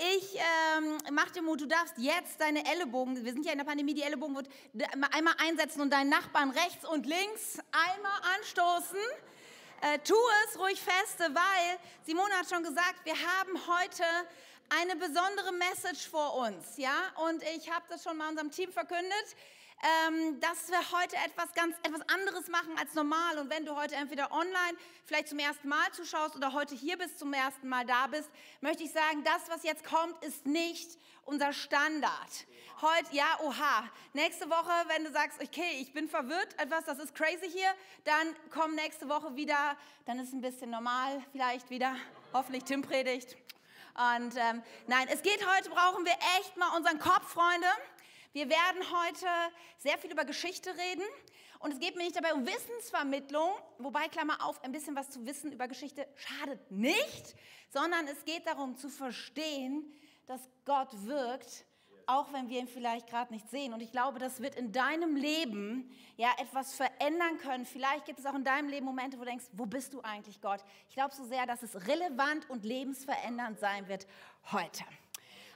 Ich 0.00 0.38
ähm, 0.76 0.96
mach 1.10 1.28
dir 1.32 1.42
Mut, 1.42 1.60
du 1.60 1.66
darfst 1.66 1.94
jetzt 1.96 2.40
deine 2.40 2.64
Ellenbogen, 2.72 3.24
wir 3.24 3.32
sind 3.32 3.44
ja 3.44 3.50
in 3.50 3.58
der 3.58 3.64
Pandemie, 3.64 3.94
die 3.94 4.02
Ellenbogen 4.02 4.36
wird 4.36 4.48
einmal 5.12 5.34
einsetzen 5.38 5.80
und 5.80 5.92
deinen 5.92 6.08
Nachbarn 6.08 6.50
rechts 6.50 6.88
und 6.88 7.04
links 7.04 7.58
einmal 7.72 8.20
anstoßen. 8.38 9.00
Äh, 9.80 9.98
tu 10.04 10.14
es 10.46 10.58
ruhig 10.60 10.80
feste, 10.80 11.34
weil 11.34 11.78
Simone 12.06 12.32
hat 12.34 12.48
schon 12.48 12.62
gesagt, 12.62 13.04
wir 13.04 13.14
haben 13.14 13.58
heute 13.66 14.04
eine 14.68 14.94
besondere 14.94 15.50
Message 15.52 16.08
vor 16.08 16.46
uns, 16.46 16.76
ja? 16.76 16.94
Und 17.28 17.42
ich 17.56 17.68
habe 17.68 17.84
das 17.88 18.04
schon 18.04 18.18
mal 18.18 18.28
unserem 18.28 18.52
Team 18.52 18.70
verkündet 18.70 19.34
ähm, 19.82 20.40
dass 20.40 20.68
wir 20.68 20.78
heute 20.98 21.16
etwas 21.16 21.52
ganz 21.54 21.76
etwas 21.82 22.00
anderes 22.08 22.48
machen 22.48 22.76
als 22.78 22.94
normal. 22.94 23.38
Und 23.38 23.50
wenn 23.50 23.64
du 23.64 23.76
heute 23.76 23.94
entweder 23.94 24.32
online 24.32 24.76
vielleicht 25.04 25.28
zum 25.28 25.38
ersten 25.38 25.68
Mal 25.68 25.90
zuschaust 25.92 26.36
oder 26.36 26.52
heute 26.52 26.74
hier 26.74 26.96
bist 26.98 27.18
zum 27.18 27.32
ersten 27.32 27.68
Mal 27.68 27.86
da 27.86 28.06
bist, 28.08 28.28
möchte 28.60 28.82
ich 28.82 28.92
sagen, 28.92 29.22
das, 29.24 29.48
was 29.48 29.62
jetzt 29.62 29.84
kommt, 29.84 30.22
ist 30.24 30.46
nicht 30.46 30.98
unser 31.24 31.52
Standard. 31.52 32.46
Heute, 32.80 33.14
ja, 33.14 33.38
oha. 33.42 33.88
Nächste 34.12 34.48
Woche, 34.50 34.72
wenn 34.86 35.04
du 35.04 35.12
sagst, 35.12 35.40
okay, 35.42 35.78
ich 35.80 35.92
bin 35.92 36.08
verwirrt, 36.08 36.58
etwas, 36.58 36.84
das 36.84 36.98
ist 36.98 37.14
crazy 37.14 37.50
hier, 37.50 37.72
dann 38.04 38.34
komm 38.50 38.74
nächste 38.74 39.08
Woche 39.08 39.36
wieder, 39.36 39.76
dann 40.06 40.18
ist 40.18 40.32
ein 40.32 40.40
bisschen 40.40 40.70
normal 40.70 41.22
vielleicht 41.32 41.70
wieder. 41.70 41.96
Hoffentlich 42.32 42.64
Tim 42.64 42.82
predigt. 42.82 43.36
Und 43.94 44.36
ähm, 44.36 44.62
nein, 44.86 45.08
es 45.10 45.22
geht 45.22 45.44
heute, 45.44 45.70
brauchen 45.70 46.04
wir 46.04 46.12
echt 46.38 46.56
mal 46.56 46.76
unseren 46.76 46.98
Kopf, 46.98 47.32
Freunde. 47.32 47.66
Wir 48.32 48.48
werden 48.50 48.82
heute 48.92 49.26
sehr 49.78 49.96
viel 49.96 50.12
über 50.12 50.24
Geschichte 50.24 50.70
reden 50.70 51.04
und 51.60 51.72
es 51.72 51.80
geht 51.80 51.96
mir 51.96 52.04
nicht 52.04 52.16
dabei 52.16 52.34
um 52.34 52.46
Wissensvermittlung, 52.46 53.50
wobei, 53.78 54.06
Klammer 54.08 54.44
auf, 54.44 54.62
ein 54.62 54.70
bisschen 54.70 54.94
was 54.94 55.08
zu 55.10 55.24
wissen 55.24 55.50
über 55.50 55.66
Geschichte 55.66 56.06
schadet 56.14 56.70
nicht, 56.70 57.34
sondern 57.70 58.06
es 58.06 58.24
geht 58.26 58.46
darum 58.46 58.76
zu 58.76 58.90
verstehen, 58.90 59.92
dass 60.26 60.40
Gott 60.66 60.90
wirkt, 61.06 61.64
auch 62.06 62.32
wenn 62.32 62.50
wir 62.50 62.60
ihn 62.60 62.68
vielleicht 62.68 63.08
gerade 63.08 63.32
nicht 63.32 63.48
sehen. 63.48 63.72
Und 63.72 63.80
ich 63.80 63.92
glaube, 63.92 64.18
das 64.18 64.40
wird 64.40 64.54
in 64.56 64.72
deinem 64.72 65.16
Leben 65.16 65.90
ja 66.16 66.28
etwas 66.38 66.74
verändern 66.74 67.38
können. 67.38 67.64
Vielleicht 67.64 68.04
gibt 68.04 68.18
es 68.18 68.26
auch 68.26 68.34
in 68.34 68.44
deinem 68.44 68.68
Leben 68.68 68.84
Momente, 68.84 69.18
wo 69.18 69.24
du 69.24 69.30
denkst, 69.30 69.46
wo 69.52 69.66
bist 69.66 69.94
du 69.94 70.02
eigentlich, 70.02 70.40
Gott? 70.40 70.60
Ich 70.88 70.94
glaube 70.94 71.14
so 71.14 71.24
sehr, 71.24 71.46
dass 71.46 71.62
es 71.62 71.86
relevant 71.86 72.48
und 72.50 72.64
lebensverändernd 72.64 73.58
sein 73.58 73.88
wird 73.88 74.06
heute. 74.52 74.84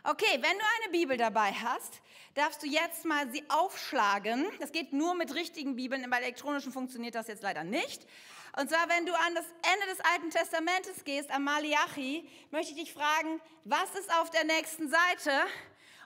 Okay, 0.05 0.33
wenn 0.33 0.59
du 0.59 0.65
eine 0.83 0.91
Bibel 0.91 1.17
dabei 1.17 1.53
hast, 1.53 2.03
darfst 2.35 2.61
du 2.61 2.67
jetzt 2.67 3.05
mal 3.05 3.31
sie 3.31 3.45
aufschlagen. 3.49 4.47
Das 4.59 4.73
geht 4.73 4.93
nur 4.93 5.15
mit 5.15 5.33
richtigen 5.33 5.77
Bibeln, 5.77 6.09
bei 6.11 6.19
elektronischen 6.19 6.73
funktioniert 6.73 7.15
das 7.15 7.29
jetzt 7.29 7.45
leider 7.45 7.63
nicht. 7.63 8.05
Und 8.59 8.69
zwar, 8.69 8.89
wenn 8.89 9.07
du 9.07 9.15
an 9.15 9.35
das 9.37 9.45
Ende 9.73 9.87
des 9.87 10.01
Alten 10.01 10.31
Testamentes 10.31 11.05
gehst, 11.05 11.31
am 11.31 11.45
Malachi, 11.45 12.29
möchte 12.51 12.73
ich 12.73 12.81
dich 12.81 12.93
fragen, 12.93 13.41
was 13.65 13.95
ist 13.95 14.13
auf 14.19 14.29
der 14.31 14.43
nächsten 14.43 14.91
Seite? 14.91 15.31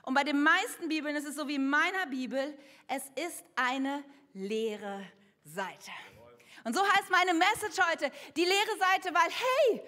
Und 0.03 0.13
bei 0.13 0.23
den 0.23 0.43
meisten 0.43 0.89
Bibeln 0.89 1.15
ist 1.15 1.25
es 1.25 1.35
so 1.35 1.47
wie 1.47 1.55
in 1.55 1.67
meiner 1.67 2.05
Bibel, 2.05 2.55
es 2.87 3.03
ist 3.15 3.43
eine 3.55 4.03
leere 4.33 5.03
Seite. 5.43 5.91
Und 6.63 6.75
so 6.75 6.83
heißt 6.83 7.09
meine 7.09 7.33
Message 7.33 7.83
heute, 7.91 8.11
die 8.35 8.45
leere 8.45 8.77
Seite, 8.77 9.15
weil, 9.15 9.31
hey, 9.31 9.81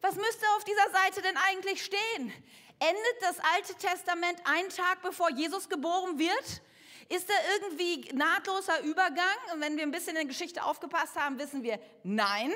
was 0.00 0.16
müsste 0.16 0.46
auf 0.56 0.64
dieser 0.64 0.90
Seite 0.90 1.20
denn 1.20 1.36
eigentlich 1.36 1.84
stehen? 1.84 2.32
Endet 2.80 3.20
das 3.20 3.38
Alte 3.54 3.74
Testament 3.74 4.40
einen 4.44 4.70
Tag 4.70 5.02
bevor 5.02 5.30
Jesus 5.30 5.68
geboren 5.68 6.18
wird? 6.18 6.62
Ist 7.10 7.28
da 7.28 7.34
irgendwie 7.54 8.08
nahtloser 8.14 8.80
Übergang? 8.82 9.36
Und 9.52 9.60
wenn 9.60 9.76
wir 9.76 9.82
ein 9.82 9.90
bisschen 9.90 10.10
in 10.10 10.14
der 10.16 10.24
Geschichte 10.24 10.64
aufgepasst 10.64 11.14
haben, 11.16 11.38
wissen 11.38 11.62
wir, 11.62 11.78
nein. 12.04 12.52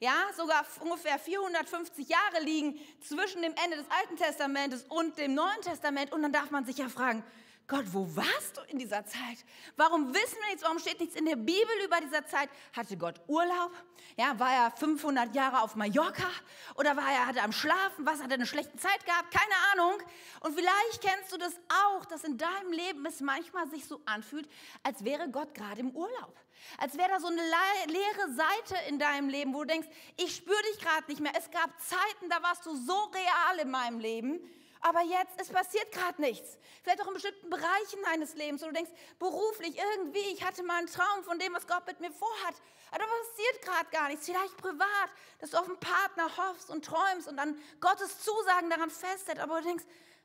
Ja, 0.00 0.14
sogar 0.36 0.64
ungefähr 0.80 1.18
450 1.18 2.08
Jahre 2.08 2.42
liegen 2.42 2.80
zwischen 3.00 3.42
dem 3.42 3.52
Ende 3.62 3.76
des 3.76 3.86
Alten 3.90 4.16
Testamentes 4.16 4.84
und 4.88 5.18
dem 5.18 5.34
Neuen 5.34 5.60
Testament. 5.60 6.12
Und 6.12 6.22
dann 6.22 6.32
darf 6.32 6.50
man 6.50 6.64
sich 6.64 6.78
ja 6.78 6.88
fragen, 6.88 7.22
Gott, 7.68 7.84
wo 7.92 8.08
warst 8.16 8.56
du 8.56 8.62
in 8.68 8.78
dieser 8.78 9.04
Zeit? 9.04 9.44
Warum 9.76 10.14
wissen 10.14 10.38
wir 10.40 10.46
nichts? 10.46 10.62
Warum 10.62 10.78
steht 10.78 10.98
nichts 11.00 11.14
in 11.16 11.26
der 11.26 11.36
Bibel 11.36 11.84
über 11.84 12.00
dieser 12.00 12.26
Zeit? 12.26 12.48
Hatte 12.74 12.96
Gott 12.96 13.20
Urlaub? 13.26 13.72
Ja, 14.16 14.38
war 14.38 14.50
er 14.50 14.70
500 14.70 15.34
Jahre 15.34 15.60
auf 15.60 15.76
Mallorca? 15.76 16.30
Oder 16.76 16.96
war 16.96 17.12
er, 17.12 17.26
hat 17.26 17.36
er 17.36 17.44
am 17.44 17.52
Schlafen? 17.52 18.06
Was, 18.06 18.22
hat 18.22 18.30
er 18.30 18.36
eine 18.36 18.46
schlechte 18.46 18.74
Zeit 18.78 19.04
gehabt? 19.04 19.30
Keine 19.30 19.54
Ahnung. 19.74 20.00
Und 20.40 20.54
vielleicht 20.54 21.02
kennst 21.02 21.30
du 21.30 21.36
das 21.36 21.52
auch, 21.84 22.06
dass 22.06 22.24
in 22.24 22.38
deinem 22.38 22.72
Leben 22.72 23.04
es 23.04 23.20
manchmal 23.20 23.68
sich 23.68 23.84
so 23.84 24.00
anfühlt, 24.06 24.48
als 24.82 25.04
wäre 25.04 25.28
Gott 25.28 25.54
gerade 25.54 25.80
im 25.80 25.90
Urlaub. 25.90 26.34
Als 26.78 26.96
wäre 26.96 27.10
da 27.10 27.20
so 27.20 27.26
eine 27.26 27.42
leere 27.86 28.34
Seite 28.34 28.88
in 28.88 28.98
deinem 28.98 29.28
Leben, 29.28 29.52
wo 29.52 29.60
du 29.60 29.66
denkst, 29.66 29.88
ich 30.16 30.34
spüre 30.34 30.62
dich 30.72 30.80
gerade 30.80 31.04
nicht 31.06 31.20
mehr. 31.20 31.32
Es 31.36 31.50
gab 31.50 31.70
Zeiten, 31.82 32.30
da 32.30 32.42
warst 32.42 32.64
du 32.64 32.74
so 32.74 32.96
real 33.12 33.58
in 33.60 33.70
meinem 33.70 33.98
Leben 34.00 34.40
aber 34.80 35.02
jetzt, 35.02 35.40
es 35.40 35.48
passiert 35.48 35.90
gerade 35.92 36.20
nichts. 36.20 36.58
Vielleicht 36.82 37.00
auch 37.02 37.08
in 37.08 37.14
bestimmten 37.14 37.50
Bereichen 37.50 38.02
deines 38.04 38.34
Lebens, 38.34 38.62
wo 38.62 38.66
du 38.66 38.72
denkst, 38.72 38.90
beruflich 39.18 39.76
irgendwie, 39.76 40.32
ich 40.32 40.44
hatte 40.44 40.62
mal 40.62 40.78
einen 40.78 40.86
Traum 40.86 41.24
von 41.24 41.38
dem, 41.38 41.52
was 41.54 41.66
Gott 41.66 41.86
mit 41.86 42.00
mir 42.00 42.12
vorhat. 42.12 42.54
Aber 42.90 43.00
da 43.00 43.04
passiert 43.04 43.62
gerade 43.62 43.90
gar 43.90 44.08
nichts. 44.08 44.26
Vielleicht 44.26 44.56
privat, 44.56 45.10
dass 45.40 45.50
du 45.50 45.58
auf 45.58 45.66
einen 45.66 45.80
Partner 45.80 46.30
hoffst 46.36 46.70
und 46.70 46.84
träumst 46.84 47.28
und 47.28 47.38
an 47.38 47.60
Gottes 47.80 48.20
Zusagen 48.20 48.70
daran 48.70 48.90
festhältst. 48.90 49.42
Aber 49.42 49.60
du 49.60 49.68
denkst, 49.68 49.84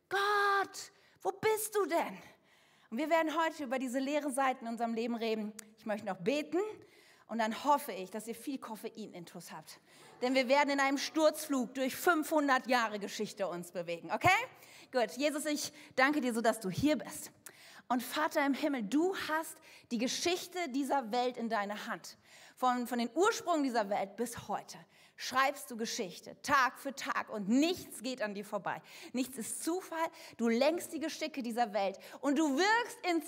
Gott, 0.10 0.92
wo 1.22 1.32
bist 1.32 1.76
du 1.76 1.86
denn? 1.86 2.22
Und 2.90 2.98
wir 2.98 3.10
werden 3.10 3.36
heute 3.36 3.64
über 3.64 3.80
diese 3.80 4.00
leere 4.00 4.32
Seiten 4.32 4.66
in 4.66 4.72
unserem 4.72 4.94
Leben 4.94 5.16
reden. 5.16 5.54
Ich 5.78 5.86
möchte 5.86 6.06
noch 6.06 6.18
beten 6.18 6.60
und 7.34 7.40
dann 7.40 7.66
hoffe 7.66 7.92
ich, 7.92 8.10
dass 8.10 8.28
ihr 8.28 8.36
viel 8.36 8.60
Koffein-Intus 8.60 9.52
habt 9.52 9.80
denn 10.24 10.36
wir 10.36 10.48
werden 10.48 10.70
in 10.70 10.80
einem 10.80 10.98
Sturzflug 10.98 11.74
durch 11.74 11.96
500 11.96 12.68
Jahre 12.68 12.98
Geschichte 12.98 13.46
uns 13.46 13.72
bewegen. 13.72 14.10
Okay? 14.10 14.30
Gut, 14.92 15.12
Jesus, 15.18 15.46
ich 15.46 15.74
danke 15.98 16.22
dir 16.22 16.34
so, 16.34 16.40
dass 16.40 16.62
du 16.62 16.70
hier 16.70 16.98
bist. 16.98 17.30
Und 17.90 18.02
Vater 18.02 18.46
im 18.46 18.54
Himmel, 18.54 18.84
du 18.84 19.14
hast 19.28 19.58
die 19.92 19.98
Geschichte 19.98 20.58
dieser 20.70 21.12
Welt 21.12 21.36
in 21.36 21.50
deiner 21.50 21.88
Hand. 21.88 22.18
Von, 22.56 22.88
von 22.88 23.00
den 23.00 23.10
Ursprüngen 23.14 23.64
dieser 23.64 23.90
Welt 23.90 24.16
bis 24.16 24.48
heute 24.48 24.78
schreibst 25.16 25.70
du 25.72 25.78
Geschichte, 25.78 26.36
Tag 26.42 26.80
für 26.80 26.94
Tag 26.96 27.30
und 27.30 27.50
nichts 27.50 28.02
geht 28.02 28.22
an 28.22 28.34
dir 28.34 28.46
vorbei. 28.46 28.82
Nichts 29.14 29.38
ist 29.38 29.64
Zufall, 29.64 30.08
du 30.38 30.48
lenkst 30.48 30.94
die 30.94 31.00
Geschicke 31.00 31.44
dieser 31.44 31.74
Welt 31.74 32.00
und 32.22 32.38
du 32.38 32.58
wirkst 32.58 32.98
in 33.10 33.22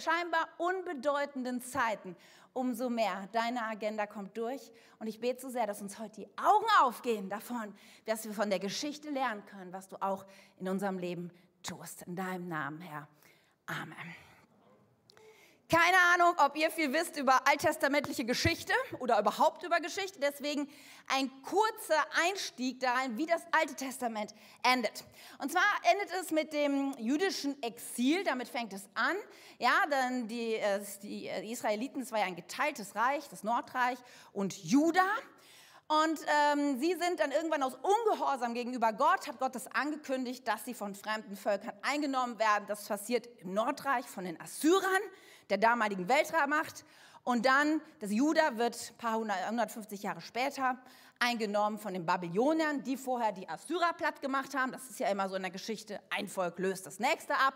scheinbar 0.00 0.48
unbedeutenden 0.58 1.62
Zeiten 1.62 2.16
umso 2.54 2.88
mehr. 2.88 3.28
Deine 3.32 3.62
Agenda 3.66 4.06
kommt 4.06 4.36
durch. 4.36 4.72
Und 4.98 5.08
ich 5.08 5.20
bete 5.20 5.40
so 5.40 5.50
sehr, 5.50 5.66
dass 5.66 5.82
uns 5.82 5.98
heute 5.98 6.22
die 6.22 6.28
Augen 6.38 6.66
aufgehen 6.80 7.28
davon, 7.28 7.74
dass 8.06 8.24
wir 8.24 8.32
von 8.32 8.48
der 8.48 8.60
Geschichte 8.60 9.10
lernen 9.10 9.44
können, 9.44 9.72
was 9.72 9.88
du 9.88 9.96
auch 10.00 10.24
in 10.58 10.68
unserem 10.68 10.98
Leben 10.98 11.30
tust. 11.62 12.02
In 12.02 12.16
deinem 12.16 12.48
Namen, 12.48 12.80
Herr. 12.80 13.08
Amen. 13.66 14.23
Keine 15.74 15.96
Ahnung, 16.14 16.36
ob 16.38 16.56
ihr 16.56 16.70
viel 16.70 16.92
wisst 16.92 17.16
über 17.16 17.48
alttestamentliche 17.48 18.24
Geschichte 18.24 18.72
oder 19.00 19.18
überhaupt 19.18 19.64
über 19.64 19.80
Geschichte. 19.80 20.20
Deswegen 20.20 20.70
ein 21.08 21.28
kurzer 21.42 22.00
Einstieg 22.24 22.78
darin, 22.78 23.18
wie 23.18 23.26
das 23.26 23.42
Alte 23.50 23.74
Testament 23.74 24.32
endet. 24.62 25.02
Und 25.42 25.50
zwar 25.50 25.64
endet 25.90 26.10
es 26.20 26.30
mit 26.30 26.52
dem 26.52 26.94
jüdischen 26.96 27.60
Exil. 27.60 28.22
Damit 28.22 28.46
fängt 28.46 28.72
es 28.72 28.84
an. 28.94 29.16
Ja, 29.58 29.72
dann 29.90 30.28
die, 30.28 30.54
äh, 30.54 30.80
die 31.02 31.26
Israeliten, 31.50 32.02
es 32.02 32.12
war 32.12 32.20
ja 32.20 32.26
ein 32.26 32.36
geteiltes 32.36 32.94
Reich, 32.94 33.28
das 33.28 33.42
Nordreich 33.42 33.98
und 34.32 34.56
Juda. 34.62 35.08
Und 35.88 36.20
ähm, 36.52 36.78
sie 36.78 36.94
sind 36.94 37.18
dann 37.18 37.32
irgendwann 37.32 37.64
aus 37.64 37.74
Ungehorsam 37.74 38.54
gegenüber 38.54 38.92
Gott, 38.92 39.26
hat 39.26 39.40
Gott 39.40 39.56
das 39.56 39.66
angekündigt, 39.66 40.46
dass 40.46 40.64
sie 40.64 40.72
von 40.72 40.94
fremden 40.94 41.36
Völkern 41.36 41.72
eingenommen 41.82 42.38
werden. 42.38 42.64
Das 42.68 42.86
passiert 42.86 43.28
im 43.40 43.54
Nordreich 43.54 44.06
von 44.06 44.24
den 44.24 44.40
Assyrern 44.40 45.02
der 45.50 45.58
damaligen 45.58 46.08
Weltraummacht. 46.08 46.84
Und 47.22 47.46
dann, 47.46 47.80
das 48.00 48.12
Juda 48.12 48.58
wird 48.58 48.92
ein 48.92 48.96
paar 48.98 49.14
150 49.14 50.02
Jahre 50.02 50.20
später 50.20 50.78
eingenommen 51.18 51.78
von 51.78 51.94
den 51.94 52.04
Babyloniern, 52.04 52.82
die 52.82 52.96
vorher 52.96 53.32
die 53.32 53.48
Assyrer 53.48 53.92
platt 53.94 54.20
gemacht 54.20 54.54
haben. 54.54 54.72
Das 54.72 54.90
ist 54.90 55.00
ja 55.00 55.08
immer 55.08 55.28
so 55.28 55.36
in 55.36 55.42
der 55.42 55.50
Geschichte, 55.50 56.00
ein 56.10 56.28
Volk 56.28 56.58
löst 56.58 56.86
das 56.86 56.98
nächste 56.98 57.34
ab. 57.34 57.54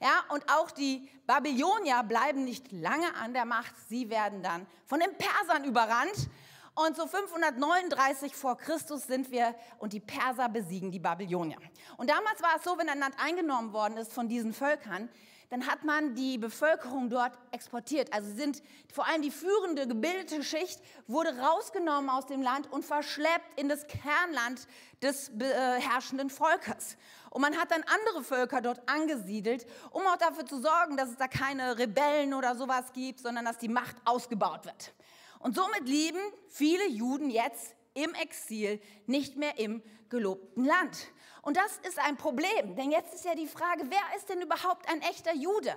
Ja, 0.00 0.24
und 0.34 0.42
auch 0.50 0.70
die 0.70 1.10
Babylonier 1.26 2.02
bleiben 2.04 2.44
nicht 2.44 2.72
lange 2.72 3.14
an 3.16 3.34
der 3.34 3.44
Macht. 3.44 3.74
Sie 3.88 4.08
werden 4.08 4.42
dann 4.42 4.66
von 4.86 4.98
den 4.98 5.14
Persern 5.14 5.64
überrannt. 5.64 6.30
Und 6.74 6.96
so 6.96 7.06
539 7.06 8.34
vor 8.34 8.56
Christus 8.56 9.06
sind 9.06 9.30
wir 9.30 9.54
und 9.78 9.92
die 9.92 10.00
Perser 10.00 10.48
besiegen 10.48 10.90
die 10.90 11.00
Babylonier. 11.00 11.58
Und 11.98 12.08
damals 12.08 12.40
war 12.42 12.56
es 12.56 12.64
so, 12.64 12.78
wenn 12.78 12.88
ein 12.88 13.00
Land 13.00 13.16
eingenommen 13.22 13.74
worden 13.74 13.98
ist 13.98 14.12
von 14.12 14.28
diesen 14.28 14.54
Völkern, 14.54 15.10
dann 15.50 15.66
hat 15.66 15.84
man 15.84 16.14
die 16.14 16.38
Bevölkerung 16.38 17.10
dort 17.10 17.32
exportiert. 17.50 18.12
Also 18.12 18.32
sind 18.32 18.62
vor 18.92 19.06
allem 19.06 19.20
die 19.20 19.32
führende 19.32 19.86
gebildete 19.86 20.42
Schicht 20.44 20.80
wurde 21.08 21.36
rausgenommen 21.38 22.08
aus 22.08 22.26
dem 22.26 22.40
Land 22.40 22.72
und 22.72 22.84
verschleppt 22.84 23.58
in 23.58 23.68
das 23.68 23.86
Kernland 23.88 24.66
des 25.02 25.30
äh, 25.40 25.80
herrschenden 25.80 26.30
Volkes. 26.30 26.96
Und 27.30 27.42
man 27.42 27.56
hat 27.56 27.72
dann 27.72 27.82
andere 27.82 28.22
Völker 28.22 28.60
dort 28.60 28.88
angesiedelt, 28.88 29.66
um 29.90 30.02
auch 30.06 30.16
dafür 30.16 30.46
zu 30.46 30.60
sorgen, 30.60 30.96
dass 30.96 31.10
es 31.10 31.16
da 31.16 31.26
keine 31.26 31.78
Rebellen 31.78 32.32
oder 32.32 32.54
sowas 32.54 32.92
gibt, 32.92 33.20
sondern 33.20 33.44
dass 33.44 33.58
die 33.58 33.68
Macht 33.68 33.96
ausgebaut 34.04 34.64
wird. 34.66 34.94
Und 35.40 35.56
somit 35.56 35.88
leben 35.88 36.20
viele 36.48 36.86
Juden 36.88 37.28
jetzt 37.28 37.74
im 37.94 38.14
Exil, 38.14 38.80
nicht 39.06 39.36
mehr 39.36 39.58
im 39.58 39.82
gelobten 40.08 40.64
Land. 40.64 41.08
Und 41.42 41.56
das 41.56 41.78
ist 41.88 41.98
ein 41.98 42.16
Problem, 42.16 42.76
denn 42.76 42.90
jetzt 42.90 43.14
ist 43.14 43.24
ja 43.24 43.34
die 43.34 43.46
Frage, 43.46 43.84
wer 43.88 44.16
ist 44.16 44.28
denn 44.28 44.42
überhaupt 44.42 44.88
ein 44.90 45.00
echter 45.00 45.34
Jude? 45.34 45.74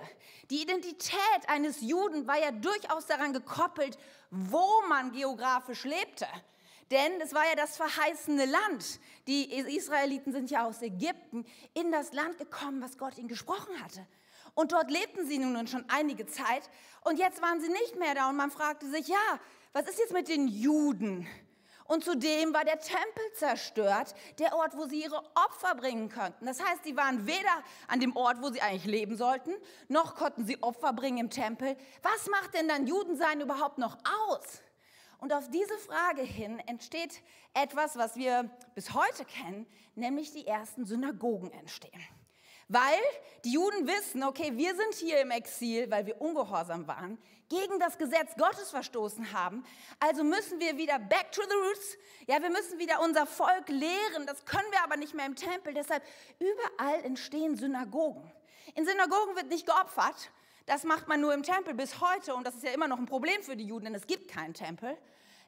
Die 0.50 0.62
Identität 0.62 1.48
eines 1.48 1.80
Juden 1.80 2.26
war 2.26 2.38
ja 2.38 2.50
durchaus 2.50 3.06
daran 3.06 3.32
gekoppelt, 3.32 3.96
wo 4.30 4.82
man 4.88 5.12
geografisch 5.12 5.84
lebte. 5.84 6.26
Denn 6.90 7.18
es 7.22 7.32
war 7.32 7.44
ja 7.46 7.54
das 7.56 7.76
verheißene 7.78 8.44
Land. 8.44 9.00
Die 9.26 9.52
Israeliten 9.54 10.32
sind 10.32 10.50
ja 10.50 10.66
aus 10.66 10.82
Ägypten 10.82 11.46
in 11.72 11.90
das 11.90 12.12
Land 12.12 12.36
gekommen, 12.36 12.82
was 12.82 12.98
Gott 12.98 13.16
ihnen 13.16 13.28
gesprochen 13.28 13.82
hatte. 13.82 14.06
Und 14.54 14.72
dort 14.72 14.90
lebten 14.90 15.26
sie 15.26 15.38
nun 15.38 15.66
schon 15.66 15.84
einige 15.88 16.26
Zeit. 16.26 16.70
Und 17.02 17.18
jetzt 17.18 17.40
waren 17.40 17.60
sie 17.60 17.68
nicht 17.68 17.98
mehr 17.98 18.14
da. 18.14 18.28
Und 18.28 18.36
man 18.36 18.50
fragte 18.50 18.88
sich, 18.88 19.08
ja, 19.08 19.40
was 19.72 19.88
ist 19.88 19.98
jetzt 19.98 20.12
mit 20.12 20.28
den 20.28 20.46
Juden? 20.46 21.26
Und 21.86 22.02
zudem 22.02 22.54
war 22.54 22.64
der 22.64 22.78
Tempel 22.78 23.32
zerstört, 23.34 24.14
der 24.38 24.54
Ort, 24.56 24.76
wo 24.76 24.86
sie 24.86 25.02
ihre 25.02 25.22
Opfer 25.34 25.74
bringen 25.74 26.08
könnten. 26.08 26.46
Das 26.46 26.62
heißt, 26.62 26.84
sie 26.84 26.96
waren 26.96 27.26
weder 27.26 27.62
an 27.88 28.00
dem 28.00 28.16
Ort, 28.16 28.40
wo 28.40 28.50
sie 28.50 28.62
eigentlich 28.62 28.86
leben 28.86 29.16
sollten, 29.16 29.52
noch 29.88 30.14
konnten 30.14 30.46
sie 30.46 30.62
Opfer 30.62 30.94
bringen 30.94 31.18
im 31.18 31.30
Tempel. 31.30 31.76
Was 32.02 32.28
macht 32.30 32.54
denn 32.54 32.68
dann 32.68 32.86
Judensein 32.86 33.40
überhaupt 33.40 33.78
noch 33.78 33.98
aus? 34.30 34.62
Und 35.18 35.32
auf 35.32 35.48
diese 35.50 35.76
Frage 35.78 36.22
hin 36.22 36.58
entsteht 36.66 37.22
etwas, 37.52 37.96
was 37.96 38.16
wir 38.16 38.50
bis 38.74 38.94
heute 38.94 39.24
kennen, 39.24 39.66
nämlich 39.94 40.32
die 40.32 40.46
ersten 40.46 40.86
Synagogen 40.86 41.50
entstehen. 41.50 42.02
Weil 42.68 43.00
die 43.44 43.52
Juden 43.52 43.86
wissen, 43.86 44.22
okay, 44.24 44.56
wir 44.56 44.74
sind 44.74 44.94
hier 44.94 45.20
im 45.20 45.30
Exil, 45.30 45.90
weil 45.90 46.06
wir 46.06 46.20
ungehorsam 46.20 46.86
waren, 46.86 47.18
gegen 47.48 47.78
das 47.78 47.98
Gesetz 47.98 48.34
Gottes 48.36 48.70
verstoßen 48.70 49.32
haben. 49.32 49.64
Also 50.00 50.24
müssen 50.24 50.60
wir 50.60 50.76
wieder 50.76 50.98
back 50.98 51.32
to 51.32 51.42
the 51.42 51.56
roots. 51.56 51.96
Ja, 52.26 52.42
wir 52.42 52.50
müssen 52.50 52.78
wieder 52.78 53.00
unser 53.00 53.26
Volk 53.26 53.68
lehren. 53.68 54.26
Das 54.26 54.44
können 54.44 54.70
wir 54.70 54.82
aber 54.82 54.96
nicht 54.96 55.14
mehr 55.14 55.26
im 55.26 55.36
Tempel. 55.36 55.74
Deshalb 55.74 56.02
überall 56.38 57.04
entstehen 57.04 57.56
Synagogen. 57.56 58.30
In 58.74 58.86
Synagogen 58.86 59.36
wird 59.36 59.48
nicht 59.48 59.66
geopfert. 59.66 60.30
Das 60.66 60.84
macht 60.84 61.08
man 61.08 61.20
nur 61.20 61.34
im 61.34 61.42
Tempel 61.42 61.74
bis 61.74 62.00
heute. 62.00 62.34
Und 62.34 62.46
das 62.46 62.54
ist 62.54 62.64
ja 62.64 62.70
immer 62.70 62.88
noch 62.88 62.98
ein 62.98 63.06
Problem 63.06 63.42
für 63.42 63.56
die 63.56 63.66
Juden, 63.66 63.84
denn 63.84 63.94
es 63.94 64.06
gibt 64.06 64.30
keinen 64.30 64.54
Tempel. 64.54 64.96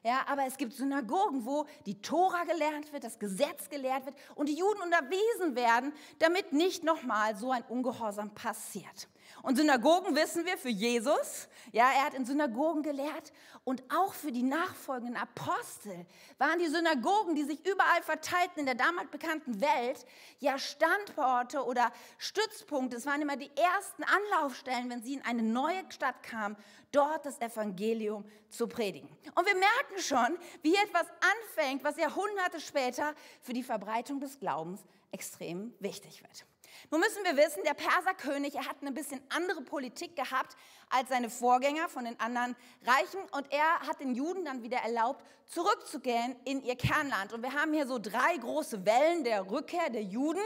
Ja, 0.03 0.25
aber 0.27 0.45
es 0.45 0.57
gibt 0.57 0.73
Synagogen, 0.73 1.45
wo 1.45 1.65
die 1.85 2.01
Tora 2.01 2.43
gelernt 2.43 2.93
wird, 2.93 3.03
das 3.03 3.19
Gesetz 3.19 3.67
gelehrt 3.69 4.05
wird 4.05 4.15
und 4.35 4.47
die 4.47 4.55
Juden 4.55 4.81
unterwiesen 4.81 5.55
werden, 5.55 5.91
damit 6.19 6.53
nicht 6.53 6.83
nochmal 6.83 7.35
so 7.35 7.51
ein 7.51 7.63
Ungehorsam 7.63 8.33
passiert. 8.33 9.09
Und 9.47 9.55
Synagogen 9.55 10.13
wissen 10.13 10.45
wir 10.45 10.57
für 10.57 10.67
Jesus. 10.67 11.47
Ja, 11.71 11.89
er 11.89 12.03
hat 12.03 12.13
in 12.13 12.25
Synagogen 12.25 12.83
gelehrt. 12.83 13.31
Und 13.63 13.81
auch 13.89 14.13
für 14.13 14.33
die 14.33 14.43
nachfolgenden 14.43 15.15
Apostel 15.15 16.05
waren 16.37 16.59
die 16.59 16.67
Synagogen, 16.67 17.33
die 17.33 17.45
sich 17.45 17.65
überall 17.65 18.01
verteilten 18.01 18.59
in 18.59 18.65
der 18.65 18.75
damals 18.75 19.09
bekannten 19.09 19.61
Welt, 19.61 20.05
ja 20.39 20.59
Standorte 20.59 21.63
oder 21.63 21.93
Stützpunkte. 22.17 22.97
Es 22.97 23.05
waren 23.05 23.21
immer 23.21 23.37
die 23.37 23.49
ersten 23.55 24.03
Anlaufstellen, 24.03 24.89
wenn 24.89 25.01
sie 25.01 25.13
in 25.13 25.23
eine 25.23 25.43
neue 25.43 25.81
Stadt 25.91 26.21
kamen, 26.23 26.57
dort 26.91 27.25
das 27.25 27.39
Evangelium 27.39 28.25
zu 28.49 28.67
predigen. 28.67 29.07
Und 29.33 29.45
wir 29.45 29.55
merken 29.55 29.99
schon, 29.99 30.37
wie 30.61 30.75
etwas 30.75 31.07
anfängt, 31.55 31.85
was 31.85 31.95
Jahrhunderte 31.95 32.59
später 32.59 33.15
für 33.39 33.53
die 33.53 33.63
Verbreitung 33.63 34.19
des 34.19 34.41
Glaubens 34.41 34.81
extrem 35.13 35.73
wichtig 35.79 36.21
wird. 36.21 36.45
Nun 36.91 37.01
müssen 37.01 37.23
wir 37.23 37.35
wissen, 37.37 37.63
der 37.63 37.73
Perserkönig, 37.73 38.55
er 38.55 38.67
hat 38.67 38.77
eine 38.81 38.91
bisschen 38.91 39.21
andere 39.29 39.61
Politik 39.61 40.15
gehabt 40.15 40.55
als 40.89 41.09
seine 41.09 41.29
Vorgänger 41.29 41.89
von 41.89 42.05
den 42.05 42.19
anderen 42.19 42.55
Reichen 42.85 43.19
und 43.31 43.51
er 43.51 43.79
hat 43.87 43.99
den 43.99 44.15
Juden 44.15 44.45
dann 44.45 44.63
wieder 44.63 44.77
erlaubt, 44.77 45.23
zurückzugehen 45.47 46.35
in 46.45 46.63
ihr 46.63 46.75
Kernland. 46.75 47.33
Und 47.33 47.41
wir 47.41 47.53
haben 47.53 47.73
hier 47.73 47.87
so 47.87 47.99
drei 47.99 48.37
große 48.37 48.85
Wellen 48.85 49.23
der 49.23 49.49
Rückkehr 49.49 49.89
der 49.89 50.03
Juden. 50.03 50.41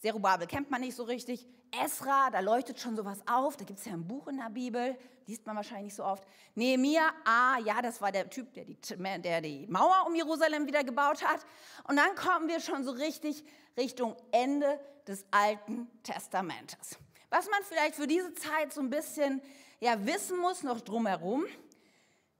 Zerubabel 0.00 0.46
kennt 0.46 0.70
man 0.70 0.80
nicht 0.80 0.94
so 0.94 1.04
richtig. 1.04 1.46
Esra, 1.82 2.30
da 2.30 2.40
leuchtet 2.40 2.78
schon 2.78 2.94
sowas 2.94 3.20
auf. 3.26 3.56
Da 3.56 3.64
gibt 3.64 3.80
es 3.80 3.86
ja 3.86 3.94
ein 3.94 4.06
Buch 4.06 4.28
in 4.28 4.36
der 4.36 4.50
Bibel, 4.50 4.96
liest 5.26 5.46
man 5.46 5.56
wahrscheinlich 5.56 5.86
nicht 5.86 5.96
so 5.96 6.04
oft. 6.04 6.24
Nehemia, 6.54 7.10
ah, 7.24 7.58
ja, 7.64 7.82
das 7.82 8.00
war 8.00 8.12
der 8.12 8.30
Typ, 8.30 8.52
der 8.54 8.64
die, 8.64 8.78
der 9.22 9.40
die 9.40 9.66
Mauer 9.66 10.04
um 10.06 10.14
Jerusalem 10.14 10.66
wieder 10.66 10.84
gebaut 10.84 11.24
hat. 11.24 11.44
Und 11.88 11.96
dann 11.96 12.14
kommen 12.14 12.48
wir 12.48 12.60
schon 12.60 12.84
so 12.84 12.92
richtig 12.92 13.44
Richtung 13.76 14.16
Ende 14.30 14.78
des 15.06 15.24
Alten 15.30 15.88
Testamentes. 16.02 16.98
Was 17.30 17.48
man 17.50 17.62
vielleicht 17.64 17.96
für 17.96 18.06
diese 18.06 18.32
Zeit 18.34 18.72
so 18.72 18.80
ein 18.80 18.90
bisschen 18.90 19.42
ja, 19.80 20.06
wissen 20.06 20.38
muss, 20.38 20.62
noch 20.62 20.80
drumherum, 20.80 21.44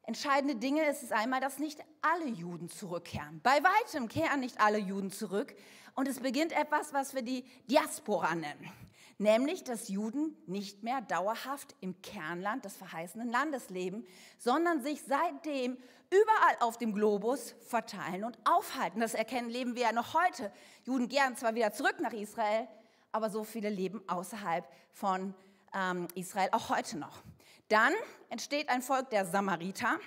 entscheidende 0.03 0.57
Dinge 0.57 0.89
ist 0.89 1.03
es 1.03 1.13
einmal, 1.13 1.41
dass 1.41 1.59
nicht 1.59 1.81
alle 2.01 2.27
Juden 2.27 2.69
zurückkehren. 2.69 3.41
Bei 3.43 3.63
weitem 3.63 4.09
kehren 4.09 4.41
nicht 4.41 4.61
alle 4.61 4.79
Juden 4.79 5.11
zurück. 5.11 5.55
Und 5.95 6.09
es 6.09 6.21
beginnt 6.21 6.53
etwas, 6.53 6.93
was 6.93 7.15
wir 7.15 7.23
die 7.23 7.45
Diaspora 7.71 8.35
nennen. 8.35 8.71
Nämlich, 9.19 9.63
dass 9.63 9.89
Juden 9.89 10.37
nicht 10.47 10.83
mehr 10.83 11.01
dauerhaft 11.01 11.77
im 11.81 12.01
Kernland 12.03 12.65
des 12.65 12.77
verheißenen 12.77 13.31
Landes 13.31 13.71
leben, 13.71 14.05
sondern 14.39 14.83
sich 14.83 15.03
seitdem 15.03 15.79
überall 16.23 16.57
auf 16.61 16.79
dem 16.79 16.95
Globus 16.95 17.55
verteilen 17.67 18.25
und 18.25 18.39
aufhalten. 18.45 19.01
Das 19.01 19.15
erkennen 19.15 19.51
leben 19.51 19.75
wir 19.75 19.83
ja 19.83 19.93
noch 19.93 20.15
heute. 20.15 20.53
Juden 20.85 21.09
gern 21.09 21.37
zwar 21.37 21.55
wieder 21.55 21.73
zurück 21.73 21.97
nach 22.01 22.13
Israel, 22.13 22.69
aber 23.13 23.31
so 23.31 23.45
viele 23.45 23.69
leben 23.69 24.03
außerhalb 24.09 24.67
von 24.93 25.35
ähm, 25.75 26.09
Israel 26.15 26.49
auch 26.53 26.69
heute 26.69 26.99
noch. 26.99 27.23
Dann 27.69 27.93
entsteht 28.29 28.69
ein 28.69 28.83
Volk 28.83 29.11
der 29.11 29.27
Samariter. 29.27 29.99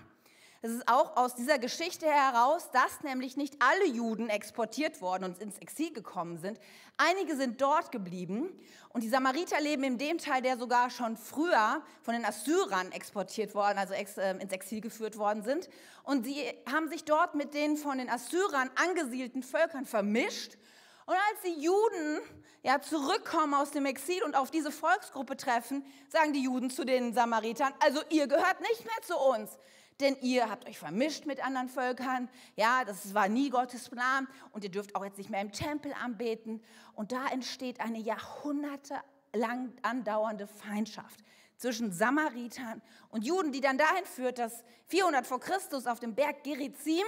Es 0.63 0.71
ist 0.71 0.87
auch 0.87 1.15
aus 1.17 1.35
dieser 1.35 1.59
Geschichte 1.59 2.07
heraus, 2.07 2.71
dass 2.71 3.03
nämlich 3.03 3.37
nicht 3.37 3.55
alle 3.59 3.85
Juden 3.85 4.27
exportiert 4.27 5.01
worden 5.01 5.25
und 5.25 5.39
ins 5.39 5.59
Exil 5.59 5.93
gekommen 5.93 6.39
sind. 6.39 6.59
Einige 6.97 7.35
sind 7.35 7.61
dort 7.61 7.91
geblieben 7.91 8.49
und 8.89 9.03
die 9.03 9.09
Samariter 9.09 9.61
leben 9.61 9.83
in 9.83 9.99
dem 9.99 10.17
Teil, 10.17 10.41
der 10.41 10.57
sogar 10.57 10.89
schon 10.89 11.15
früher 11.15 11.83
von 12.01 12.15
den 12.15 12.25
Assyrern 12.25 12.91
exportiert 12.91 13.53
worden, 13.53 13.77
also 13.77 13.93
ex, 13.93 14.17
äh, 14.17 14.31
ins 14.31 14.51
Exil 14.51 14.81
geführt 14.81 15.19
worden 15.19 15.43
sind. 15.43 15.69
Und 16.03 16.25
sie 16.25 16.41
haben 16.71 16.89
sich 16.89 17.05
dort 17.05 17.35
mit 17.35 17.53
den 17.53 17.77
von 17.77 17.99
den 17.99 18.09
Assyrern 18.09 18.71
angesiedelten 18.83 19.43
Völkern 19.43 19.85
vermischt. 19.85 20.57
Und 21.05 21.13
als 21.13 21.41
die 21.45 21.61
Juden 21.61 22.19
ja, 22.63 22.81
zurückkommen 22.81 23.53
aus 23.53 23.69
dem 23.69 23.85
Exil 23.85 24.23
und 24.23 24.35
auf 24.35 24.49
diese 24.49 24.71
Volksgruppe 24.71 25.37
treffen, 25.37 25.85
sagen 26.09 26.33
die 26.33 26.41
Juden 26.41 26.71
zu 26.71 26.83
den 26.83 27.13
Samaritern, 27.13 27.73
also 27.79 28.01
ihr 28.09 28.25
gehört 28.25 28.59
nicht 28.61 28.83
mehr 28.83 29.01
zu 29.03 29.15
uns 29.15 29.51
denn 29.99 30.15
ihr 30.21 30.49
habt 30.49 30.67
euch 30.67 30.77
vermischt 30.77 31.25
mit 31.25 31.43
anderen 31.43 31.69
Völkern. 31.69 32.29
Ja, 32.55 32.83
das 32.85 33.13
war 33.13 33.27
nie 33.27 33.49
Gottes 33.49 33.89
Plan 33.89 34.27
und 34.51 34.63
ihr 34.63 34.71
dürft 34.71 34.95
auch 34.95 35.03
jetzt 35.03 35.17
nicht 35.17 35.29
mehr 35.29 35.41
im 35.41 35.51
Tempel 35.51 35.93
anbeten. 35.93 36.61
Und 36.93 37.11
da 37.11 37.27
entsteht 37.27 37.79
eine 37.79 37.99
jahrhundertelang 37.99 39.73
andauernde 39.81 40.47
Feindschaft 40.47 41.19
zwischen 41.57 41.91
Samaritern 41.91 42.81
und 43.09 43.25
Juden, 43.25 43.51
die 43.51 43.61
dann 43.61 43.77
dahin 43.77 44.05
führt, 44.05 44.37
dass 44.37 44.63
400 44.85 45.25
vor 45.25 45.39
Christus 45.39 45.87
auf 45.87 45.99
dem 45.99 46.13
Berg 46.13 46.43
Gerizim 46.43 47.05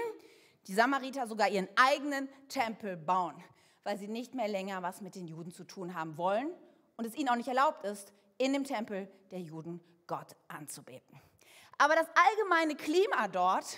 die 0.67 0.73
Samariter 0.73 1.27
sogar 1.27 1.49
ihren 1.49 1.67
eigenen 1.75 2.27
Tempel 2.47 2.97
bauen, 2.97 3.35
weil 3.83 3.97
sie 3.97 4.07
nicht 4.07 4.33
mehr 4.33 4.47
länger 4.47 4.81
was 4.81 5.01
mit 5.01 5.15
den 5.15 5.27
Juden 5.27 5.51
zu 5.51 5.63
tun 5.63 5.93
haben 5.93 6.17
wollen 6.17 6.49
und 6.97 7.05
es 7.05 7.15
ihnen 7.15 7.29
auch 7.29 7.35
nicht 7.35 7.47
erlaubt 7.47 7.85
ist, 7.85 8.11
in 8.37 8.53
dem 8.53 8.63
Tempel 8.63 9.07
der 9.31 9.39
Juden 9.39 9.79
Gott 10.07 10.35
anzubeten. 10.47 11.28
Aber 11.79 11.95
das 11.95 12.07
allgemeine 12.13 12.75
Klima 12.75 13.29
dort 13.29 13.77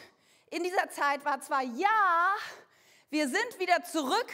in 0.49 0.63
dieser 0.63 0.89
Zeit 0.89 1.23
war 1.23 1.39
zwar, 1.39 1.61
ja, 1.61 2.33
wir 3.11 3.29
sind 3.29 3.59
wieder 3.59 3.83
zurück, 3.83 4.27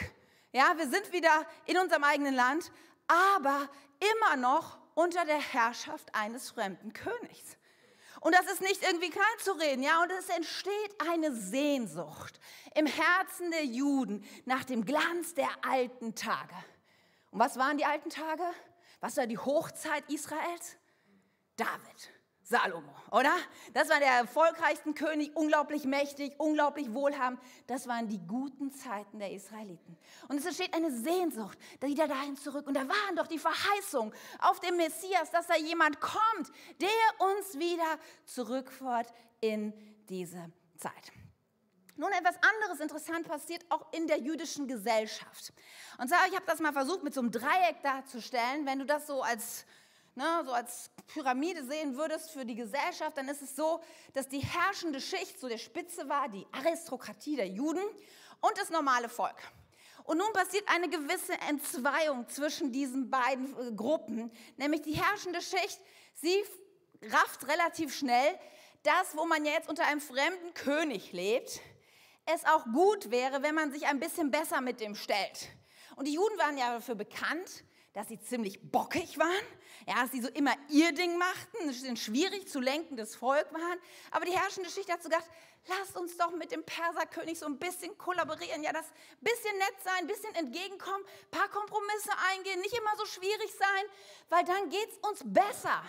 ja, 0.54 0.74
wir 0.78 0.88
sind 0.88 1.12
wieder 1.12 1.46
in 1.66 1.78
unserem 1.78 2.06
eigenen 2.06 2.34
Land, 2.34 2.72
aber 3.08 3.70
immer 4.00 4.38
noch 4.38 4.78
unter 4.96 5.26
der 5.26 5.40
Herrschaft 5.40 6.16
eines 6.16 6.50
fremden 6.50 6.94
Königs. 6.94 7.58
Und 8.22 8.34
das 8.34 8.48
ist 8.48 8.62
nicht 8.62 8.82
irgendwie 8.84 9.10
klein 9.10 9.26
zu 9.44 9.52
reden, 9.52 9.84
ja, 9.84 10.02
und 10.02 10.12
es 10.12 10.30
entsteht 10.30 11.02
eine 11.12 11.36
Sehnsucht 11.36 12.40
im 12.74 12.86
Herzen 12.86 13.52
der 13.52 13.66
Juden 13.66 14.26
nach 14.46 14.64
dem 14.64 14.86
Glanz 14.86 15.34
der 15.34 15.50
alten 15.70 16.16
Tage. 16.16 16.56
Und 17.32 17.40
was 17.40 17.58
waren 17.58 17.78
die 17.78 17.86
alten 17.86 18.10
Tage? 18.10 18.44
Was 19.02 19.18
war 19.18 19.28
die 19.28 19.38
Hochzeit 19.38 20.10
Israels? 20.10 20.78
David. 21.58 22.17
Salomo, 22.50 22.96
oder? 23.12 23.36
Das 23.74 23.90
war 23.90 24.00
der 24.00 24.08
erfolgreichste 24.08 24.94
König, 24.94 25.36
unglaublich 25.36 25.84
mächtig, 25.84 26.34
unglaublich 26.38 26.94
wohlhabend. 26.94 27.42
Das 27.68 27.88
waren 27.90 28.08
die 28.08 28.26
guten 28.26 28.72
Zeiten 28.72 29.20
der 29.20 29.34
Israeliten. 29.34 29.98
Und 30.30 30.38
es 30.38 30.46
entsteht 30.46 30.74
eine 30.74 30.90
Sehnsucht, 30.90 31.58
wieder 31.82 32.08
dahin 32.08 32.38
zurück. 32.38 32.66
Und 32.66 32.76
da 32.76 32.88
waren 32.88 33.16
doch 33.18 33.28
die 33.28 33.38
Verheißungen 33.38 34.14
auf 34.40 34.62
dem 34.62 34.78
Messias, 34.78 35.30
dass 35.30 35.48
da 35.48 35.58
jemand 35.58 36.00
kommt, 36.00 36.50
der 36.80 36.90
uns 37.20 37.60
wieder 37.60 38.00
zurückführt 38.24 39.12
in 39.42 39.74
diese 40.08 40.50
Zeit. 40.78 41.12
Nun, 41.98 42.12
etwas 42.12 42.36
anderes 42.42 42.80
interessant 42.80 43.28
passiert 43.28 43.66
auch 43.70 43.92
in 43.92 44.08
der 44.08 44.20
jüdischen 44.20 44.68
Gesellschaft. 44.68 45.52
Und 45.98 46.08
zwar, 46.08 46.26
ich 46.28 46.36
habe 46.36 46.46
das 46.46 46.60
mal 46.60 46.72
versucht 46.72 47.04
mit 47.04 47.14
so 47.14 47.20
einem 47.20 47.32
Dreieck 47.32 47.82
darzustellen, 47.82 48.66
wenn 48.66 48.80
du 48.80 48.86
das 48.86 49.08
so 49.08 49.22
als 49.22 49.66
ne, 50.18 50.44
so 50.46 50.52
als 50.52 50.90
Pyramide 51.08 51.64
sehen 51.64 51.96
würdest 51.96 52.32
für 52.32 52.44
die 52.44 52.56
Gesellschaft, 52.56 53.18
dann 53.18 53.30
ist 53.30 53.42
es 53.42 53.56
so, 53.56 53.80
dass 54.14 54.28
die 54.28 54.40
herrschende 54.40 55.00
Schicht 55.00 55.40
so 55.40 55.48
der 55.48 55.58
Spitze 55.60 56.10
war, 56.10 56.28
die 56.28 56.46
Aristokratie 56.52 57.36
der 57.38 57.48
Juden 57.48 57.84
und 58.42 58.58
das 58.58 58.70
normale 58.70 59.08
Volk. 59.08 59.38
Und 60.04 60.18
nun 60.18 60.34
passiert 60.34 60.64
eine 60.68 60.90
gewisse 60.90 61.34
Entzweiung 61.48 62.28
zwischen 62.30 62.72
diesen 62.72 63.10
beiden 63.10 63.56
äh, 63.58 63.72
Gruppen, 63.74 64.32
nämlich 64.58 64.82
die 64.82 64.94
herrschende 64.94 65.42
Schicht, 65.42 65.80
sie 66.16 66.44
rafft 67.04 67.48
relativ 67.48 67.96
schnell, 67.96 68.38
dass, 68.84 69.16
wo 69.16 69.26
man 69.26 69.46
jetzt 69.46 69.70
unter 69.70 69.86
einem 69.86 70.02
fremden 70.02 70.54
König 70.54 71.12
lebt, 71.12 71.60
es 72.26 72.44
auch 72.46 72.66
gut 72.66 73.12
wäre, 73.12 73.44
wenn 73.44 73.56
man 73.56 73.72
sich 73.72 73.86
ein 73.86 74.00
bisschen 74.00 74.32
besser 74.32 74.62
mit 74.62 74.80
dem 74.80 74.96
stellt. 74.96 75.50
Und 75.96 76.08
die 76.08 76.14
Juden 76.14 76.38
waren 76.38 76.58
ja 76.58 76.74
dafür 76.74 76.96
bekannt, 76.96 77.64
dass 77.94 78.08
sie 78.08 78.20
ziemlich 78.20 78.72
bockig 78.72 79.18
waren, 79.18 79.46
ja, 79.86 80.02
dass 80.02 80.12
sie 80.12 80.22
so 80.22 80.30
immer 80.30 80.54
ihr 80.70 80.92
Ding 80.94 81.18
machten, 81.18 81.70
ein 81.70 81.98
schwierig 81.98 82.48
zu 82.48 82.60
lenkendes 82.60 83.16
Volk 83.16 83.52
waren. 83.54 83.80
Aber 84.12 84.26
die 84.26 84.32
herrschende 84.32 84.70
Schicht 84.70 84.92
hat 84.92 85.04
so 85.04 85.10
gedacht, 85.10 85.26
lasst 85.68 85.96
uns 85.98 86.18
doch 86.18 86.32
mit 86.32 86.52
dem 86.52 86.64
Perserkönig 86.64 87.38
so 87.40 87.46
ein 87.46 87.58
bisschen 87.58 87.98
kollaborieren, 87.98 88.64
ja, 88.64 88.74
das 88.74 88.86
bisschen 89.22 89.58
nett 89.58 89.76
sein, 89.84 90.00
ein 90.00 90.08
bisschen 90.08 90.34
entgegenkommen, 90.36 91.06
paar 91.32 91.50
Kompromisse 91.50 92.12
eingehen, 92.32 92.60
nicht 92.62 92.78
immer 92.78 92.96
so 92.98 93.06
schwierig 93.06 93.54
sein, 93.54 93.86
weil 94.30 94.44
dann 94.46 94.70
geht 94.70 94.90
es 94.90 94.98
uns 95.10 95.22
besser. 95.24 95.84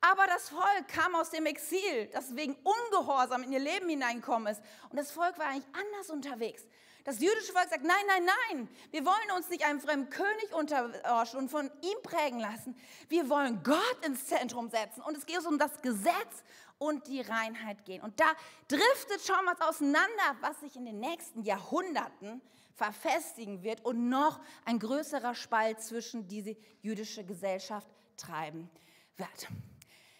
Aber 0.00 0.26
das 0.26 0.50
Volk 0.50 0.88
kam 0.88 1.14
aus 1.14 1.30
dem 1.30 1.46
Exil, 1.46 2.08
das 2.12 2.36
wegen 2.36 2.56
Ungehorsam 2.62 3.42
in 3.44 3.52
ihr 3.52 3.58
Leben 3.58 3.88
hineingekommen 3.88 4.52
ist. 4.52 4.62
Und 4.90 4.98
das 4.98 5.10
Volk 5.10 5.38
war 5.38 5.46
eigentlich 5.46 5.74
anders 5.74 6.10
unterwegs. 6.10 6.62
Das 7.06 7.20
jüdische 7.20 7.52
Volk 7.52 7.68
sagt, 7.70 7.84
nein, 7.84 8.04
nein, 8.08 8.24
nein, 8.24 8.68
wir 8.90 9.06
wollen 9.06 9.30
uns 9.36 9.48
nicht 9.48 9.64
einem 9.64 9.78
fremden 9.78 10.10
König 10.10 10.52
unterorschen 10.52 11.38
und 11.38 11.48
von 11.48 11.70
ihm 11.80 12.02
prägen 12.02 12.40
lassen. 12.40 12.76
Wir 13.08 13.30
wollen 13.30 13.62
Gott 13.62 14.04
ins 14.04 14.26
Zentrum 14.26 14.68
setzen. 14.70 15.02
Und 15.02 15.16
es 15.16 15.24
geht 15.24 15.46
um 15.46 15.56
das 15.56 15.80
Gesetz 15.82 16.42
und 16.78 17.06
die 17.06 17.20
Reinheit 17.20 17.84
gehen. 17.84 18.02
Und 18.02 18.18
da 18.18 18.26
driftet 18.66 19.24
schon 19.24 19.36
was 19.44 19.60
auseinander, 19.60 20.36
was 20.40 20.58
sich 20.58 20.74
in 20.74 20.84
den 20.84 20.98
nächsten 20.98 21.44
Jahrhunderten 21.44 22.42
verfestigen 22.74 23.62
wird 23.62 23.84
und 23.84 24.08
noch 24.08 24.40
ein 24.64 24.80
größerer 24.80 25.36
Spalt 25.36 25.80
zwischen 25.80 26.26
diese 26.26 26.56
jüdische 26.82 27.22
Gesellschaft 27.22 27.86
treiben 28.16 28.68
wird. 29.16 29.48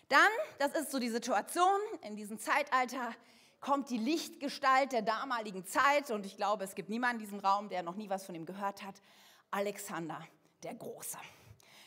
Dann, 0.09 0.31
das 0.61 0.73
ist 0.77 0.93
so 0.93 1.01
die 1.01 1.11
Situation 1.11 1.81
in 2.03 2.15
diesem 2.15 2.39
Zeitalter, 2.39 3.13
kommt 3.67 3.91
die 3.91 3.99
Lichtgestalt 3.99 4.93
der 4.93 5.03
damaligen 5.03 5.67
Zeit 5.67 6.13
und 6.13 6.25
ich 6.25 6.37
glaube, 6.37 6.63
es 6.63 6.77
gibt 6.77 6.89
niemanden 6.89 7.17
in 7.17 7.25
diesem 7.25 7.41
Raum, 7.41 7.69
der 7.69 7.83
noch 7.83 7.97
nie 7.97 8.09
was 8.09 8.25
von 8.25 8.37
ihm 8.37 8.47
gehört 8.47 8.85
hat, 8.85 8.95
Alexander 9.51 10.25
der 10.63 10.75
Große. 10.75 11.19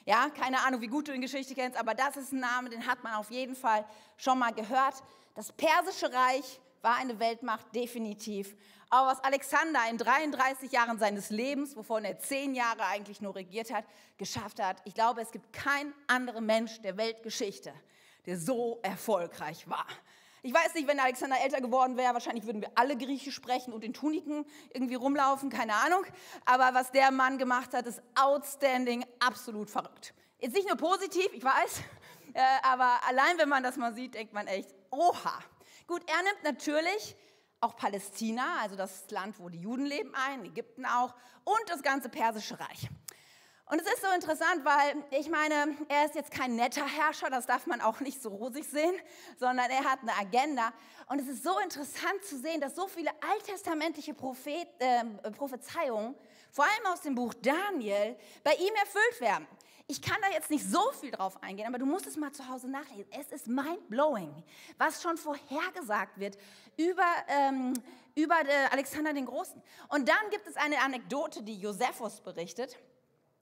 Ja, 0.05 0.29
keine 0.29 0.59
Ahnung, 0.59 0.81
wie 0.81 0.87
gut 0.87 1.07
du 1.07 1.13
in 1.13 1.21
Geschichte 1.21 1.55
kennst, 1.55 1.79
aber 1.79 1.93
das 1.93 2.17
ist 2.17 2.33
ein 2.33 2.41
Name, 2.41 2.69
den 2.69 2.85
hat 2.85 3.01
man 3.01 3.13
auf 3.13 3.31
jeden 3.31 3.55
Fall 3.55 3.85
schon 4.17 4.37
mal 4.39 4.51
gehört. 4.51 4.95
Das 5.35 5.53
persische 5.53 6.11
Reich 6.11 6.59
war 6.81 6.97
eine 6.97 7.17
Weltmacht, 7.17 7.73
definitiv. 7.73 8.57
Aber 8.89 9.11
was 9.11 9.23
Alexander 9.23 9.79
in 9.89 9.97
33 9.97 10.73
Jahren 10.73 10.99
seines 10.99 11.29
Lebens, 11.29 11.77
wovon 11.77 12.03
er 12.03 12.19
zehn 12.19 12.55
Jahre 12.55 12.83
eigentlich 12.87 13.21
nur 13.21 13.35
regiert 13.35 13.71
hat, 13.71 13.85
geschafft 14.17 14.61
hat, 14.61 14.81
ich 14.83 14.95
glaube, 14.95 15.21
es 15.21 15.31
gibt 15.31 15.53
keinen 15.53 15.93
anderen 16.07 16.45
Mensch 16.45 16.81
der 16.81 16.97
Weltgeschichte, 16.97 17.71
der 18.25 18.37
so 18.37 18.79
erfolgreich 18.81 19.69
war. 19.69 19.87
Ich 20.41 20.53
weiß 20.53 20.73
nicht, 20.73 20.87
wenn 20.87 20.99
Alexander 20.99 21.35
älter 21.43 21.59
geworden 21.59 21.97
wäre, 21.97 22.13
wahrscheinlich 22.13 22.45
würden 22.45 22.61
wir 22.61 22.71
alle 22.75 22.95
Griechisch 22.95 23.35
sprechen 23.35 23.73
und 23.73 23.83
in 23.83 23.93
Tuniken 23.93 24.45
irgendwie 24.73 24.95
rumlaufen, 24.95 25.49
keine 25.49 25.73
Ahnung. 25.73 26.05
Aber 26.45 26.73
was 26.73 26.91
der 26.91 27.11
Mann 27.11 27.37
gemacht 27.37 27.73
hat, 27.73 27.85
ist 27.87 28.01
outstanding, 28.15 29.05
absolut 29.19 29.69
verrückt. 29.69 30.13
Ist 30.39 30.53
nicht 30.53 30.67
nur 30.67 30.77
positiv, 30.77 31.27
ich 31.33 31.43
weiß, 31.43 31.81
äh, 32.33 32.41
aber 32.63 32.99
allein 33.07 33.37
wenn 33.37 33.49
man 33.49 33.63
das 33.63 33.75
mal 33.75 33.93
sieht, 33.93 34.13
denkt 34.13 34.33
man 34.33 34.47
echt, 34.47 34.73
oha. 34.91 35.39
Gut, 35.87 36.03
er 36.07 36.23
nimmt 36.23 36.43
natürlich 36.43 37.15
auch 37.61 37.75
Palästina, 37.75 38.59
also 38.61 38.75
das 38.77 39.09
Land, 39.11 39.39
wo 39.39 39.49
die 39.49 39.59
Juden 39.59 39.85
leben, 39.85 40.13
ein, 40.15 40.45
Ägypten 40.45 40.85
auch 40.85 41.13
und 41.43 41.69
das 41.69 41.81
ganze 41.81 42.07
Persische 42.07 42.57
Reich. 42.59 42.89
Und 43.71 43.79
es 43.79 43.85
ist 43.85 44.01
so 44.01 44.07
interessant, 44.15 44.65
weil 44.65 44.95
ich 45.11 45.29
meine, 45.29 45.75
er 45.89 46.05
ist 46.05 46.15
jetzt 46.15 46.31
kein 46.31 46.55
netter 46.55 46.87
Herrscher, 46.87 47.29
das 47.29 47.45
darf 47.45 47.67
man 47.67 47.81
auch 47.81 47.99
nicht 47.99 48.19
so 48.19 48.29
rosig 48.29 48.65
sehen, 48.65 48.95
sondern 49.37 49.69
er 49.69 49.83
hat 49.83 49.99
eine 50.01 50.15
Agenda. 50.17 50.73
Und 51.07 51.21
es 51.21 51.27
ist 51.27 51.43
so 51.43 51.55
interessant 51.59 52.23
zu 52.27 52.39
sehen, 52.39 52.61
dass 52.61 52.75
so 52.75 52.87
viele 52.87 53.11
alttestamentliche 53.21 54.15
Prophet, 54.15 54.67
äh, 54.79 55.03
Prophezeiungen, 55.37 56.15
vor 56.49 56.65
allem 56.65 56.91
aus 56.91 57.01
dem 57.01 57.13
Buch 57.13 57.35
Daniel, 57.35 58.15
bei 58.43 58.55
ihm 58.55 58.73
erfüllt 58.73 59.21
werden. 59.21 59.47
Ich 59.85 60.01
kann 60.01 60.17
da 60.19 60.29
jetzt 60.29 60.49
nicht 60.49 60.65
so 60.67 60.91
viel 60.99 61.11
drauf 61.11 61.41
eingehen, 61.43 61.67
aber 61.67 61.77
du 61.77 61.85
musst 61.85 62.07
es 62.07 62.17
mal 62.17 62.31
zu 62.31 62.47
Hause 62.49 62.67
nachlesen. 62.67 63.11
Es 63.11 63.31
ist 63.31 63.47
mind-blowing, 63.47 64.33
was 64.79 65.03
schon 65.03 65.15
vorhergesagt 65.15 66.19
wird 66.19 66.39
über, 66.75 67.05
ähm, 67.27 67.75
über 68.15 68.39
äh, 68.41 68.71
Alexander 68.71 69.13
den 69.13 69.27
Großen. 69.27 69.61
Und 69.89 70.09
dann 70.09 70.29
gibt 70.31 70.47
es 70.47 70.55
eine 70.55 70.79
Anekdote, 70.79 71.43
die 71.43 71.59
Josephus 71.59 72.21
berichtet 72.21 72.79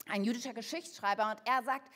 ein 0.08 0.24
jüdischer 0.24 0.54
Geschichtsschreiber, 0.54 1.30
und 1.30 1.40
er 1.44 1.62
sagt, 1.62 1.88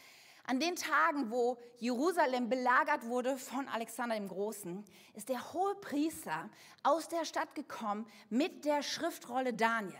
an 0.45 0.59
den 0.59 0.75
Tagen, 0.75 1.31
wo 1.31 1.57
Jerusalem 1.79 2.49
belagert 2.49 3.07
wurde 3.07 3.39
von 3.39 3.69
Alexander 3.69 4.17
dem 4.17 4.29
Großen, 4.29 4.85
ist 5.15 5.29
der 5.29 5.53
hohe 5.53 5.75
Priester 5.77 6.51
aus 6.83 7.09
der 7.09 7.25
Stadt 7.25 7.55
gekommen 7.55 8.07
mit 8.29 8.65
der 8.65 8.83
Schriftrolle 8.83 9.55
Daniel. 9.55 9.97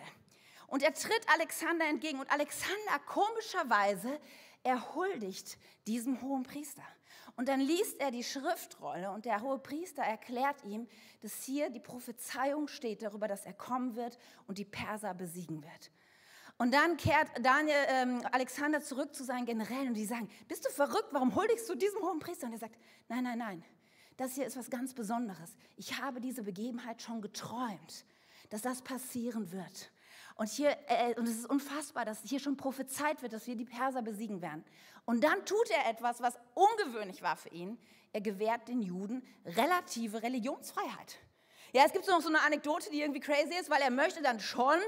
Und 0.67 0.83
er 0.83 0.95
tritt 0.95 1.27
Alexander 1.33 1.87
entgegen 1.87 2.19
und 2.19 2.31
Alexander 2.33 2.99
komischerweise 3.07 4.19
erhuldigt 4.65 5.59
diesem 5.87 6.21
hohen 6.23 6.43
Priester. 6.43 6.83
Und 7.37 7.49
dann 7.49 7.61
liest 7.61 8.01
er 8.01 8.11
die 8.11 8.25
Schriftrolle 8.25 9.11
und 9.11 9.25
der 9.25 9.43
hohe 9.43 9.59
Priester 9.59 10.03
erklärt 10.03 10.65
ihm, 10.65 10.89
dass 11.21 11.45
hier 11.45 11.71
die 11.71 11.81
Prophezeiung 11.81 12.69
steht 12.69 13.03
darüber, 13.03 13.29
dass 13.29 13.47
er 13.47 13.55
kommen 13.55 13.95
wird 13.95 14.19
und 14.47 14.59
die 14.59 14.65
Perser 14.65 15.15
besiegen 15.15 15.63
wird. 15.63 15.91
Und 16.63 16.73
dann 16.73 16.97
kehrt 16.97 17.27
Daniel, 17.41 17.75
ähm, 17.89 18.23
Alexander 18.31 18.81
zurück 18.81 19.17
zu 19.17 19.25
seinen 19.25 19.47
Generälen 19.47 19.89
und 19.89 19.95
die 19.95 20.05
sagen, 20.05 20.31
bist 20.47 20.65
du 20.65 20.71
verrückt, 20.71 21.09
warum 21.11 21.35
huldigst 21.35 21.69
du 21.69 21.75
diesem 21.75 22.01
hohen 22.03 22.21
Priester? 22.21 22.47
Und 22.47 22.53
er 22.53 22.61
sagt, 22.61 22.77
nein, 23.09 23.25
nein, 23.25 23.39
nein, 23.39 23.65
das 24.17 24.37
hier 24.37 24.47
ist 24.47 24.57
was 24.57 24.71
ganz 24.71 24.95
Besonderes. 24.95 25.57
Ich 25.77 26.01
habe 26.01 26.21
diese 26.21 26.45
Begebenheit 26.45 27.03
schon 27.03 27.21
geträumt, 27.21 28.05
dass 28.51 28.63
das 28.63 28.81
passieren 28.81 29.51
wird. 29.51 29.91
Und 30.37 30.51
hier, 30.51 30.77
äh, 30.87 31.19
und 31.19 31.27
es 31.27 31.39
ist 31.39 31.51
unfassbar, 31.51 32.05
dass 32.05 32.23
hier 32.23 32.39
schon 32.39 32.57
prophezeit 32.57 33.23
wird, 33.23 33.33
dass 33.33 33.49
wir 33.49 33.57
die 33.57 33.65
Perser 33.65 34.03
besiegen 34.03 34.41
werden. 34.41 34.65
Und 35.05 35.25
dann 35.25 35.45
tut 35.45 35.69
er 35.71 35.91
etwas, 35.91 36.23
was 36.23 36.39
ungewöhnlich 36.55 37.23
war 37.23 37.35
für 37.35 37.49
ihn. 37.49 37.77
Er 38.13 38.21
gewährt 38.21 38.69
den 38.69 38.83
Juden 38.83 39.27
relative 39.45 40.23
Religionsfreiheit. 40.23 41.19
Ja, 41.75 41.85
es 41.87 41.93
gibt 41.93 42.07
noch 42.07 42.21
so 42.21 42.29
eine 42.29 42.43
Anekdote, 42.43 42.91
die 42.91 43.01
irgendwie 43.01 43.21
crazy 43.21 43.55
ist, 43.59 43.71
weil 43.71 43.81
er 43.81 43.91
möchte 43.91 44.21
dann 44.21 44.41
schon, 44.41 44.79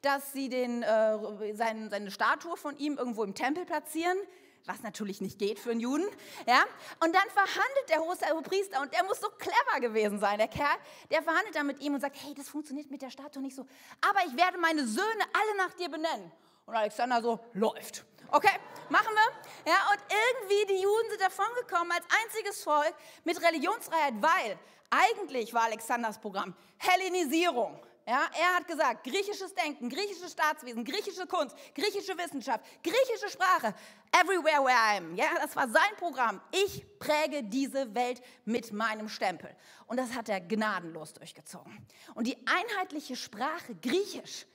dass 0.00 0.32
sie 0.32 0.48
den, 0.48 0.82
äh, 0.82 1.54
sein, 1.54 1.90
seine 1.90 2.10
Statue 2.10 2.56
von 2.56 2.78
ihm 2.78 2.96
irgendwo 2.96 3.24
im 3.24 3.34
Tempel 3.34 3.66
platzieren, 3.66 4.16
was 4.64 4.82
natürlich 4.82 5.20
nicht 5.20 5.38
geht 5.38 5.58
für 5.58 5.70
einen 5.70 5.80
Juden. 5.80 6.06
Ja? 6.46 6.64
Und 7.04 7.14
dann 7.14 7.28
verhandelt 7.28 7.88
der 7.90 8.00
hohe 8.00 8.42
Priester 8.42 8.80
und 8.80 8.90
der 8.94 9.04
muss 9.04 9.20
so 9.20 9.28
clever 9.38 9.80
gewesen 9.80 10.18
sein, 10.18 10.38
der 10.38 10.48
Kerl, 10.48 10.76
der 11.10 11.22
verhandelt 11.22 11.54
dann 11.54 11.66
mit 11.66 11.80
ihm 11.80 11.92
und 11.92 12.00
sagt, 12.00 12.16
hey, 12.22 12.32
das 12.32 12.48
funktioniert 12.48 12.90
mit 12.90 13.02
der 13.02 13.10
Statue 13.10 13.42
nicht 13.42 13.54
so, 13.54 13.66
aber 14.00 14.20
ich 14.26 14.34
werde 14.34 14.56
meine 14.56 14.86
Söhne 14.86 15.24
alle 15.34 15.56
nach 15.58 15.74
dir 15.74 15.90
benennen. 15.90 16.32
Und 16.64 16.74
Alexander 16.74 17.20
so, 17.20 17.38
läuft. 17.52 18.06
Okay, 18.32 18.56
machen 18.88 19.12
wir. 19.12 19.72
Ja, 19.72 19.90
und 19.92 20.00
irgendwie 20.08 20.74
die 20.74 20.82
Juden 20.82 21.10
sind 21.10 21.20
davongekommen 21.20 21.92
als 21.92 22.04
einziges 22.24 22.62
Volk 22.62 22.94
mit 23.24 23.42
Religionsfreiheit, 23.42 24.14
weil 24.20 24.58
eigentlich 24.90 25.54
war 25.54 25.64
Alexanders 25.64 26.18
Programm 26.18 26.54
Hellenisierung. 26.78 27.80
Ja, 28.06 28.28
er 28.36 28.56
hat 28.56 28.66
gesagt, 28.66 29.04
griechisches 29.04 29.54
Denken, 29.54 29.88
griechisches 29.88 30.32
Staatswesen, 30.32 30.84
griechische 30.84 31.26
Kunst, 31.26 31.54
griechische 31.74 32.16
Wissenschaft, 32.18 32.64
griechische 32.82 33.28
Sprache, 33.28 33.72
everywhere 34.10 34.64
where 34.64 34.74
I 34.74 34.96
am. 34.96 35.14
Ja, 35.14 35.26
das 35.40 35.54
war 35.54 35.68
sein 35.68 35.96
Programm. 35.96 36.40
Ich 36.50 36.84
präge 36.98 37.44
diese 37.44 37.94
Welt 37.94 38.20
mit 38.44 38.72
meinem 38.72 39.08
Stempel. 39.08 39.54
Und 39.86 39.98
das 39.98 40.14
hat 40.14 40.28
er 40.28 40.40
gnadenlos 40.40 41.12
durchgezogen. 41.12 41.86
Und 42.14 42.26
die 42.26 42.36
einheitliche 42.48 43.14
Sprache, 43.14 43.76
Griechisch, 43.76 44.46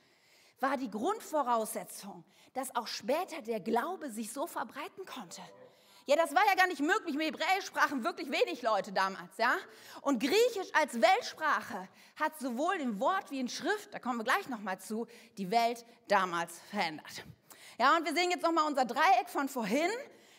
war 0.60 0.76
die 0.76 0.90
Grundvoraussetzung, 0.90 2.24
dass 2.52 2.74
auch 2.74 2.86
später 2.86 3.40
der 3.42 3.60
Glaube 3.60 4.10
sich 4.10 4.32
so 4.32 4.46
verbreiten 4.46 5.06
konnte. 5.06 5.40
Ja, 6.08 6.14
das 6.14 6.32
war 6.32 6.42
ja 6.46 6.54
gar 6.54 6.68
nicht 6.68 6.80
möglich. 6.80 7.16
Mit 7.16 7.26
Hebräisch 7.26 7.66
sprachen 7.66 8.04
wirklich 8.04 8.30
wenig 8.30 8.62
Leute 8.62 8.92
damals, 8.92 9.36
ja. 9.38 9.56
Und 10.02 10.20
Griechisch 10.20 10.72
als 10.72 11.00
Weltsprache 11.00 11.88
hat 12.14 12.38
sowohl 12.38 12.76
in 12.76 13.00
Wort 13.00 13.32
wie 13.32 13.40
in 13.40 13.48
Schrift, 13.48 13.92
da 13.92 13.98
kommen 13.98 14.18
wir 14.18 14.24
gleich 14.24 14.48
nochmal 14.48 14.78
zu, 14.78 15.08
die 15.36 15.50
Welt 15.50 15.84
damals 16.06 16.60
verändert. 16.70 17.24
Ja, 17.76 17.96
und 17.96 18.04
wir 18.04 18.14
sehen 18.14 18.30
jetzt 18.30 18.44
nochmal 18.44 18.68
unser 18.68 18.84
Dreieck 18.84 19.28
von 19.28 19.48
vorhin. 19.48 19.90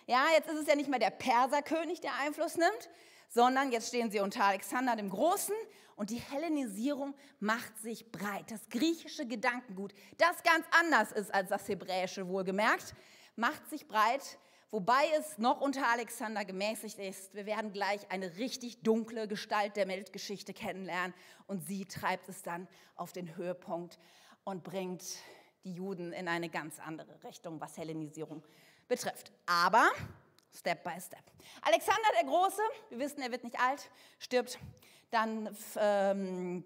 Ja, 0.06 0.28
jetzt 0.34 0.50
ist 0.50 0.62
es 0.62 0.68
ja 0.68 0.76
nicht 0.76 0.90
mehr 0.90 1.00
der 1.00 1.10
Perserkönig, 1.10 2.00
der 2.00 2.16
Einfluss 2.16 2.56
nimmt, 2.56 2.90
sondern 3.28 3.70
jetzt 3.74 3.90
stehen 3.90 4.10
sie 4.10 4.22
unter 4.22 4.46
Alexander 4.46 4.96
dem 4.96 5.10
Großen 5.10 5.54
und 5.98 6.12
die 6.12 6.22
Hellenisierung 6.22 7.14
macht 7.42 7.78
sich 7.80 8.10
breit. 8.10 8.50
Das 8.52 8.70
griechische 8.70 9.28
Gedankengut, 9.28 9.94
das 10.18 10.42
ganz 10.44 10.66
anders 10.80 11.12
ist 11.12 11.34
als 11.34 11.50
das 11.50 11.68
hebräische 11.68 12.30
wohlgemerkt, 12.30 12.94
macht 13.36 13.70
sich 13.70 13.86
breit 13.86 14.40
wobei 14.72 15.04
es 15.18 15.38
noch 15.38 15.62
unter 15.62 15.88
Alexander 15.88 16.46
gemäßigt 16.46 17.00
ist. 17.00 17.34
Wir 17.34 17.46
werden 17.46 17.72
gleich 17.72 18.10
eine 18.12 18.38
richtig 18.38 18.82
dunkle 18.84 19.28
Gestalt 19.28 19.76
der 19.76 19.88
Weltgeschichte 19.88 20.54
kennenlernen 20.54 21.14
und 21.48 21.66
sie 21.66 21.86
treibt 21.86 22.30
es 22.30 22.42
dann 22.42 22.68
auf 22.96 23.14
den 23.14 23.36
Höhepunkt 23.36 23.98
und 24.44 24.64
bringt 24.64 25.04
die 25.64 25.74
Juden 25.74 26.14
in 26.14 26.28
eine 26.28 26.50
ganz 26.50 26.80
andere 26.80 27.24
Richtung, 27.24 27.60
was 27.60 27.78
Hellenisierung 27.78 28.44
betrifft. 28.88 29.32
Aber 29.46 29.90
Step 30.54 30.84
by 30.84 31.00
Step. 31.00 31.24
Alexander 31.62 32.10
der 32.20 32.28
Große, 32.28 32.62
wir 32.90 33.00
wissen, 33.00 33.22
er 33.22 33.32
wird 33.32 33.44
nicht 33.44 33.60
alt, 33.60 33.90
stirbt 34.20 34.60
dann 35.12 35.56
ähm, 35.78 36.64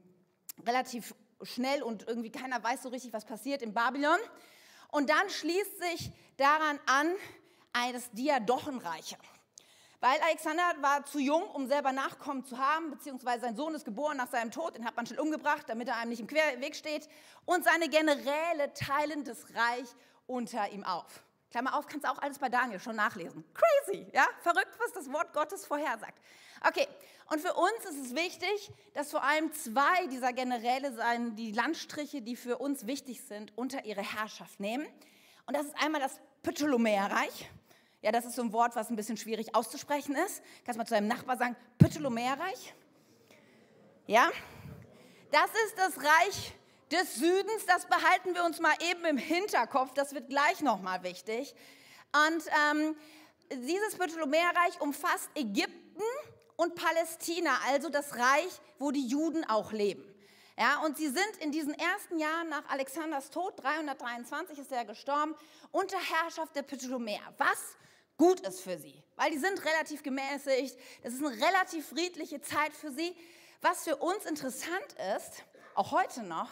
relativ 0.65 1.15
schnell 1.43 1.83
und 1.83 2.07
irgendwie 2.07 2.31
keiner 2.31 2.63
weiß 2.63 2.83
so 2.83 2.89
richtig, 2.89 3.13
was 3.13 3.25
passiert 3.25 3.61
in 3.61 3.73
Babylon. 3.73 4.17
Und 4.89 5.09
dann 5.09 5.29
schließt 5.29 5.79
sich 5.79 6.11
daran 6.37 6.79
an 6.85 7.13
eines 7.73 8.09
Diadochenreiche. 8.11 9.17
Weil 9.99 10.19
Alexander 10.21 10.63
war 10.81 11.05
zu 11.05 11.19
jung, 11.19 11.43
um 11.43 11.67
selber 11.67 11.91
Nachkommen 11.91 12.43
zu 12.43 12.57
haben, 12.57 12.89
beziehungsweise 12.89 13.41
sein 13.41 13.55
Sohn 13.55 13.75
ist 13.75 13.85
geboren 13.85 14.17
nach 14.17 14.29
seinem 14.29 14.49
Tod, 14.49 14.75
den 14.75 14.83
hat 14.83 14.95
man 14.95 15.05
schon 15.05 15.19
umgebracht, 15.19 15.65
damit 15.67 15.87
er 15.87 15.97
einem 15.97 16.09
nicht 16.09 16.19
im 16.19 16.27
Querweg 16.27 16.75
steht. 16.75 17.07
Und 17.45 17.63
seine 17.63 17.87
Generäle 17.87 18.73
teilen 18.73 19.23
das 19.23 19.45
Reich 19.53 19.87
unter 20.25 20.71
ihm 20.71 20.83
auf. 20.83 21.23
Klammer 21.51 21.75
auf, 21.77 21.85
kannst 21.85 22.05
du 22.05 22.09
auch 22.09 22.17
alles 22.17 22.39
bei 22.39 22.49
Daniel 22.49 22.79
schon 22.79 22.95
nachlesen. 22.95 23.43
Crazy, 23.53 24.07
ja? 24.11 24.25
Verrückt, 24.41 24.73
was 24.79 24.93
das 24.93 25.11
Wort 25.11 25.33
Gottes 25.33 25.65
vorhersagt. 25.65 26.17
Okay, 26.67 26.87
und 27.29 27.39
für 27.39 27.53
uns 27.53 27.85
ist 27.89 28.05
es 28.05 28.15
wichtig, 28.15 28.71
dass 28.93 29.11
vor 29.11 29.23
allem 29.23 29.53
zwei 29.53 30.07
dieser 30.07 30.33
Generäle 30.33 30.93
sein, 30.93 31.35
die 31.35 31.51
Landstriche, 31.51 32.21
die 32.21 32.35
für 32.35 32.57
uns 32.57 32.87
wichtig 32.87 33.21
sind, 33.21 33.55
unter 33.55 33.85
ihre 33.85 34.01
Herrschaft 34.01 34.59
nehmen. 34.59 34.87
Und 35.45 35.55
das 35.55 35.67
ist 35.67 35.75
einmal 35.81 36.01
das 36.01 36.19
Ptolemäerreich. 36.43 37.49
Ja, 38.01 38.11
das 38.11 38.25
ist 38.25 38.35
so 38.35 38.41
ein 38.41 38.51
Wort, 38.51 38.75
was 38.75 38.89
ein 38.89 38.95
bisschen 38.95 39.17
schwierig 39.17 39.53
auszusprechen 39.53 40.15
ist. 40.15 40.41
Kannst 40.65 40.77
mal 40.77 40.85
zu 40.85 40.93
deinem 40.93 41.07
Nachbar 41.07 41.37
sagen, 41.37 41.55
Ptolemäerreich? 41.77 42.73
Ja, 44.07 44.31
das 45.31 45.49
ist 45.65 45.77
das 45.77 45.97
Reich 45.97 46.53
des 46.91 47.15
Südens, 47.15 47.65
das 47.67 47.85
behalten 47.85 48.33
wir 48.33 48.43
uns 48.43 48.59
mal 48.59 48.73
eben 48.89 49.05
im 49.05 49.17
Hinterkopf, 49.17 49.93
das 49.93 50.13
wird 50.13 50.27
gleich 50.27 50.61
nochmal 50.61 51.03
wichtig. 51.03 51.55
Und 52.27 52.43
ähm, 52.69 52.95
dieses 53.51 53.95
Ptolemäerreich 53.95 54.81
umfasst 54.81 55.29
Ägypten 55.35 56.03
und 56.57 56.75
Palästina, 56.75 57.51
also 57.67 57.89
das 57.89 58.15
Reich, 58.17 58.61
wo 58.79 58.91
die 58.91 59.07
Juden 59.07 59.47
auch 59.47 59.71
leben. 59.71 60.03
Ja, 60.57 60.81
und 60.81 60.97
sie 60.97 61.07
sind 61.07 61.37
in 61.39 61.51
diesen 61.51 61.73
ersten 61.73 62.19
Jahren 62.19 62.49
nach 62.49 62.67
Alexanders 62.69 63.29
Tod, 63.29 63.61
323 63.63 64.59
ist 64.59 64.71
er 64.71 64.85
gestorben, 64.85 65.35
unter 65.71 65.97
Herrschaft 65.97 66.55
der 66.55 66.63
Ptolemäer. 66.63 67.21
Was 67.37 67.77
gut 68.21 68.41
ist 68.41 68.61
für 68.61 68.77
sie, 68.77 69.01
weil 69.15 69.31
die 69.31 69.39
sind 69.39 69.65
relativ 69.65 70.03
gemäßigt, 70.03 70.77
das 71.01 71.13
ist 71.13 71.25
eine 71.25 71.35
relativ 71.35 71.87
friedliche 71.87 72.39
Zeit 72.39 72.71
für 72.71 72.91
sie. 72.91 73.15
Was 73.61 73.83
für 73.83 73.95
uns 73.95 74.25
interessant 74.25 74.95
ist, 75.17 75.43
auch 75.73 75.91
heute 75.91 76.21
noch, 76.21 76.49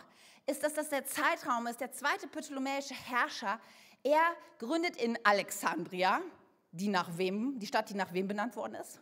ist, 0.48 0.64
dass 0.64 0.74
das 0.74 0.90
der 0.90 1.06
Zeitraum 1.06 1.68
ist, 1.68 1.80
der 1.80 1.92
zweite 1.92 2.28
ptolemäische 2.28 2.96
Herrscher. 2.96 3.60
Er 4.02 4.22
gründet 4.58 4.98
in 4.98 5.20
Alexandria, 5.24 6.22
die 6.72 6.88
nach 6.88 7.20
wem, 7.20 7.60
die 7.60 7.68
Stadt, 7.68 7.88
die 7.92 7.94
nach 7.94 8.14
wem 8.14 8.28
benannt 8.28 8.56
worden 8.56 8.74
ist? 8.74 9.00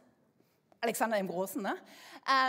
Alexander 0.82 1.18
im 1.20 1.30
Großen, 1.30 1.62
ne? 1.62 1.78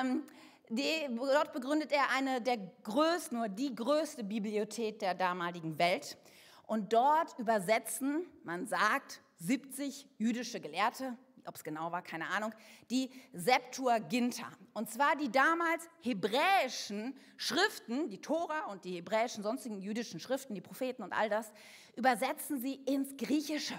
Ähm, 0.00 0.24
die, 0.68 1.08
dort 1.14 1.52
begründet 1.52 1.92
er 1.92 2.10
eine 2.10 2.42
der 2.42 2.58
größten, 2.82 3.38
nur 3.38 3.48
die 3.48 3.72
größte 3.72 4.24
Bibliothek 4.24 4.98
der 4.98 5.14
damaligen 5.14 5.78
Welt. 5.78 6.18
Und 6.66 6.92
dort 6.92 7.38
übersetzen, 7.38 8.26
man 8.42 8.66
sagt, 8.66 9.20
70 9.38 10.08
jüdische 10.18 10.60
Gelehrte, 10.60 11.16
ob 11.46 11.56
es 11.56 11.64
genau 11.64 11.90
war, 11.90 12.02
keine 12.02 12.28
Ahnung, 12.28 12.52
die 12.90 13.10
Septuaginta. 13.32 14.46
Und 14.74 14.90
zwar 14.90 15.16
die 15.16 15.30
damals 15.30 15.88
hebräischen 16.02 17.16
Schriften, 17.36 18.08
die 18.10 18.20
Tora 18.20 18.66
und 18.66 18.84
die 18.84 18.96
hebräischen 18.96 19.42
sonstigen 19.42 19.80
jüdischen 19.80 20.20
Schriften, 20.20 20.54
die 20.54 20.60
Propheten 20.60 21.02
und 21.02 21.12
all 21.12 21.28
das, 21.28 21.52
übersetzen 21.96 22.60
sie 22.60 22.74
ins 22.74 23.16
Griechische. 23.16 23.74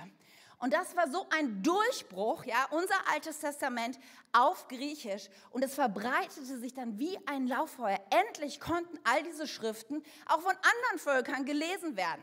Und 0.58 0.74
das 0.74 0.94
war 0.98 1.10
so 1.10 1.25
ein 1.30 1.63
Durchbruch, 1.63 2.44
ja, 2.44 2.68
unser 2.72 2.96
Altes 3.13 3.39
Testament 3.39 3.98
auf 4.34 4.67
Griechisch. 4.67 5.30
Und 5.52 5.63
es 5.63 5.74
verbreitete 5.74 6.60
sich 6.60 6.74
dann 6.74 7.00
wie 7.00 7.17
ein 7.28 7.48
Lauffeuer. 7.48 7.98
Endlich 8.10 8.60
konnten 8.60 9.00
all 9.06 9.24
diese 9.24 9.48
Schriften 9.48 10.04
auch 10.26 10.41
von 10.41 10.52
anderen 10.52 11.00
Völkern 11.00 11.45
gelesen 11.45 11.95
werden. 11.95 12.22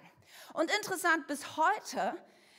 Und 0.53 0.71
interessant, 0.77 1.27
bis 1.29 1.57
heute 1.57 2.15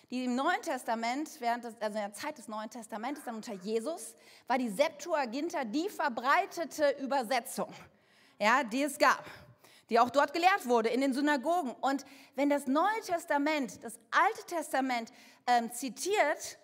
die 0.10 0.26
im 0.26 0.36
Neuen 0.36 0.62
Testament, 0.62 1.30
während 1.39 1.63
des, 1.63 1.76
also 1.82 1.98
in 1.98 2.04
der 2.04 2.13
Zeit 2.13 2.38
des 2.38 2.48
Neuen 2.48 2.70
Testamentes, 2.70 3.24
dann 3.26 3.36
unter 3.36 3.54
Jesus, 3.54 4.15
war 4.48 4.58
die 4.58 4.70
Septuaginta 4.70 5.65
die 5.65 5.89
verbreitete 5.89 6.91
Übersetzung, 7.02 7.74
ja, 8.39 8.63
die 8.63 8.84
es 8.84 8.98
gab, 8.98 9.26
die 9.89 10.00
auch 10.00 10.10
dort 10.10 10.34
gelehrt 10.34 10.65
wurde 10.65 10.89
in 10.89 11.02
den 11.02 11.13
Synagogen. 11.13 11.72
Und 11.82 12.06
wenn 12.36 12.50
das 12.50 12.67
Neue 12.67 13.02
Testament 13.06 13.84
das 13.84 14.00
Alte 14.12 14.46
Testament 14.48 15.12
ähm, 15.46 15.72
zitiert, 15.72 16.58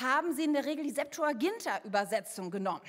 haben 0.00 0.34
sie 0.34 0.44
in 0.44 0.52
der 0.52 0.64
Regel 0.64 0.84
die 0.84 0.90
Septuaginta-Übersetzung 0.90 2.50
genommen. 2.50 2.82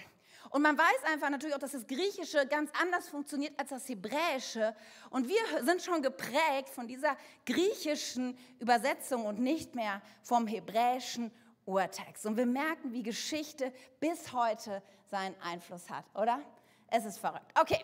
Und 0.50 0.64
man 0.64 0.78
weiß 0.78 1.04
einfach 1.12 1.30
natürlich 1.30 1.56
auch, 1.56 1.60
dass 1.60 1.74
das 1.74 1.86
Griechische 1.86 2.46
ganz 2.48 2.72
anders 2.82 3.08
funktioniert 3.08 3.54
als 3.58 3.70
das 3.70 3.88
Hebräische. 3.88 4.76
Und 5.10 5.28
wir 5.28 5.64
sind 5.64 5.82
schon 5.82 6.02
geprägt 6.02 6.70
von 6.74 6.88
dieser 6.88 7.16
griechischen 7.46 8.38
Übersetzung 8.60 9.26
und 9.26 9.40
nicht 9.40 9.76
mehr 9.76 10.02
vom 10.24 10.48
hebräischen 10.48 11.32
Urtext. 11.66 12.26
Und 12.26 12.36
wir 12.36 12.48
merken, 12.48 12.92
wie 12.94 13.04
Geschichte 13.04 13.72
bis 14.00 14.34
heute 14.34 14.82
seinen 15.06 15.40
Einfluss 15.42 15.90
hat, 15.90 16.06
oder? 16.16 16.42
Es 16.88 17.06
ist 17.06 17.20
verrückt. 17.20 17.52
Okay, 17.60 17.84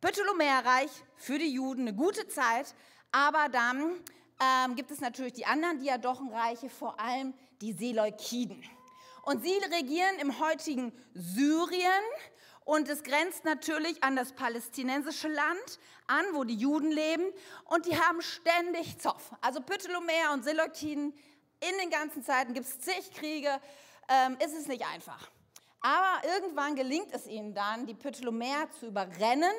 Ptolemäerreich 0.00 0.90
für 1.16 1.38
die 1.38 1.52
Juden 1.52 1.82
eine 1.82 1.94
gute 1.94 2.26
Zeit, 2.28 2.74
aber 3.12 3.48
dann 3.50 4.00
ähm, 4.40 4.76
gibt 4.76 4.90
es 4.90 5.00
natürlich 5.00 5.34
die 5.34 5.44
anderen 5.44 5.78
Diadochenreiche, 5.78 6.70
vor 6.70 6.98
allem 6.98 7.34
die 7.60 7.72
Seleukiden. 7.72 8.62
Und 9.28 9.42
sie 9.42 9.58
regieren 9.58 10.18
im 10.22 10.40
heutigen 10.40 10.90
Syrien 11.12 12.02
und 12.64 12.88
es 12.88 13.02
grenzt 13.02 13.44
natürlich 13.44 14.02
an 14.02 14.16
das 14.16 14.32
palästinensische 14.32 15.28
Land 15.28 15.78
an, 16.06 16.24
wo 16.32 16.44
die 16.44 16.54
Juden 16.54 16.90
leben 16.90 17.24
und 17.66 17.84
die 17.84 18.00
haben 18.00 18.22
ständig 18.22 18.98
Zoff. 18.98 19.34
Also 19.42 19.60
Ptolemäer 19.60 20.32
und 20.32 20.44
Seleukiden, 20.44 21.12
in 21.60 21.78
den 21.78 21.90
ganzen 21.90 22.24
Zeiten 22.24 22.54
gibt 22.54 22.64
es 22.64 22.80
zig 22.80 23.10
Kriege, 23.12 23.50
ähm, 24.08 24.38
ist 24.42 24.56
es 24.56 24.66
nicht 24.66 24.86
einfach. 24.86 25.30
Aber 25.82 26.26
irgendwann 26.26 26.74
gelingt 26.74 27.12
es 27.12 27.26
ihnen 27.26 27.52
dann, 27.52 27.84
die 27.84 27.92
Ptolemäer 27.92 28.70
zu 28.80 28.86
überrennen 28.86 29.52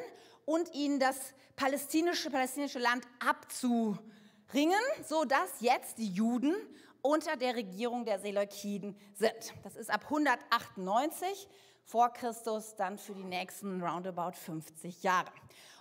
und 0.45 0.73
ihnen 0.73 0.99
das 0.99 1.15
palästinische, 1.55 2.32
palästinische 2.32 2.79
Land 2.79 3.05
abzuringen, 3.19 4.82
sodass 5.08 5.62
jetzt 5.62 5.99
die 5.99 6.10
Juden 6.10 6.55
unter 7.01 7.35
der 7.38 7.55
Regierung 7.55 8.05
der 8.05 8.19
Seleukiden 8.19 8.99
sind. 9.13 9.53
Das 9.63 9.75
ist 9.75 9.89
ab 9.89 10.03
198 10.05 11.47
vor 11.83 12.09
Christus, 12.13 12.75
dann 12.75 12.97
für 12.97 13.13
die 13.13 13.23
nächsten 13.23 13.81
roundabout 13.81 14.33
50 14.33 15.03
Jahre. 15.03 15.31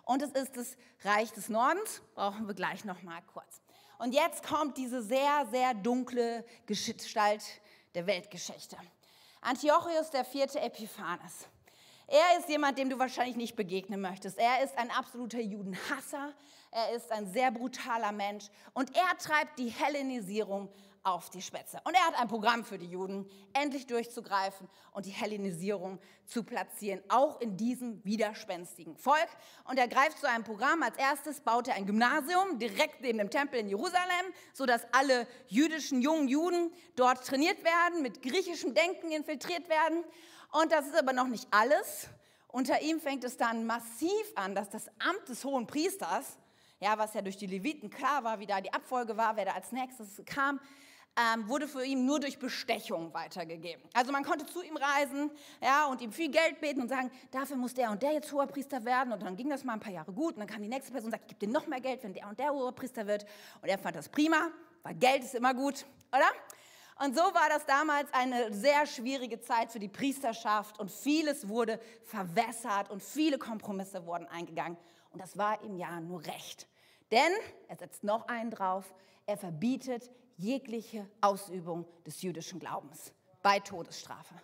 Und 0.04 0.22
es 0.22 0.30
ist 0.30 0.56
das 0.56 0.76
Reich 1.04 1.32
des 1.32 1.48
Nordens, 1.48 2.00
brauchen 2.14 2.46
wir 2.46 2.54
gleich 2.54 2.84
noch 2.84 3.02
mal 3.02 3.20
kurz. 3.32 3.60
Und 3.98 4.14
jetzt 4.14 4.46
kommt 4.46 4.78
diese 4.78 5.02
sehr, 5.02 5.46
sehr 5.50 5.74
dunkle 5.74 6.44
Gestalt 6.66 7.42
der 7.94 8.06
Weltgeschichte. 8.06 8.76
Antiochus 9.40 10.10
der 10.10 10.24
vierte 10.24 10.60
Epiphanes. 10.60 11.48
Er 12.06 12.38
ist 12.38 12.48
jemand, 12.48 12.78
dem 12.78 12.88
du 12.88 12.98
wahrscheinlich 12.98 13.36
nicht 13.36 13.54
begegnen 13.54 14.00
möchtest. 14.00 14.38
Er 14.38 14.64
ist 14.64 14.78
ein 14.78 14.90
absoluter 14.90 15.40
Judenhasser. 15.40 16.32
Er 16.70 16.92
ist 16.92 17.12
ein 17.12 17.30
sehr 17.30 17.50
brutaler 17.50 18.12
Mensch. 18.12 18.46
Und 18.72 18.96
er 18.96 19.18
treibt 19.18 19.58
die 19.58 19.68
Hellenisierung 19.68 20.70
auf 21.08 21.30
die 21.30 21.42
Spätze. 21.42 21.80
Und 21.84 21.94
er 21.94 22.06
hat 22.06 22.18
ein 22.18 22.28
Programm 22.28 22.64
für 22.64 22.78
die 22.78 22.86
Juden, 22.86 23.28
endlich 23.52 23.86
durchzugreifen 23.86 24.68
und 24.92 25.06
die 25.06 25.10
Hellenisierung 25.10 25.98
zu 26.26 26.44
platzieren, 26.44 27.02
auch 27.08 27.40
in 27.40 27.56
diesem 27.56 28.04
widerspenstigen 28.04 28.96
Volk. 28.96 29.28
Und 29.64 29.78
er 29.78 29.88
greift 29.88 30.18
zu 30.18 30.28
einem 30.28 30.44
Programm. 30.44 30.82
Als 30.82 30.98
erstes 30.98 31.40
baut 31.40 31.68
er 31.68 31.74
ein 31.74 31.86
Gymnasium 31.86 32.58
direkt 32.58 33.00
neben 33.00 33.18
dem 33.18 33.30
Tempel 33.30 33.60
in 33.60 33.68
Jerusalem, 33.68 34.32
sodass 34.52 34.82
alle 34.92 35.26
jüdischen 35.46 36.02
jungen 36.02 36.28
Juden 36.28 36.72
dort 36.96 37.26
trainiert 37.26 37.64
werden, 37.64 38.02
mit 38.02 38.22
griechischem 38.22 38.74
Denken 38.74 39.10
infiltriert 39.10 39.68
werden. 39.68 40.04
Und 40.52 40.72
das 40.72 40.86
ist 40.86 40.98
aber 40.98 41.12
noch 41.12 41.28
nicht 41.28 41.46
alles. 41.50 42.08
Unter 42.48 42.80
ihm 42.80 43.00
fängt 43.00 43.24
es 43.24 43.36
dann 43.36 43.66
massiv 43.66 44.32
an, 44.34 44.54
dass 44.54 44.70
das 44.70 44.88
Amt 44.98 45.28
des 45.28 45.44
hohen 45.44 45.66
Priesters, 45.66 46.38
ja, 46.80 46.96
was 46.96 47.14
ja 47.14 47.22
durch 47.22 47.36
die 47.36 47.46
Leviten 47.46 47.90
klar 47.90 48.24
war, 48.24 48.40
wie 48.40 48.46
da 48.46 48.60
die 48.60 48.72
Abfolge 48.72 49.16
war, 49.16 49.36
wer 49.36 49.46
da 49.46 49.52
als 49.52 49.72
nächstes 49.72 50.22
kam, 50.24 50.60
ähm, 51.18 51.48
wurde 51.48 51.66
für 51.66 51.84
ihn 51.84 52.06
nur 52.06 52.20
durch 52.20 52.38
Bestechung 52.38 53.12
weitergegeben. 53.12 53.82
Also 53.92 54.12
man 54.12 54.24
konnte 54.24 54.46
zu 54.46 54.62
ihm 54.62 54.76
reisen 54.76 55.30
ja, 55.60 55.86
und 55.86 56.00
ihm 56.00 56.12
viel 56.12 56.30
Geld 56.30 56.60
beten 56.60 56.82
und 56.82 56.88
sagen, 56.88 57.10
dafür 57.30 57.56
muss 57.56 57.74
der 57.74 57.90
und 57.90 58.02
der 58.02 58.12
jetzt 58.12 58.32
hoher 58.32 58.46
Priester 58.46 58.84
werden. 58.84 59.12
Und 59.12 59.22
dann 59.22 59.36
ging 59.36 59.50
das 59.50 59.64
mal 59.64 59.74
ein 59.74 59.80
paar 59.80 59.92
Jahre 59.92 60.12
gut. 60.12 60.34
Und 60.34 60.40
dann 60.40 60.48
kam 60.48 60.62
die 60.62 60.68
nächste 60.68 60.92
Person 60.92 61.08
und 61.08 61.12
sagt, 61.12 61.24
ich 61.24 61.38
gebe 61.38 61.46
dir 61.46 61.52
noch 61.52 61.66
mehr 61.66 61.80
Geld, 61.80 62.02
wenn 62.04 62.14
der 62.14 62.28
und 62.28 62.38
der 62.38 62.52
hoher 62.52 62.72
Priester 62.72 63.06
wird. 63.06 63.26
Und 63.60 63.68
er 63.68 63.78
fand 63.78 63.96
das 63.96 64.08
prima, 64.08 64.50
weil 64.82 64.94
Geld 64.94 65.24
ist 65.24 65.34
immer 65.34 65.54
gut, 65.54 65.84
oder? 66.12 66.30
Und 67.00 67.14
so 67.14 67.22
war 67.22 67.48
das 67.48 67.64
damals 67.64 68.12
eine 68.12 68.52
sehr 68.52 68.84
schwierige 68.86 69.40
Zeit 69.40 69.70
für 69.70 69.78
die 69.78 69.88
Priesterschaft 69.88 70.80
und 70.80 70.90
vieles 70.90 71.48
wurde 71.48 71.80
verwässert 72.04 72.90
und 72.90 73.02
viele 73.02 73.38
Kompromisse 73.38 74.04
wurden 74.04 74.26
eingegangen. 74.26 74.76
Und 75.12 75.22
das 75.22 75.38
war 75.38 75.62
ihm 75.62 75.76
ja 75.76 76.00
nur 76.00 76.24
recht. 76.26 76.66
Denn 77.12 77.32
er 77.68 77.76
setzt 77.76 78.02
noch 78.02 78.26
einen 78.26 78.50
drauf, 78.50 78.92
er 79.26 79.36
verbietet 79.36 80.10
jegliche 80.38 81.08
Ausübung 81.20 81.86
des 82.06 82.22
jüdischen 82.22 82.58
Glaubens 82.58 83.12
bei 83.42 83.60
Todesstrafe. 83.60 84.34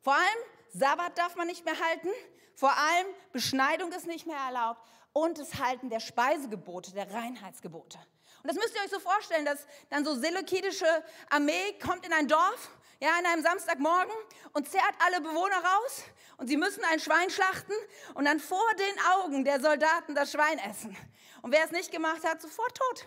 Vor 0.00 0.14
allem 0.14 0.44
Sabbat 0.70 1.16
darf 1.16 1.36
man 1.36 1.46
nicht 1.46 1.64
mehr 1.64 1.78
halten, 1.78 2.08
vor 2.56 2.72
allem 2.72 3.06
Beschneidung 3.32 3.92
ist 3.92 4.06
nicht 4.06 4.26
mehr 4.26 4.36
erlaubt 4.36 4.80
und 5.12 5.38
das 5.38 5.54
Halten 5.60 5.88
der 5.90 6.00
Speisegebote, 6.00 6.92
der 6.92 7.12
Reinheitsgebote. 7.12 7.98
Und 8.42 8.48
das 8.48 8.56
müsst 8.56 8.74
ihr 8.74 8.82
euch 8.82 8.90
so 8.90 9.00
vorstellen, 9.00 9.44
dass 9.44 9.66
dann 9.88 10.04
so 10.04 10.14
seleukidische 10.14 10.86
Armee 11.30 11.78
kommt 11.82 12.04
in 12.04 12.12
ein 12.12 12.28
Dorf, 12.28 12.70
ja, 13.00 13.10
an 13.18 13.26
einem 13.26 13.42
Samstagmorgen 13.42 14.12
und 14.52 14.68
zerrt 14.68 14.94
alle 14.98 15.20
Bewohner 15.20 15.56
raus 15.56 16.02
und 16.38 16.48
sie 16.48 16.56
müssen 16.56 16.84
ein 16.84 17.00
Schwein 17.00 17.30
schlachten 17.30 17.72
und 18.14 18.24
dann 18.24 18.40
vor 18.40 18.74
den 18.78 19.04
Augen 19.14 19.44
der 19.44 19.60
Soldaten 19.60 20.14
das 20.14 20.32
Schwein 20.32 20.58
essen. 20.58 20.96
Und 21.42 21.52
wer 21.52 21.64
es 21.64 21.70
nicht 21.70 21.92
gemacht 21.92 22.24
hat, 22.24 22.40
sofort 22.40 22.76
tot. 22.76 23.06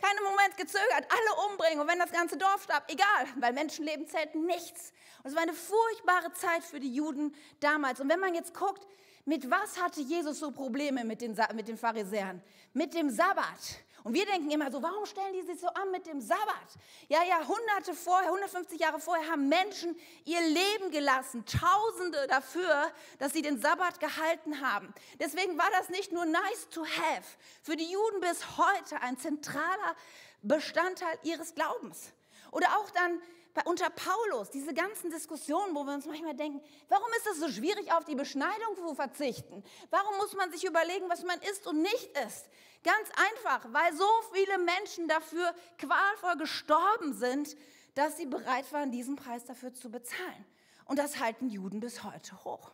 Keinen 0.00 0.24
Moment 0.24 0.56
gezögert, 0.56 1.06
alle 1.08 1.48
umbringen 1.48 1.80
und 1.80 1.88
wenn 1.88 1.98
das 1.98 2.12
ganze 2.12 2.36
Dorf 2.36 2.62
starb, 2.62 2.84
egal, 2.88 3.26
weil 3.36 3.52
Menschenleben 3.52 4.06
zählten 4.06 4.46
nichts. 4.46 4.92
Und 5.22 5.30
es 5.30 5.34
war 5.36 5.42
eine 5.42 5.52
furchtbare 5.52 6.32
Zeit 6.32 6.64
für 6.64 6.80
die 6.80 6.94
Juden 6.94 7.34
damals. 7.60 8.00
Und 8.00 8.08
wenn 8.08 8.20
man 8.20 8.34
jetzt 8.34 8.54
guckt, 8.54 8.86
mit 9.26 9.50
was 9.50 9.80
hatte 9.80 10.00
Jesus 10.00 10.38
so 10.38 10.50
Probleme 10.50 11.04
mit 11.04 11.20
den, 11.20 11.36
mit 11.54 11.68
den 11.68 11.76
Pharisäern? 11.76 12.42
Mit 12.72 12.94
dem 12.94 13.10
Sabbat. 13.10 13.80
Und 14.02 14.14
wir 14.14 14.24
denken 14.24 14.50
immer 14.50 14.70
so, 14.70 14.82
warum 14.82 15.04
stellen 15.06 15.32
die 15.32 15.42
sich 15.42 15.60
so 15.60 15.68
an 15.68 15.90
mit 15.90 16.06
dem 16.06 16.20
Sabbat? 16.20 16.76
Ja, 17.08 17.22
Jahrhunderte 17.22 17.94
vorher, 17.94 18.28
150 18.28 18.80
Jahre 18.80 18.98
vorher 18.98 19.30
haben 19.30 19.48
Menschen 19.48 19.96
ihr 20.24 20.40
Leben 20.40 20.90
gelassen, 20.90 21.44
Tausende 21.44 22.26
dafür, 22.28 22.90
dass 23.18 23.32
sie 23.32 23.42
den 23.42 23.60
Sabbat 23.60 24.00
gehalten 24.00 24.60
haben. 24.60 24.92
Deswegen 25.18 25.58
war 25.58 25.70
das 25.72 25.88
nicht 25.90 26.12
nur 26.12 26.24
nice 26.24 26.68
to 26.70 26.84
have, 26.84 27.24
für 27.62 27.76
die 27.76 27.90
Juden 27.90 28.20
bis 28.20 28.56
heute 28.56 29.00
ein 29.02 29.18
zentraler 29.18 29.96
Bestandteil 30.42 31.18
ihres 31.22 31.54
Glaubens. 31.54 32.12
Oder 32.50 32.78
auch 32.78 32.90
dann 32.90 33.20
unter 33.64 33.90
Paulus, 33.90 34.50
diese 34.50 34.72
ganzen 34.72 35.10
Diskussionen, 35.10 35.74
wo 35.74 35.84
wir 35.84 35.92
uns 35.92 36.06
manchmal 36.06 36.34
denken, 36.34 36.62
warum 36.88 37.08
ist 37.18 37.26
es 37.26 37.40
so 37.40 37.48
schwierig, 37.48 37.92
auf 37.92 38.04
die 38.04 38.14
Beschneidung 38.14 38.76
zu 38.76 38.94
verzichten? 38.94 39.62
Warum 39.90 40.16
muss 40.18 40.34
man 40.34 40.50
sich 40.52 40.64
überlegen, 40.64 41.08
was 41.08 41.24
man 41.24 41.40
isst 41.42 41.66
und 41.66 41.82
nicht 41.82 42.16
isst? 42.26 42.48
Ganz 42.82 43.08
einfach, 43.16 43.72
weil 43.72 43.94
so 43.94 44.08
viele 44.32 44.58
Menschen 44.58 45.06
dafür 45.06 45.54
qualvoll 45.78 46.36
gestorben 46.38 47.12
sind, 47.12 47.56
dass 47.94 48.16
sie 48.16 48.26
bereit 48.26 48.72
waren, 48.72 48.90
diesen 48.90 49.16
Preis 49.16 49.44
dafür 49.44 49.74
zu 49.74 49.90
bezahlen. 49.90 50.46
Und 50.86 50.98
das 50.98 51.20
halten 51.20 51.48
Juden 51.48 51.80
bis 51.80 52.02
heute 52.02 52.42
hoch. 52.44 52.72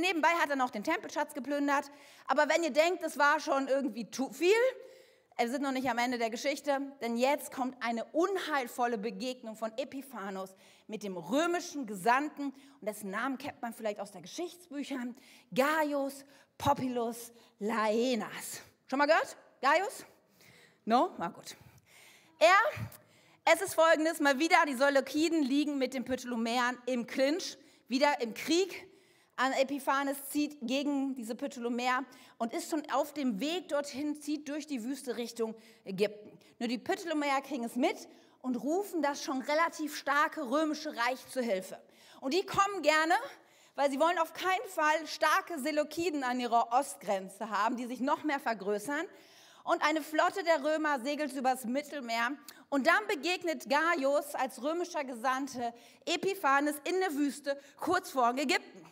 Nebenbei 0.00 0.28
hat 0.40 0.48
er 0.48 0.56
noch 0.56 0.70
den 0.70 0.84
Tempelschatz 0.84 1.34
geplündert. 1.34 1.90
Aber 2.26 2.48
wenn 2.48 2.62
ihr 2.62 2.70
denkt, 2.70 3.02
das 3.02 3.18
war 3.18 3.40
schon 3.40 3.68
irgendwie 3.68 4.10
zu 4.10 4.32
viel, 4.32 4.54
wir 5.36 5.50
sind 5.50 5.62
noch 5.62 5.72
nicht 5.72 5.88
am 5.90 5.98
Ende 5.98 6.18
der 6.18 6.30
Geschichte, 6.30 6.80
denn 7.00 7.16
jetzt 7.16 7.52
kommt 7.52 7.76
eine 7.82 8.04
unheilvolle 8.06 8.96
Begegnung 8.96 9.56
von 9.56 9.76
Epiphanos 9.76 10.54
mit 10.86 11.02
dem 11.02 11.16
römischen 11.16 11.86
Gesandten, 11.86 12.54
und 12.80 12.86
dessen 12.86 13.10
Namen 13.10 13.38
kennt 13.38 13.60
man 13.60 13.72
vielleicht 13.72 13.98
aus 13.98 14.12
der 14.12 14.22
Geschichtsbüchern, 14.22 15.16
Gaius 15.52 16.24
Populus 16.58 17.32
Laenas. 17.58 18.62
Schon 18.92 18.98
mal 18.98 19.06
gehört? 19.06 19.38
Gaius? 19.62 20.04
No? 20.84 21.14
Na 21.16 21.28
gut. 21.28 21.56
Er, 22.38 22.58
es 23.50 23.62
ist 23.62 23.72
folgendes, 23.72 24.20
mal 24.20 24.38
wieder, 24.38 24.56
die 24.68 24.74
Seleukiden 24.74 25.42
liegen 25.42 25.78
mit 25.78 25.94
den 25.94 26.04
Ptolemäern 26.04 26.76
im 26.84 27.06
Clinch, 27.06 27.56
wieder 27.88 28.20
im 28.20 28.34
Krieg. 28.34 28.86
Epiphanes 29.58 30.28
zieht 30.28 30.58
gegen 30.60 31.14
diese 31.14 31.34
Ptolemäer 31.34 32.04
und 32.36 32.52
ist 32.52 32.68
schon 32.68 32.82
auf 32.90 33.14
dem 33.14 33.40
Weg 33.40 33.68
dorthin, 33.68 34.20
zieht 34.20 34.46
durch 34.50 34.66
die 34.66 34.84
Wüste 34.84 35.16
Richtung 35.16 35.54
Ägypten. 35.86 36.38
Nur 36.58 36.68
die 36.68 36.76
Ptolemäer 36.76 37.40
kriegen 37.40 37.64
es 37.64 37.76
mit 37.76 37.96
und 38.42 38.56
rufen 38.56 39.00
das 39.00 39.24
schon 39.24 39.40
relativ 39.40 39.96
starke 39.96 40.50
römische 40.50 40.94
Reich 40.94 41.26
zu 41.28 41.40
Hilfe. 41.40 41.80
Und 42.20 42.34
die 42.34 42.44
kommen 42.44 42.82
gerne, 42.82 43.14
weil 43.74 43.90
sie 43.90 43.98
wollen 43.98 44.18
auf 44.18 44.32
keinen 44.32 44.68
Fall 44.68 45.06
starke 45.06 45.58
Seleukiden 45.58 46.24
an 46.24 46.40
ihrer 46.40 46.72
Ostgrenze 46.72 47.50
haben, 47.50 47.76
die 47.76 47.86
sich 47.86 48.00
noch 48.00 48.22
mehr 48.24 48.40
vergrößern. 48.40 49.06
Und 49.64 49.82
eine 49.82 50.02
Flotte 50.02 50.42
der 50.42 50.64
Römer 50.64 51.00
segelt 51.00 51.32
übers 51.34 51.64
Mittelmeer. 51.64 52.32
Und 52.68 52.86
dann 52.86 53.06
begegnet 53.06 53.68
Gaius 53.68 54.34
als 54.34 54.62
römischer 54.62 55.04
Gesandte 55.04 55.72
Epiphanes 56.04 56.76
in 56.84 56.98
der 57.00 57.14
Wüste 57.14 57.60
kurz 57.78 58.10
vor 58.10 58.30
Ägypten. 58.36 58.91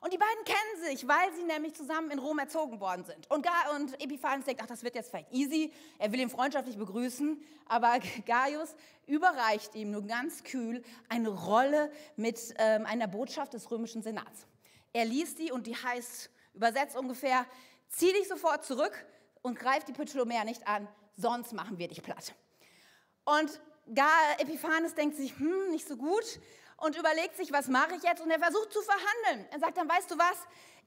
Und 0.00 0.12
die 0.12 0.18
beiden 0.18 0.44
kennen 0.44 0.84
sich, 0.88 1.08
weil 1.08 1.32
sie 1.34 1.42
nämlich 1.42 1.74
zusammen 1.74 2.10
in 2.10 2.18
Rom 2.18 2.38
erzogen 2.38 2.80
worden 2.80 3.04
sind. 3.04 3.28
Und, 3.30 3.42
Ga 3.42 3.76
und 3.76 4.00
Epiphanes 4.00 4.44
denkt, 4.44 4.60
ach, 4.62 4.66
das 4.66 4.82
wird 4.82 4.94
jetzt 4.94 5.10
vielleicht 5.10 5.32
easy. 5.32 5.72
Er 5.98 6.12
will 6.12 6.20
ihn 6.20 6.30
freundschaftlich 6.30 6.76
begrüßen. 6.76 7.42
Aber 7.66 7.98
Gaius 8.26 8.74
überreicht 9.06 9.74
ihm 9.74 9.90
nur 9.90 10.06
ganz 10.06 10.44
kühl 10.44 10.84
eine 11.08 11.28
Rolle 11.28 11.90
mit 12.16 12.54
ähm, 12.58 12.86
einer 12.86 13.08
Botschaft 13.08 13.54
des 13.54 13.70
römischen 13.70 14.02
Senats. 14.02 14.46
Er 14.92 15.04
liest 15.04 15.38
die 15.38 15.50
und 15.50 15.66
die 15.66 15.76
heißt, 15.76 16.30
übersetzt 16.54 16.96
ungefähr, 16.96 17.44
zieh 17.88 18.12
dich 18.12 18.28
sofort 18.28 18.64
zurück 18.64 18.92
und 19.42 19.58
greif 19.58 19.84
die 19.84 19.92
Ptolemäer 19.92 20.44
nicht 20.44 20.66
an, 20.66 20.88
sonst 21.16 21.52
machen 21.52 21.78
wir 21.78 21.88
dich 21.88 22.02
platt. 22.02 22.34
Und 23.24 23.60
Epiphanes 24.38 24.94
denkt 24.94 25.16
sich, 25.16 25.38
hm, 25.38 25.70
nicht 25.70 25.86
so 25.86 25.96
gut 25.96 26.40
und 26.78 26.96
überlegt 26.96 27.36
sich, 27.36 27.52
was 27.52 27.68
mache 27.68 27.96
ich 27.96 28.02
jetzt? 28.02 28.22
Und 28.22 28.30
er 28.30 28.38
versucht 28.38 28.72
zu 28.72 28.80
verhandeln. 28.82 29.46
Er 29.50 29.60
sagt 29.60 29.76
dann, 29.76 29.88
weißt 29.88 30.10
du 30.10 30.18
was? 30.18 30.36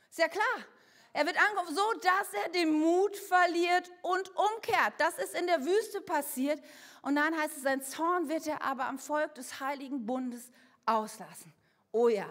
Ist 0.09 0.19
ja 0.19 0.27
klar. 0.27 0.65
Er 1.13 1.25
wird 1.25 1.37
angerufen, 1.41 1.75
so 1.75 1.93
dass 2.01 2.33
er 2.43 2.49
den 2.49 2.73
Mut 2.73 3.15
verliert 3.15 3.89
und 4.01 4.29
umkehrt. 4.35 4.93
Das 4.97 5.17
ist 5.17 5.33
in 5.33 5.47
der 5.47 5.63
Wüste 5.63 6.01
passiert. 6.01 6.61
Und 7.01 7.15
dann 7.15 7.35
heißt 7.39 7.55
es, 7.55 7.63
sein 7.63 7.81
Zorn 7.81 8.27
wird 8.27 8.45
er 8.47 8.61
aber 8.61 8.85
am 8.85 8.99
Volk 8.99 9.33
des 9.35 9.61
Heiligen 9.61 10.05
Bundes 10.05 10.51
auslassen. 10.85 11.53
Oh 11.93 12.09
ja, 12.09 12.29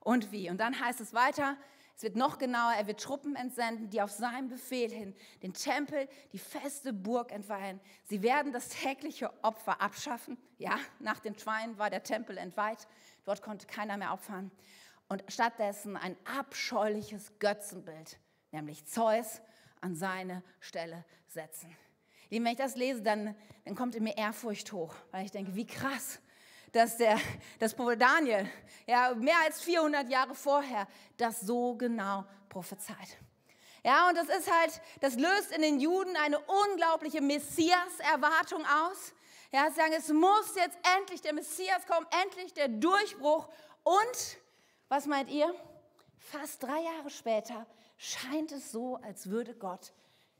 und 0.00 0.32
wie? 0.32 0.50
Und 0.50 0.58
dann 0.58 0.78
heißt 0.78 1.00
es 1.00 1.14
weiter, 1.14 1.56
es 1.98 2.04
wird 2.04 2.14
noch 2.14 2.38
genauer, 2.38 2.74
er 2.74 2.86
wird 2.86 3.00
Truppen 3.00 3.34
entsenden, 3.34 3.90
die 3.90 4.00
auf 4.00 4.12
seinen 4.12 4.48
Befehl 4.48 4.88
hin 4.88 5.16
den 5.42 5.52
Tempel, 5.52 6.08
die 6.32 6.38
feste 6.38 6.92
Burg 6.92 7.32
entweihen. 7.32 7.80
Sie 8.04 8.22
werden 8.22 8.52
das 8.52 8.68
tägliche 8.68 9.32
Opfer 9.42 9.80
abschaffen. 9.80 10.38
Ja, 10.58 10.78
nach 11.00 11.18
den 11.18 11.36
Schweinen 11.36 11.76
war 11.76 11.90
der 11.90 12.04
Tempel 12.04 12.38
entweiht. 12.38 12.86
Dort 13.24 13.42
konnte 13.42 13.66
keiner 13.66 13.96
mehr 13.96 14.12
opfern. 14.12 14.52
Und 15.08 15.24
stattdessen 15.26 15.96
ein 15.96 16.16
abscheuliches 16.24 17.36
Götzenbild, 17.40 18.20
nämlich 18.52 18.86
Zeus, 18.86 19.40
an 19.80 19.96
seine 19.96 20.44
Stelle 20.60 21.04
setzen. 21.26 21.76
Lieben, 22.30 22.44
wenn 22.44 22.52
ich 22.52 22.58
das 22.58 22.76
lese, 22.76 23.02
dann, 23.02 23.34
dann 23.64 23.74
kommt 23.74 23.96
in 23.96 24.04
mir 24.04 24.16
Ehrfurcht 24.16 24.70
hoch, 24.70 24.94
weil 25.10 25.24
ich 25.24 25.32
denke, 25.32 25.56
wie 25.56 25.66
krass 25.66 26.20
dass 26.78 26.96
der, 26.96 27.18
das 27.58 27.74
Prophet 27.74 28.00
Daniel, 28.00 28.48
ja, 28.86 29.12
mehr 29.14 29.36
als 29.44 29.60
400 29.62 30.08
Jahre 30.08 30.34
vorher, 30.34 30.86
das 31.16 31.40
so 31.40 31.74
genau 31.74 32.24
prophezeit. 32.48 33.18
Ja, 33.84 34.08
und 34.08 34.16
das 34.16 34.28
ist 34.28 34.50
halt, 34.50 34.80
das 35.00 35.16
löst 35.16 35.50
in 35.50 35.62
den 35.62 35.80
Juden 35.80 36.16
eine 36.16 36.38
unglaubliche 36.38 37.20
Messias-Erwartung 37.20 38.64
aus. 38.64 39.12
Ja, 39.50 39.68
sie 39.68 39.76
sagen, 39.76 39.92
es 39.96 40.08
muss 40.08 40.54
jetzt 40.54 40.78
endlich 40.98 41.20
der 41.20 41.32
Messias 41.32 41.84
kommen, 41.86 42.06
endlich 42.22 42.52
der 42.54 42.68
Durchbruch. 42.68 43.48
Und, 43.82 44.38
was 44.88 45.06
meint 45.06 45.30
ihr? 45.30 45.52
Fast 46.18 46.62
drei 46.62 46.80
Jahre 46.80 47.10
später 47.10 47.66
scheint 47.96 48.52
es 48.52 48.70
so, 48.70 48.96
als 48.96 49.30
würde 49.30 49.54
Gott 49.54 49.92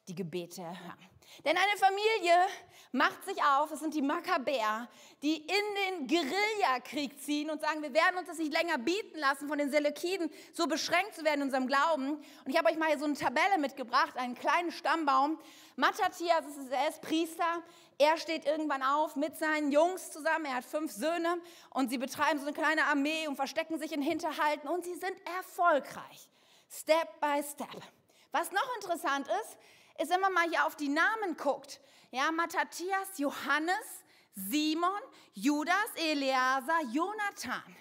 die 0.06 0.14
Gebete 0.14 0.62
erhören. 0.62 1.17
Denn 1.44 1.56
eine 1.56 1.78
Familie 1.78 2.46
macht 2.92 3.24
sich 3.24 3.42
auf, 3.42 3.70
es 3.70 3.80
sind 3.80 3.94
die 3.94 4.02
Makkabäer, 4.02 4.88
die 5.22 5.36
in 5.36 5.46
den 5.46 6.06
Guerillakrieg 6.06 7.20
ziehen 7.20 7.50
und 7.50 7.60
sagen, 7.60 7.82
wir 7.82 7.92
werden 7.92 8.18
uns 8.18 8.28
das 8.28 8.38
nicht 8.38 8.52
länger 8.52 8.78
bieten 8.78 9.18
lassen, 9.18 9.48
von 9.48 9.58
den 9.58 9.70
Seleukiden 9.70 10.30
so 10.52 10.66
beschränkt 10.66 11.14
zu 11.14 11.24
werden 11.24 11.40
in 11.40 11.46
unserem 11.46 11.66
Glauben. 11.66 12.14
Und 12.16 12.46
ich 12.46 12.56
habe 12.56 12.70
euch 12.70 12.78
mal 12.78 12.88
hier 12.88 12.98
so 12.98 13.04
eine 13.04 13.14
Tabelle 13.14 13.58
mitgebracht, 13.58 14.16
einen 14.16 14.34
kleinen 14.34 14.72
Stammbaum. 14.72 15.38
Matthias, 15.76 16.20
er 16.20 16.88
ist 16.88 17.02
Priester, 17.02 17.62
er 17.98 18.16
steht 18.16 18.46
irgendwann 18.46 18.82
auf 18.82 19.16
mit 19.16 19.36
seinen 19.36 19.70
Jungs 19.70 20.10
zusammen, 20.10 20.46
er 20.46 20.56
hat 20.56 20.64
fünf 20.64 20.92
Söhne 20.92 21.40
und 21.70 21.90
sie 21.90 21.98
betreiben 21.98 22.38
so 22.38 22.46
eine 22.46 22.54
kleine 22.54 22.84
Armee 22.84 23.28
und 23.28 23.36
verstecken 23.36 23.78
sich 23.78 23.92
in 23.92 24.02
Hinterhalten 24.02 24.68
und 24.68 24.84
sie 24.84 24.94
sind 24.94 25.14
erfolgreich, 25.36 26.28
Step 26.70 27.20
by 27.20 27.42
Step. 27.42 27.82
Was 28.32 28.52
noch 28.52 28.74
interessant 28.76 29.26
ist, 29.26 29.56
ist, 29.98 30.10
wenn 30.10 30.20
man 30.20 30.32
mal 30.32 30.48
hier 30.48 30.66
auf 30.66 30.76
die 30.76 30.88
Namen 30.88 31.36
guckt. 31.36 31.80
Ja, 32.10 32.30
Matthias, 32.30 33.18
Johannes, 33.18 34.04
Simon, 34.34 35.00
Judas, 35.34 35.90
Eleazar, 35.96 36.82
Jonathan. 36.90 37.76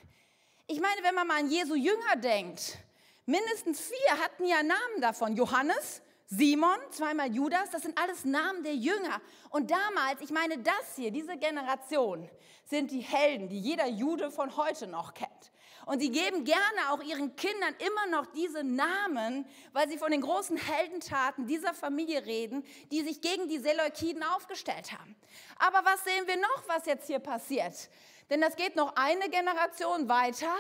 Ich 0.68 0.82
meine, 0.82 1.02
wenn 1.04 1.16
man 1.16 1.28
mal 1.28 1.40
an 1.40 1.50
Jesu 1.50 1.76
Jünger 1.76 2.16
denkt, 2.18 2.78
mindestens 3.26 3.80
vier 3.82 4.20
hatten 4.20 4.46
ja 4.46 4.64
Namen 4.64 5.02
davon. 5.02 5.36
Johannes, 5.36 6.02
Simon, 6.26 6.78
zweimal 6.92 7.34
Judas, 7.34 7.70
das 7.70 7.84
sind 7.84 7.98
alles 7.98 8.26
Namen 8.26 8.64
der 8.64 8.76
Jünger. 8.76 9.22
Und 9.50 9.72
damals, 9.72 10.20
ich 10.20 10.32
meine, 10.32 10.58
das 10.58 10.96
hier, 10.98 11.12
diese 11.12 11.38
Generation, 11.38 12.30
sind 12.66 12.92
die 12.92 13.00
Helden, 13.00 13.48
die 13.48 13.60
jeder 13.60 13.88
Jude 13.88 14.30
von 14.30 14.58
heute 14.58 14.88
noch 14.88 15.14
kennt. 15.14 15.52
Und 15.88 16.02
sie 16.02 16.12
geben 16.12 16.44
gerne 16.44 16.92
auch 16.92 17.02
ihren 17.02 17.38
Kindern 17.38 17.74
immer 17.80 18.08
noch 18.08 18.26
diese 18.34 18.62
Namen, 18.62 19.48
weil 19.72 19.88
sie 19.88 19.98
von 19.98 20.12
den 20.12 20.20
großen 20.20 20.58
Heldentaten 20.58 21.48
dieser 21.48 21.74
Familie 21.74 22.26
reden, 22.26 22.66
die 22.92 23.04
sich 23.04 23.22
gegen 23.22 23.48
die 23.48 23.60
Seleukiden 23.60 24.22
aufgestellt 24.22 24.92
haben. 24.92 25.16
Aber 25.58 25.90
was 25.90 26.04
sehen 26.04 26.28
wir 26.28 26.36
noch, 26.36 26.64
was 26.68 26.86
jetzt 26.88 27.08
hier 27.08 27.20
passiert? 27.20 27.90
Denn 28.30 28.42
das 28.42 28.58
geht 28.58 28.76
noch 28.76 28.98
eine 28.98 29.30
Generation 29.30 30.10
weiter 30.10 30.54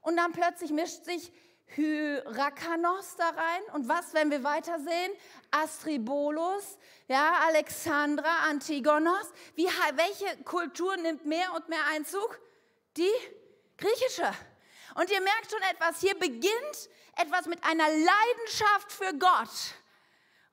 und 0.00 0.16
dann 0.16 0.32
plötzlich 0.32 0.70
mischt 0.70 1.04
sich 1.04 1.30
Hyrakanos 1.76 3.16
da 3.16 3.28
rein. 3.28 3.62
Und 3.74 3.86
was, 3.86 4.14
wenn 4.14 4.30
wir 4.30 4.42
weitersehen? 4.42 5.12
Astribolus, 5.50 6.78
ja, 7.06 7.34
Alexandra, 7.46 8.48
Antigonos. 8.48 9.30
Wie, 9.56 9.66
welche 9.66 10.42
Kultur 10.44 10.96
nimmt 10.96 11.26
mehr 11.26 11.52
und 11.54 11.68
mehr 11.68 11.84
Einzug? 11.92 12.40
Die 12.96 13.12
griechische. 13.76 14.32
Und 14.94 15.10
ihr 15.10 15.20
merkt 15.20 15.50
schon 15.50 15.62
etwas, 15.70 16.00
hier 16.00 16.18
beginnt 16.18 16.88
etwas 17.16 17.46
mit 17.46 17.62
einer 17.64 17.88
Leidenschaft 17.88 18.92
für 18.92 19.12
Gott. 19.18 19.74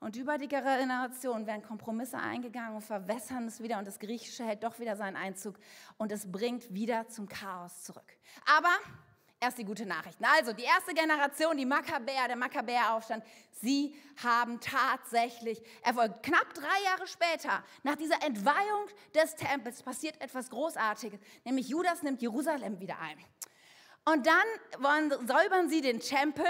Und 0.00 0.14
über 0.14 0.38
die 0.38 0.46
Generation 0.46 1.46
werden 1.46 1.62
Kompromisse 1.62 2.18
eingegangen 2.18 2.76
und 2.76 2.82
verwässern 2.82 3.48
es 3.48 3.60
wieder 3.60 3.78
und 3.78 3.86
das 3.86 3.98
Griechische 3.98 4.44
hält 4.44 4.62
doch 4.62 4.78
wieder 4.78 4.94
seinen 4.94 5.16
Einzug 5.16 5.56
und 5.96 6.12
es 6.12 6.30
bringt 6.30 6.72
wieder 6.72 7.08
zum 7.08 7.28
Chaos 7.28 7.82
zurück. 7.82 8.16
Aber 8.46 8.70
erst 9.40 9.58
die 9.58 9.64
gute 9.64 9.86
Nachrichten. 9.86 10.24
Also 10.24 10.52
die 10.52 10.62
erste 10.62 10.94
Generation, 10.94 11.56
die 11.56 11.66
Makkabäer, 11.66 12.28
der 12.28 12.36
Makkabäeraufstand, 12.36 13.24
sie 13.60 13.94
haben 14.22 14.60
tatsächlich 14.60 15.60
Erfolg. 15.82 16.22
Knapp 16.22 16.54
drei 16.54 16.82
Jahre 16.84 17.06
später, 17.08 17.64
nach 17.82 17.96
dieser 17.96 18.22
Entweihung 18.22 18.86
des 19.14 19.34
Tempels, 19.34 19.82
passiert 19.82 20.20
etwas 20.20 20.50
Großartiges, 20.50 21.20
nämlich 21.44 21.68
Judas 21.68 22.02
nimmt 22.02 22.22
Jerusalem 22.22 22.78
wieder 22.78 22.98
ein. 23.00 23.18
Und 24.12 24.26
dann 24.26 24.46
wollen, 24.78 25.26
säubern 25.26 25.68
sie 25.68 25.82
den 25.82 26.00
Tempel, 26.00 26.46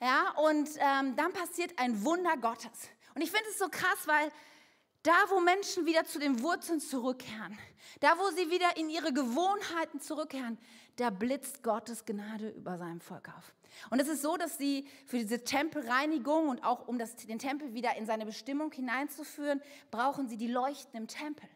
ja, 0.00 0.30
und 0.30 0.68
ähm, 0.78 1.14
dann 1.14 1.32
passiert 1.32 1.78
ein 1.78 2.04
Wunder 2.04 2.36
Gottes. 2.38 2.88
Und 3.14 3.20
ich 3.20 3.30
finde 3.30 3.44
es 3.50 3.58
so 3.58 3.68
krass, 3.68 4.06
weil 4.06 4.30
da, 5.02 5.12
wo 5.28 5.40
Menschen 5.40 5.84
wieder 5.84 6.04
zu 6.04 6.18
den 6.18 6.42
Wurzeln 6.42 6.80
zurückkehren, 6.80 7.58
da, 8.00 8.16
wo 8.18 8.30
sie 8.30 8.50
wieder 8.50 8.78
in 8.78 8.88
ihre 8.88 9.12
Gewohnheiten 9.12 10.00
zurückkehren, 10.00 10.58
da 10.96 11.10
blitzt 11.10 11.62
Gottes 11.62 12.06
Gnade 12.06 12.48
über 12.50 12.78
seinem 12.78 13.00
Volk 13.00 13.28
auf. 13.28 13.52
Und 13.90 14.00
es 14.00 14.08
ist 14.08 14.22
so, 14.22 14.38
dass 14.38 14.56
sie 14.56 14.88
für 15.06 15.18
diese 15.18 15.44
Tempelreinigung 15.44 16.48
und 16.48 16.64
auch 16.64 16.88
um 16.88 16.98
das, 16.98 17.14
den 17.16 17.38
Tempel 17.38 17.74
wieder 17.74 17.94
in 17.96 18.06
seine 18.06 18.24
Bestimmung 18.24 18.72
hineinzuführen, 18.72 19.62
brauchen 19.90 20.28
sie 20.28 20.38
die 20.38 20.48
Leuchten 20.48 20.98
im 20.98 21.08
Tempel. 21.08 21.48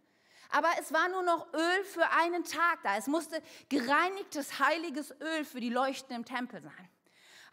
Aber 0.51 0.69
es 0.81 0.93
war 0.93 1.09
nur 1.09 1.23
noch 1.23 1.53
Öl 1.53 1.85
für 1.85 2.09
einen 2.11 2.45
Tag 2.45 2.83
da. 2.83 2.97
Es 2.97 3.07
musste 3.07 3.43
gereinigtes, 3.69 4.59
heiliges 4.59 5.13
Öl 5.21 5.45
für 5.45 5.61
die 5.61 5.71
Leuchten 5.71 6.15
im 6.15 6.25
Tempel 6.25 6.61
sein. 6.61 6.89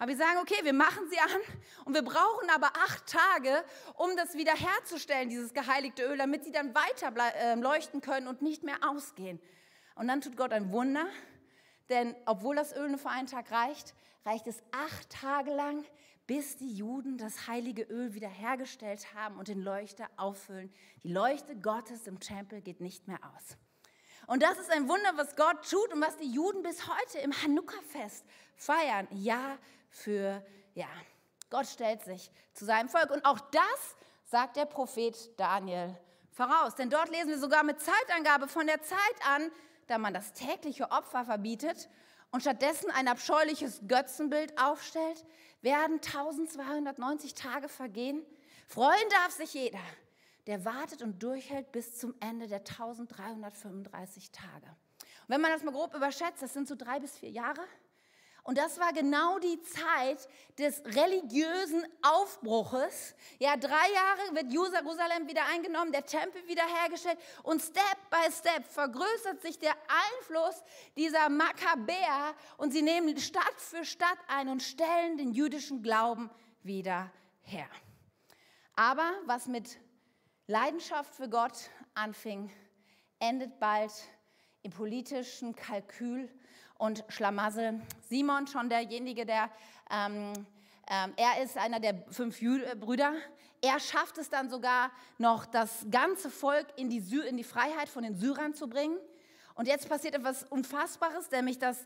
Aber 0.02 0.10
wir 0.10 0.18
sagen, 0.18 0.40
okay, 0.40 0.60
wir 0.64 0.74
machen 0.74 1.08
sie 1.12 1.20
an 1.20 1.42
und 1.86 1.94
wir 1.94 2.02
brauchen 2.02 2.50
aber 2.50 2.72
acht 2.76 3.06
Tage, 3.06 3.64
um 3.98 4.16
das 4.18 4.34
wieder 4.34 4.54
herzustellen, 4.54 5.30
dieses 5.30 5.54
geheiligte 5.54 6.04
Öl, 6.04 6.18
damit 6.18 6.44
sie 6.44 6.52
dann 6.52 6.74
weiter 6.74 7.14
äh, 7.36 7.54
leuchten 7.54 8.02
können 8.02 8.28
und 8.28 8.42
nicht 8.42 8.64
mehr 8.64 8.78
ausgehen. 8.82 9.40
Und 9.94 10.08
dann 10.08 10.20
tut 10.20 10.36
Gott 10.38 10.54
ein 10.54 10.72
Wunder, 10.72 11.06
denn 11.90 12.16
obwohl 12.26 12.56
das 12.56 12.76
Öl 12.76 12.90
nur 12.90 12.98
für 12.98 13.10
einen 13.10 13.28
Tag 13.28 13.52
reicht, 13.52 13.94
reicht 14.26 14.48
es 14.48 14.64
acht 14.72 15.10
Tage 15.12 15.52
lang, 15.52 15.86
bis 16.28 16.58
die 16.58 16.72
Juden 16.72 17.18
das 17.18 17.48
heilige 17.48 17.84
Öl 17.84 18.14
wiederhergestellt 18.14 19.14
haben 19.14 19.38
und 19.38 19.48
den 19.48 19.62
Leuchter 19.62 20.10
auffüllen. 20.18 20.74
Die 21.04 21.12
Leuchte 21.12 21.56
Gottes 21.56 22.08
im 22.08 22.20
Tempel 22.20 22.62
geht 22.62 22.82
nicht 22.82 23.08
mehr 23.08 23.20
aus. 23.36 23.58
Und 24.28 24.44
das 24.44 24.60
ist 24.60 24.72
ein 24.72 24.88
Wunder, 24.88 25.12
was 25.16 25.36
Gott 25.36 25.70
tut 25.70 25.94
und 25.94 26.02
was 26.02 26.18
die 26.18 26.32
Juden 26.32 26.62
bis 26.62 26.88
heute 26.88 27.20
im 27.20 27.34
Hanukkah-Fest 27.34 28.26
feiern, 28.56 29.08
Jahr 29.12 29.58
für 29.90 30.46
Jahr. 30.74 30.90
Gott 31.50 31.68
stellt 31.68 32.04
sich 32.04 32.32
zu 32.54 32.66
seinem 32.66 32.88
Volk. 32.88 33.12
Und 33.12 33.26
auch 33.26 33.40
das 33.40 33.96
sagt 34.26 34.56
der 34.56 34.66
Prophet 34.66 35.16
Daniel 35.38 35.98
voraus. 36.32 36.76
Denn 36.76 36.90
dort 36.90 37.10
lesen 37.10 37.30
wir 37.30 37.40
sogar 37.40 37.64
mit 37.64 37.82
Zeitangabe 37.82 38.48
von 38.48 38.68
der 38.68 38.82
Zeit 38.82 39.00
an, 39.28 39.52
da 39.88 39.98
man 39.98 40.14
das 40.14 40.34
tägliche 40.34 40.90
Opfer 40.92 41.26
verbietet 41.26 41.90
und 42.32 42.42
stattdessen 42.42 42.90
ein 42.92 43.08
abscheuliches 43.08 43.82
Götzenbild 43.88 44.58
aufstellt, 44.58 45.26
werden 45.62 45.96
1290 45.96 47.36
Tage 47.36 47.70
vergehen. 47.70 48.24
Freuen 48.68 49.10
darf 49.10 49.32
sich 49.32 49.54
jeder, 49.54 49.80
der 50.48 50.66
wartet 50.66 51.02
und 51.02 51.22
durchhält 51.22 51.72
bis 51.72 51.98
zum 51.98 52.16
Ende 52.20 52.48
der 52.48 52.60
1335 52.60 54.32
Tage. 54.32 54.68
Und 54.68 55.30
wenn 55.30 55.42
man 55.42 55.52
das 55.52 55.64
mal 55.64 55.72
grob 55.72 55.94
überschätzt, 55.96 56.42
das 56.42 56.54
sind 56.54 56.68
so 56.68 56.76
drei 56.76 57.00
bis 57.00 57.18
vier 57.18 57.30
Jahre, 57.30 57.62
und 58.44 58.58
das 58.58 58.80
war 58.80 58.92
genau 58.92 59.38
die 59.38 59.62
Zeit 59.62 60.28
des 60.58 60.84
religiösen 60.84 61.86
Aufbruches. 62.02 63.16
Ja, 63.38 63.56
drei 63.56 63.70
Jahre 63.70 64.36
wird 64.36 64.52
Jerusalem 64.52 65.28
wieder 65.28 65.46
eingenommen, 65.46 65.92
der 65.92 66.06
Tempel 66.06 66.48
wiederhergestellt 66.48 67.20
und 67.44 67.62
Step 67.62 67.98
by 68.10 68.32
Step 68.32 68.66
vergrößert 68.66 69.42
sich 69.42 69.60
der 69.60 69.74
Einfluss 70.18 70.64
dieser 70.98 71.30
Makkabäer 71.30 72.34
und 72.58 72.72
sie 72.72 72.82
nehmen 72.82 73.18
Stadt 73.20 73.58
für 73.58 73.86
Stadt 73.86 74.18
ein 74.28 74.50
und 74.50 74.64
stellen 74.64 75.18
den 75.18 75.34
jüdischen 75.34 75.84
Glauben 75.84 76.32
wieder 76.64 77.12
her. 77.44 77.70
Aber 78.76 79.12
was 79.26 79.48
mit 79.48 79.78
Leidenschaft 80.48 81.14
für 81.14 81.30
Gott 81.30 81.70
anfing, 81.94 82.52
endet 83.20 83.60
bald 83.60 83.92
im 84.64 84.72
politischen 84.72 85.56
Kalkül 85.56 86.30
und 86.82 87.06
Schlamassel. 87.08 87.80
Simon, 88.10 88.48
schon 88.48 88.68
derjenige, 88.68 89.26
der 89.26 89.50
ähm, 89.90 90.34
Ähm, 90.92 91.14
er 91.16 91.42
ist 91.42 91.58
einer 91.58 91.80
der 91.80 92.04
fünf 92.10 92.42
Brüder. 92.80 93.14
Er 93.62 93.80
schafft 93.80 94.18
es 94.18 94.30
dann 94.30 94.50
sogar 94.50 94.92
noch, 95.18 95.46
das 95.46 95.86
ganze 95.90 96.30
Volk 96.30 96.68
in 96.76 96.90
die, 96.90 97.00
Sy 97.00 97.20
in 97.20 97.38
die 97.38 97.46
Freiheit 97.46 97.88
von 97.88 98.04
den 98.04 98.16
Syrern 98.16 98.54
zu 98.54 98.68
bringen. 98.68 98.98
Und 99.56 99.68
jetzt 99.68 99.88
passiert 99.88 100.16
etwas 100.16 100.44
Unfassbares, 100.44 101.32
nämlich 101.32 101.60
dass 101.60 101.86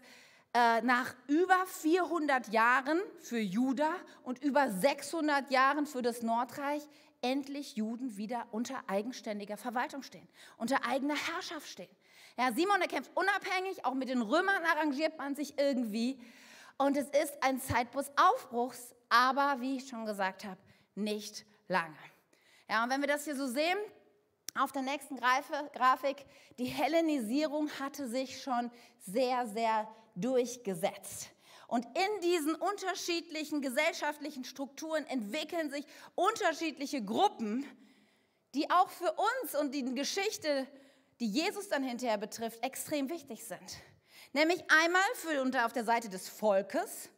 äh, 0.53 0.81
nach 0.81 1.13
über 1.27 1.65
400 1.67 2.47
Jahren 2.47 2.99
für 3.19 3.37
Juda 3.37 3.91
und 4.23 4.41
über 4.43 4.71
600 4.71 5.51
Jahren 5.51 5.85
für 5.85 6.01
das 6.01 6.23
Nordreich 6.23 6.81
endlich 7.21 7.75
Juden 7.75 8.17
wieder 8.17 8.47
unter 8.51 8.83
eigenständiger 8.87 9.57
Verwaltung 9.57 10.01
stehen, 10.01 10.27
unter 10.57 10.83
eigener 10.83 11.15
Herrschaft 11.15 11.67
stehen. 11.67 11.95
Ja, 12.37 12.51
Simon, 12.51 12.79
der 12.79 12.89
kämpft 12.89 13.11
unabhängig, 13.15 13.85
auch 13.85 13.93
mit 13.93 14.09
den 14.09 14.21
Römern 14.21 14.63
arrangiert 14.65 15.17
man 15.17 15.35
sich 15.35 15.57
irgendwie. 15.57 16.19
Und 16.77 16.97
es 16.97 17.07
ist 17.07 17.41
ein 17.41 17.61
Zeitpunkt 17.61 18.11
Aufbruchs, 18.17 18.93
aber 19.07 19.61
wie 19.61 19.77
ich 19.77 19.87
schon 19.87 20.05
gesagt 20.05 20.43
habe, 20.43 20.59
nicht 20.95 21.45
lange. 21.69 21.95
Ja, 22.69 22.83
und 22.83 22.89
wenn 22.89 22.99
wir 22.99 23.07
das 23.07 23.23
hier 23.23 23.37
so 23.37 23.47
sehen, 23.47 23.77
auf 24.53 24.71
der 24.71 24.81
nächsten 24.81 25.17
Grafik, 25.17 26.25
die 26.57 26.65
Hellenisierung 26.65 27.69
hatte 27.79 28.07
sich 28.07 28.41
schon 28.41 28.71
sehr, 28.99 29.47
sehr 29.47 29.87
durchgesetzt. 30.15 31.29
Und 31.67 31.85
in 31.85 32.21
diesen 32.21 32.55
unterschiedlichen 32.55 33.61
gesellschaftlichen 33.61 34.43
Strukturen 34.43 35.05
entwickeln 35.07 35.69
sich 35.71 35.85
unterschiedliche 36.15 37.03
Gruppen, 37.03 37.65
die 38.53 38.69
auch 38.69 38.89
für 38.89 39.13
uns 39.13 39.55
und 39.59 39.73
die 39.73 39.83
Geschichte, 39.95 40.67
die 41.19 41.29
Jesus 41.29 41.69
dann 41.69 41.83
hinterher 41.83 42.17
betrifft, 42.17 42.63
extrem 42.63 43.09
wichtig 43.09 43.43
sind. 43.45 43.77
Nämlich 44.33 44.63
einmal 44.69 45.01
für 45.15 45.41
unter 45.41 45.65
auf 45.65 45.73
der 45.73 45.85
Seite 45.85 46.09
des 46.09 46.27
Volkes, 46.27 47.09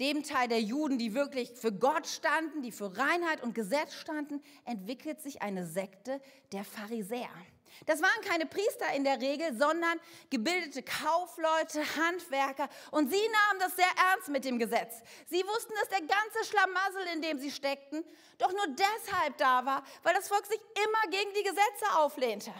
dem 0.00 0.22
Teil 0.22 0.48
der 0.48 0.60
Juden, 0.60 0.98
die 0.98 1.14
wirklich 1.14 1.52
für 1.52 1.72
Gott 1.72 2.06
standen, 2.06 2.62
die 2.62 2.72
für 2.72 2.96
Reinheit 2.96 3.42
und 3.42 3.54
Gesetz 3.54 3.94
standen, 3.94 4.42
entwickelt 4.64 5.20
sich 5.20 5.42
eine 5.42 5.66
Sekte 5.66 6.20
der 6.52 6.64
Pharisäer. 6.64 7.30
Das 7.84 8.00
waren 8.00 8.20
keine 8.24 8.46
Priester 8.46 8.92
in 8.94 9.04
der 9.04 9.20
Regel, 9.20 9.56
sondern 9.56 10.00
gebildete 10.30 10.82
Kaufleute, 10.82 11.82
Handwerker. 11.96 12.68
Und 12.90 13.10
sie 13.10 13.28
nahmen 13.28 13.60
das 13.60 13.76
sehr 13.76 13.90
ernst 14.10 14.28
mit 14.28 14.44
dem 14.44 14.58
Gesetz. 14.58 15.02
Sie 15.26 15.44
wussten, 15.44 15.74
dass 15.80 15.88
der 15.88 16.00
ganze 16.00 16.44
Schlamassel, 16.48 17.14
in 17.14 17.22
dem 17.22 17.38
sie 17.38 17.50
steckten, 17.50 18.04
doch 18.38 18.52
nur 18.52 18.66
deshalb 18.68 19.36
da 19.36 19.64
war, 19.66 19.84
weil 20.02 20.14
das 20.14 20.28
Volk 20.28 20.46
sich 20.46 20.60
immer 20.74 21.10
gegen 21.10 21.32
die 21.34 21.42
Gesetze 21.42 21.98
auflehnte. 21.98 22.52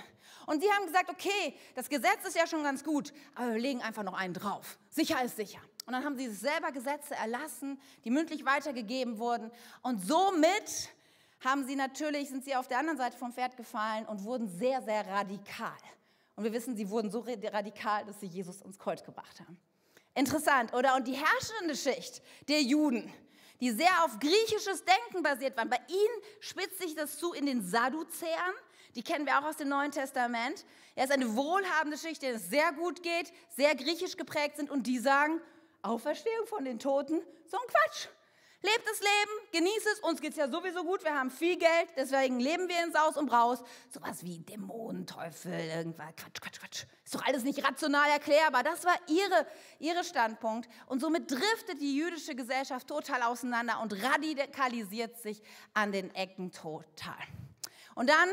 Und 0.47 0.63
sie 0.63 0.71
haben 0.71 0.87
gesagt, 0.87 1.11
okay, 1.11 1.59
das 1.75 1.89
Gesetz 1.89 2.25
ist 2.25 2.37
ja 2.37 2.47
schon 2.47 2.63
ganz 2.63 2.85
gut, 2.85 3.13
aber 3.35 3.55
wir 3.55 3.61
legen 3.61 3.83
einfach 3.83 4.05
noch 4.05 4.15
einen 4.15 4.35
drauf. 4.35 4.79
Sicher 4.91 5.23
ist 5.25 5.37
sicher. 5.37 5.61
Und 5.87 5.93
dann 5.93 6.05
haben 6.05 6.17
sie 6.17 6.29
selber 6.29 6.73
Gesetze 6.73 7.15
erlassen, 7.15 7.81
die 8.05 8.11
mündlich 8.11 8.45
weitergegeben 8.45 9.19
wurden. 9.19 9.53
Und 9.83 10.05
somit 10.05 10.91
haben 11.41 11.67
sie 11.67 11.77
natürlich, 11.77 12.29
sind 12.29 12.45
sie 12.45 12.57
auf 12.57 12.69
der 12.69 12.79
anderen 12.79 12.99
Seite 12.99 13.17
vom 13.17 13.33
Pferd 13.33 13.57
gefallen 13.57 14.07
und 14.07 14.25
wurden 14.25 14.49
sehr, 14.49 14.83
sehr 14.83 15.07
radikal. 15.07 15.77
Und 16.35 16.45
wir 16.45 16.53
wissen, 16.53 16.77
sie 16.77 16.89
wurden 16.91 17.11
so 17.11 17.21
radikal, 17.21 18.05
dass 18.05 18.21
sie 18.21 18.27
Jesus 18.27 18.61
ins 18.61 18.79
Kreuz 18.79 19.03
gebracht 19.03 19.41
haben. 19.41 19.59
Interessant, 20.15 20.73
oder? 20.73 20.97
Und 20.97 21.07
die 21.07 21.17
herrschende 21.17 21.77
Schicht 21.77 22.23
der 22.49 22.63
Juden, 22.63 23.13
die 23.61 23.71
sehr 23.71 24.05
auf 24.05 24.19
griechisches 24.19 24.85
Denken 24.85 25.23
basiert 25.23 25.57
waren, 25.57 25.69
bei 25.69 25.81
ihnen 25.89 26.23
spitzt 26.41 26.79
sich 26.79 26.95
das 26.95 27.19
zu 27.19 27.33
in 27.33 27.47
den 27.47 27.63
Sadduzäern. 27.63 28.55
Die 28.95 29.03
kennen 29.03 29.27
wir 29.27 29.39
auch 29.39 29.45
aus 29.45 29.59
dem 29.59 29.69
Neuen 29.69 29.93
Testament. 29.93 30.65
Er 30.95 31.05
ist 31.05 31.13
eine 31.13 31.37
wohlhabende 31.37 31.99
Schicht, 31.99 32.23
der 32.23 32.35
es 32.35 32.49
sehr 32.49 32.73
gut 32.73 33.03
geht, 33.03 33.33
sehr 33.55 33.75
griechisch 33.75 34.17
geprägt 34.17 34.57
sind 34.57 34.71
und 34.71 34.87
die 34.87 34.99
sagen, 34.99 35.41
Auferstehung 35.83 36.47
von 36.47 36.65
den 36.65 36.79
Toten, 36.79 37.21
so 37.45 37.59
ein 37.59 37.67
Quatsch. 37.69 38.09
Lebt 38.67 38.85
das 38.85 38.99
Leben, 38.99 39.49
genießt 39.53 39.87
es, 39.93 40.01
uns 40.01 40.21
geht 40.21 40.33
es 40.33 40.39
ja 40.39 40.49
sowieso 40.49 40.83
gut, 40.83 41.05
wir 41.05 41.15
haben 41.15 41.31
viel 41.31 41.57
Geld, 41.57 41.89
deswegen 41.97 42.41
leben 42.41 42.69
wir 42.69 42.83
in 42.85 42.91
Saus 42.91 43.17
und 43.17 43.27
Braus. 43.27 43.63
Sowas 43.91 44.25
wie 44.25 44.41
Dämonen, 44.41 45.07
Teufel, 45.07 45.53
irgendwas, 45.53 46.17
Quatsch, 46.17 46.41
Quatsch, 46.41 46.59
Quatsch. 46.59 46.85
Ist 47.05 47.15
doch 47.15 47.25
alles 47.25 47.45
nicht 47.45 47.63
rational 47.63 48.11
erklärbar. 48.11 48.65
Das 48.65 48.85
war 48.85 48.97
ihre, 49.07 49.47
ihre 49.79 50.03
Standpunkt. 50.03 50.69
Und 50.87 51.01
somit 51.01 51.31
driftet 51.31 51.81
die 51.81 51.97
jüdische 51.97 52.35
Gesellschaft 52.35 52.89
total 52.89 53.23
auseinander 53.23 53.81
und 53.83 53.93
radikalisiert 54.03 55.17
sich 55.21 55.41
an 55.73 55.93
den 55.93 56.13
Ecken 56.17 56.51
total. 56.51 57.15
Und 57.95 58.11
dann 58.11 58.29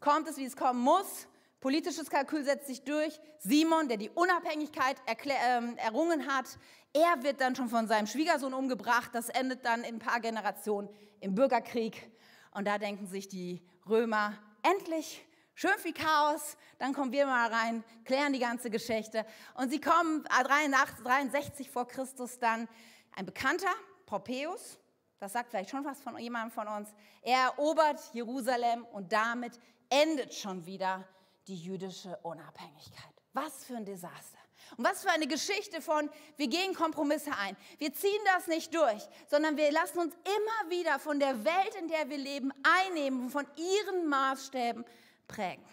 kommt 0.00 0.28
es, 0.28 0.36
wie 0.36 0.44
es 0.44 0.54
kommen 0.54 0.80
muss. 0.80 1.26
Politisches 1.60 2.10
Kalkül 2.10 2.44
setzt 2.44 2.66
sich 2.66 2.82
durch. 2.82 3.18
Simon, 3.38 3.88
der 3.88 3.96
die 3.96 4.10
Unabhängigkeit 4.10 4.96
ähm, 5.06 5.76
errungen 5.78 6.26
hat, 6.32 6.58
er 6.92 7.22
wird 7.22 7.40
dann 7.40 7.54
schon 7.54 7.68
von 7.68 7.86
seinem 7.86 8.06
Schwiegersohn 8.06 8.54
umgebracht. 8.54 9.10
Das 9.12 9.28
endet 9.28 9.64
dann 9.64 9.84
in 9.84 9.96
ein 9.96 9.98
paar 9.98 10.20
Generationen 10.20 10.88
im 11.20 11.34
Bürgerkrieg. 11.34 12.10
Und 12.52 12.66
da 12.66 12.78
denken 12.78 13.06
sich 13.06 13.28
die 13.28 13.62
Römer, 13.88 14.34
endlich, 14.62 15.24
schön 15.54 15.78
viel 15.78 15.92
Chaos, 15.92 16.56
dann 16.78 16.92
kommen 16.92 17.12
wir 17.12 17.26
mal 17.26 17.52
rein, 17.52 17.84
klären 18.04 18.32
die 18.32 18.38
ganze 18.38 18.70
Geschichte. 18.70 19.24
Und 19.54 19.70
sie 19.70 19.80
kommen 19.80 20.24
63, 20.24 21.04
63 21.04 21.70
vor 21.70 21.86
Christus 21.86 22.38
dann, 22.38 22.68
ein 23.16 23.26
Bekannter, 23.26 23.72
Pompeius, 24.06 24.78
das 25.18 25.32
sagt 25.32 25.50
vielleicht 25.50 25.70
schon 25.70 25.84
was 25.84 26.00
von 26.00 26.16
jemandem 26.18 26.52
von 26.52 26.68
uns, 26.68 26.94
er 27.22 27.38
erobert 27.56 28.00
Jerusalem 28.12 28.84
und 28.92 29.12
damit 29.12 29.58
endet 29.90 30.32
schon 30.34 30.64
wieder 30.64 31.06
die 31.48 31.56
jüdische 31.56 32.16
Unabhängigkeit. 32.22 33.12
Was 33.32 33.64
für 33.64 33.76
ein 33.76 33.84
Desaster. 33.84 34.37
Und 34.76 34.84
was 34.84 35.02
für 35.02 35.10
eine 35.10 35.26
Geschichte 35.26 35.80
von, 35.80 36.10
wir 36.36 36.48
gehen 36.48 36.74
Kompromisse 36.74 37.30
ein. 37.36 37.56
Wir 37.78 37.92
ziehen 37.92 38.20
das 38.24 38.46
nicht 38.46 38.74
durch, 38.74 39.08
sondern 39.28 39.56
wir 39.56 39.70
lassen 39.72 39.98
uns 39.98 40.14
immer 40.14 40.70
wieder 40.70 40.98
von 40.98 41.18
der 41.18 41.44
Welt, 41.44 41.74
in 41.80 41.88
der 41.88 42.08
wir 42.08 42.18
leben, 42.18 42.52
einnehmen 42.62 43.22
und 43.22 43.30
von 43.30 43.46
ihren 43.56 44.06
Maßstäben 44.08 44.84
prägen. 45.26 45.64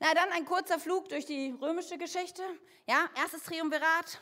Na, 0.00 0.14
dann 0.14 0.30
ein 0.32 0.44
kurzer 0.44 0.78
Flug 0.78 1.08
durch 1.08 1.26
die 1.26 1.54
römische 1.60 1.96
Geschichte. 1.96 2.42
Ja, 2.88 3.08
erstes 3.16 3.44
Triumvirat, 3.44 4.20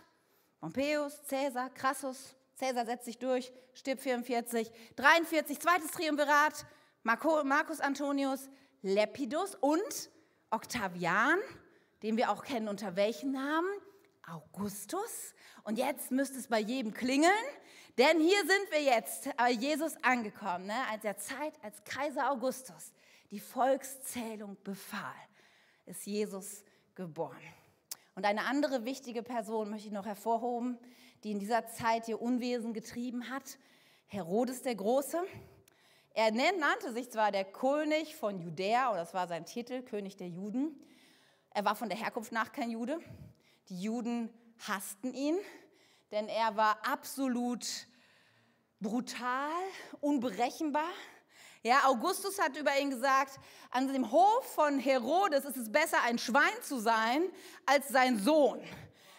Pompeius, 0.61 1.21
Caesar, 1.29 1.71
Crassus. 1.71 2.37
Caesar 2.59 2.85
setzt 2.85 3.07
sich 3.07 3.19
durch, 3.19 3.51
stirbt 3.73 4.03
44. 4.03 4.71
43, 4.97 5.59
zweites 5.59 5.91
Triumvirat, 5.93 6.67
Marcus 7.03 7.81
Antonius, 7.81 8.51
Lepidus 8.83 9.55
und 9.55 10.11
Octavian, 10.51 11.39
den 12.03 12.17
wir 12.19 12.31
auch 12.31 12.45
kennen 12.45 12.69
unter 12.69 12.97
welchen 12.97 13.33
Namen? 13.33 13.71
Augustus. 14.31 15.35
Und 15.65 15.79
jetzt 15.79 16.11
müsste 16.11 16.39
es 16.39 16.49
bei 16.49 16.61
jedem 16.61 16.95
klingeln, 16.95 17.33
denn 17.99 18.21
hier 18.21 18.39
sind 18.39 18.71
wir 18.71 18.83
jetzt 18.83 19.37
bei 19.37 19.51
Jesus 19.51 19.95
angekommen, 20.03 20.67
ne? 20.67 20.87
als 20.91 21.03
der 21.03 21.19
Zeit, 21.19 21.53
als 21.63 21.83
Kaiser 21.85 22.31
Augustus 22.31 22.93
die 23.31 23.41
Volkszählung 23.41 24.57
befahl, 24.65 25.15
ist 25.87 26.07
Jesus 26.07 26.65
geboren. 26.95 27.37
Und 28.15 28.25
eine 28.25 28.45
andere 28.47 28.85
wichtige 28.85 29.23
Person 29.23 29.71
möchte 29.71 29.89
ich 29.89 29.93
noch 29.93 30.07
hervorhoben, 30.07 30.79
die 31.25 31.33
in 31.33 31.39
dieser 31.39 31.67
Zeit 31.67 32.09
ihr 32.09 32.21
Unwesen 32.21 32.73
getrieben 32.73 33.31
hat, 33.31 33.59
Herodes 34.07 34.63
der 34.63 34.75
Große. 34.75 35.23
Er 36.15 36.33
nannte 36.33 36.93
sich 36.93 37.11
zwar 37.11 37.31
der 37.31 37.45
König 37.45 38.17
von 38.17 38.41
Judäa, 38.41 38.91
oder 38.91 39.01
das 39.01 39.15
war 39.15 39.29
sein 39.29 39.45
Titel, 39.45 39.83
König 39.83 40.17
der 40.17 40.29
Juden. 40.29 40.81
Er 41.51 41.65
war 41.65 41.77
von 41.77 41.89
der 41.89 41.99
Herkunft 41.99 42.33
nach 42.33 42.53
kein 42.53 42.71
Jude, 42.71 42.99
die 43.71 43.81
Juden 43.81 44.29
hassten 44.67 45.15
ihn, 45.15 45.39
denn 46.11 46.29
er 46.29 46.57
war 46.57 46.79
absolut 46.85 47.65
brutal, 48.81 49.63
unberechenbar. 50.01 50.91
Ja, 51.63 51.85
Augustus 51.85 52.41
hat 52.41 52.57
über 52.57 52.77
ihn 52.81 52.91
gesagt, 52.91 53.39
an 53.71 53.93
dem 53.93 54.11
Hof 54.11 54.55
von 54.55 54.81
Herodes 54.81 55.45
ist 55.45 55.57
es 55.57 55.71
besser, 55.71 55.99
ein 56.03 56.19
Schwein 56.19 56.43
zu 56.63 56.81
sein, 56.81 57.23
als 57.65 57.89
sein 57.89 58.19
Sohn. 58.19 58.61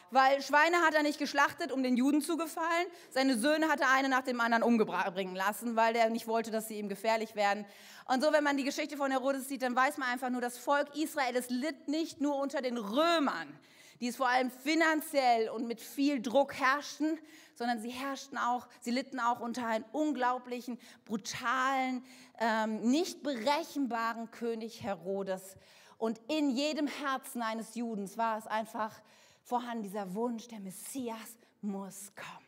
Weil 0.09 0.41
Schweine 0.41 0.81
hat 0.81 0.95
er 0.95 1.03
nicht 1.03 1.19
geschlachtet, 1.19 1.71
um 1.71 1.83
den 1.83 1.95
Juden 1.95 2.21
zu 2.21 2.35
gefallen. 2.35 2.87
Seine 3.11 3.37
Söhne 3.37 3.69
hat 3.69 3.79
er 3.79 3.91
eine 3.91 4.09
nach 4.09 4.23
dem 4.23 4.41
anderen 4.41 4.63
umbringen 4.63 5.35
lassen, 5.35 5.77
weil 5.77 5.95
er 5.95 6.09
nicht 6.09 6.27
wollte, 6.27 6.51
dass 6.51 6.67
sie 6.67 6.77
ihm 6.77 6.89
gefährlich 6.89 7.35
werden. 7.35 7.65
Und 8.07 8.21
so, 8.21 8.33
wenn 8.33 8.43
man 8.43 8.57
die 8.57 8.65
Geschichte 8.65 8.97
von 8.97 9.11
Herodes 9.11 9.47
sieht, 9.47 9.61
dann 9.61 9.73
weiß 9.73 9.97
man 9.97 10.09
einfach 10.09 10.29
nur, 10.29 10.41
das 10.41 10.57
Volk 10.57 10.93
Israel, 10.97 11.41
litt 11.47 11.87
nicht 11.87 12.19
nur 12.19 12.35
unter 12.35 12.61
den 12.61 12.77
Römern 12.77 13.57
die 14.02 14.08
es 14.08 14.17
vor 14.17 14.27
allem 14.27 14.49
finanziell 14.49 15.47
und 15.49 15.67
mit 15.67 15.79
viel 15.79 16.21
Druck 16.21 16.56
herrschten, 16.56 17.19
sondern 17.56 17.79
sie 17.79 17.91
herrschten 17.91 18.37
auch, 18.37 18.67
sie 18.81 18.89
litten 18.89 19.19
auch 19.19 19.39
unter 19.39 19.67
einem 19.67 19.85
unglaublichen, 19.91 20.79
brutalen, 21.06 22.04
ähm, 22.39 22.81
nicht 22.81 23.21
berechenbaren 23.21 24.31
König 24.31 24.81
Herodes. 24.81 25.56
Und 25.99 26.19
in 26.27 26.49
jedem 26.49 26.87
Herzen 26.87 27.43
eines 27.43 27.75
Judens 27.75 28.17
war 28.17 28.39
es 28.39 28.47
einfach 28.47 28.99
vorhanden, 29.43 29.83
dieser 29.83 30.15
Wunsch, 30.15 30.47
der 30.47 30.60
Messias 30.60 31.37
muss 31.62 32.12
kommen. 32.15 32.47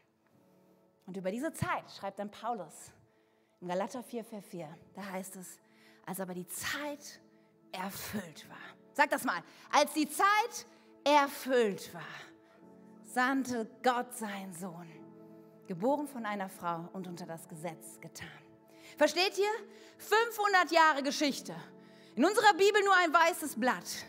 Und 1.05 1.17
über 1.17 1.29
diese 1.29 1.53
Zeit 1.53 1.83
schreibt 1.95 2.17
dann 2.17 2.31
Paulus 2.31 2.91
in 3.61 3.67
Galater 3.67 4.01
4, 4.01 4.23
Vers 4.23 4.45
4, 4.47 4.77
da 4.95 5.05
heißt 5.11 5.35
es, 5.35 5.59
als 6.05 6.19
aber 6.19 6.33
die 6.33 6.47
Zeit 6.47 7.21
erfüllt 7.71 8.49
war. 8.49 8.57
Sag 8.93 9.09
das 9.09 9.23
mal, 9.23 9.43
als 9.71 9.93
die 9.93 10.09
Zeit 10.09 10.65
erfüllt 11.03 11.93
war, 11.93 12.01
sandte 13.03 13.69
Gott 13.83 14.15
seinen 14.15 14.53
Sohn, 14.53 14.89
geboren 15.67 16.07
von 16.07 16.25
einer 16.25 16.49
Frau 16.49 16.89
und 16.93 17.07
unter 17.07 17.25
das 17.25 17.47
Gesetz 17.47 17.99
getan. 17.99 18.27
Versteht 18.97 19.37
ihr? 19.37 19.51
500 19.97 20.71
Jahre 20.71 21.03
Geschichte. 21.03 21.55
In 22.15 22.25
unserer 22.25 22.53
Bibel 22.53 22.81
nur 22.83 22.95
ein 22.95 23.13
weißes 23.13 23.59
Blatt. 23.59 24.05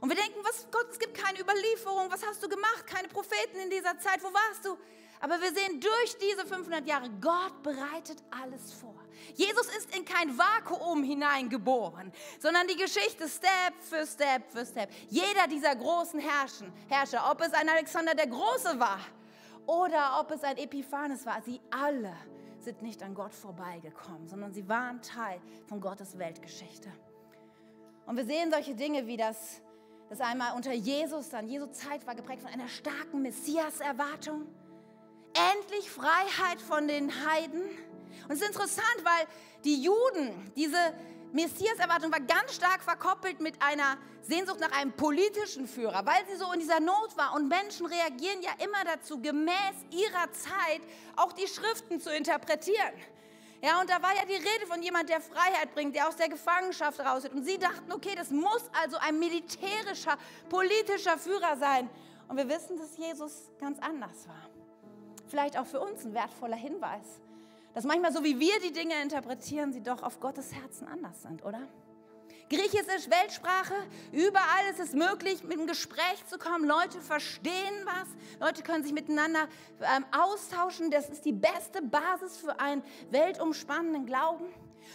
Und 0.00 0.08
wir 0.08 0.16
denken, 0.16 0.40
was, 0.42 0.66
Gott, 0.70 0.88
es 0.90 0.98
gibt 0.98 1.14
keine 1.14 1.38
Überlieferung. 1.38 2.10
Was 2.10 2.26
hast 2.26 2.42
du 2.42 2.48
gemacht? 2.48 2.86
Keine 2.86 3.08
Propheten 3.08 3.58
in 3.62 3.70
dieser 3.70 3.98
Zeit. 3.98 4.22
Wo 4.22 4.32
warst 4.32 4.64
du? 4.64 4.76
Aber 5.22 5.40
wir 5.40 5.54
sehen 5.54 5.78
durch 5.80 6.18
diese 6.18 6.44
500 6.44 6.84
Jahre, 6.84 7.08
Gott 7.20 7.62
bereitet 7.62 8.20
alles 8.42 8.72
vor. 8.72 8.96
Jesus 9.34 9.68
ist 9.76 9.96
in 9.96 10.04
kein 10.04 10.36
Vakuum 10.36 11.04
hineingeboren, 11.04 12.12
sondern 12.40 12.66
die 12.66 12.74
Geschichte 12.74 13.28
Step 13.28 13.80
für 13.80 14.04
Step 14.04 14.50
für 14.50 14.66
Step. 14.66 14.90
Jeder 15.08 15.46
dieser 15.48 15.76
großen 15.76 16.18
Herrschen, 16.18 16.72
Herrscher, 16.88 17.30
ob 17.30 17.40
es 17.40 17.52
ein 17.52 17.68
Alexander 17.68 18.16
der 18.16 18.26
Große 18.26 18.80
war 18.80 18.98
oder 19.64 20.18
ob 20.18 20.32
es 20.32 20.42
ein 20.42 20.56
Epiphanes 20.56 21.24
war, 21.24 21.40
sie 21.42 21.60
alle 21.70 22.16
sind 22.58 22.82
nicht 22.82 23.00
an 23.04 23.14
Gott 23.14 23.32
vorbeigekommen, 23.32 24.26
sondern 24.26 24.52
sie 24.52 24.68
waren 24.68 25.00
Teil 25.02 25.40
von 25.66 25.80
Gottes 25.80 26.18
Weltgeschichte. 26.18 26.90
Und 28.06 28.16
wir 28.16 28.24
sehen 28.24 28.50
solche 28.50 28.74
Dinge 28.74 29.06
wie 29.06 29.16
das, 29.16 29.62
das 30.08 30.20
einmal 30.20 30.56
unter 30.56 30.72
Jesus, 30.72 31.28
dann 31.28 31.46
Jesu 31.46 31.66
Zeit 31.66 32.08
war 32.08 32.16
geprägt 32.16 32.42
von 32.42 32.50
einer 32.50 32.68
starken 32.68 33.22
Messias-Erwartung 33.22 34.48
endlich 35.34 35.90
Freiheit 35.90 36.60
von 36.60 36.88
den 36.88 37.10
Heiden. 37.26 37.62
Und 38.28 38.34
es 38.34 38.40
ist 38.40 38.48
interessant, 38.48 39.04
weil 39.04 39.26
die 39.64 39.82
Juden, 39.82 40.52
diese 40.56 40.78
Messias-Erwartung 41.32 42.12
war 42.12 42.20
ganz 42.20 42.54
stark 42.54 42.82
verkoppelt 42.82 43.40
mit 43.40 43.60
einer 43.62 43.96
Sehnsucht 44.22 44.60
nach 44.60 44.72
einem 44.72 44.92
politischen 44.92 45.66
Führer, 45.66 46.04
weil 46.04 46.26
sie 46.30 46.36
so 46.36 46.52
in 46.52 46.60
dieser 46.60 46.80
Not 46.80 47.16
war. 47.16 47.34
Und 47.34 47.48
Menschen 47.48 47.86
reagieren 47.86 48.42
ja 48.42 48.52
immer 48.64 48.84
dazu, 48.84 49.20
gemäß 49.20 49.74
ihrer 49.90 50.30
Zeit 50.32 50.82
auch 51.16 51.32
die 51.32 51.48
Schriften 51.48 52.00
zu 52.00 52.14
interpretieren. 52.14 52.92
Ja, 53.62 53.80
und 53.80 53.88
da 53.88 54.02
war 54.02 54.14
ja 54.14 54.24
die 54.24 54.34
Rede 54.34 54.66
von 54.66 54.82
jemand, 54.82 55.08
der 55.08 55.20
Freiheit 55.20 55.72
bringt, 55.74 55.94
der 55.94 56.08
aus 56.08 56.16
der 56.16 56.28
Gefangenschaft 56.28 57.00
rausgeht. 57.00 57.32
Und 57.32 57.44
sie 57.44 57.58
dachten, 57.58 57.92
okay, 57.92 58.14
das 58.16 58.30
muss 58.30 58.62
also 58.82 58.96
ein 58.98 59.18
militärischer, 59.18 60.18
politischer 60.48 61.16
Führer 61.16 61.56
sein. 61.56 61.88
Und 62.28 62.36
wir 62.36 62.48
wissen, 62.48 62.76
dass 62.76 62.96
Jesus 62.96 63.50
ganz 63.58 63.78
anders 63.78 64.26
war 64.26 64.51
vielleicht 65.32 65.56
auch 65.56 65.66
für 65.66 65.80
uns 65.80 66.04
ein 66.04 66.12
wertvoller 66.12 66.56
Hinweis, 66.56 67.20
dass 67.72 67.84
manchmal 67.84 68.12
so 68.12 68.22
wie 68.22 68.38
wir 68.38 68.60
die 68.60 68.72
Dinge 68.72 69.00
interpretieren, 69.00 69.72
sie 69.72 69.82
doch 69.82 70.02
auf 70.02 70.20
Gottes 70.20 70.52
Herzen 70.52 70.86
anders 70.86 71.22
sind, 71.22 71.42
oder? 71.42 71.66
Griechisch 72.50 72.86
ist 72.94 73.10
Weltsprache, 73.10 73.72
überall 74.12 74.66
ist 74.70 74.78
es 74.78 74.92
möglich, 74.92 75.42
mit 75.42 75.54
einem 75.54 75.66
Gespräch 75.66 76.26
zu 76.28 76.36
kommen. 76.36 76.66
Leute 76.66 77.00
verstehen 77.00 77.86
was, 77.86 78.08
Leute 78.46 78.62
können 78.62 78.84
sich 78.84 78.92
miteinander 78.92 79.48
ähm, 79.80 80.04
austauschen. 80.12 80.90
Das 80.90 81.08
ist 81.08 81.24
die 81.24 81.32
beste 81.32 81.80
Basis 81.80 82.36
für 82.36 82.60
einen 82.60 82.84
weltumspannenden 83.10 84.04
Glauben. 84.04 84.44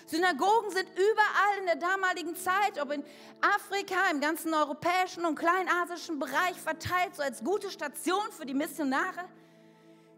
Synagogen 0.05 0.69
sind 0.69 0.87
überall 0.91 1.57
in 1.61 1.65
der 1.65 1.77
damaligen 1.77 2.35
Zeit, 2.35 2.79
ob 2.79 2.91
in 2.91 3.03
Afrika, 3.41 3.95
im 4.11 4.21
ganzen 4.21 4.53
europäischen 4.53 5.25
und 5.25 5.33
kleinasischen 5.33 6.19
Bereich 6.19 6.61
verteilt, 6.61 7.15
so 7.15 7.23
als 7.23 7.43
gute 7.43 7.71
Station 7.71 8.31
für 8.37 8.45
die 8.45 8.53
Missionare. 8.53 9.25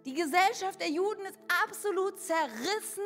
Die 0.06 0.14
Gesellschaft 0.14 0.80
der 0.80 0.89
Juden 0.89 1.26
ist 1.26 1.38
absolut 1.66 2.20
zerrissen, 2.20 3.04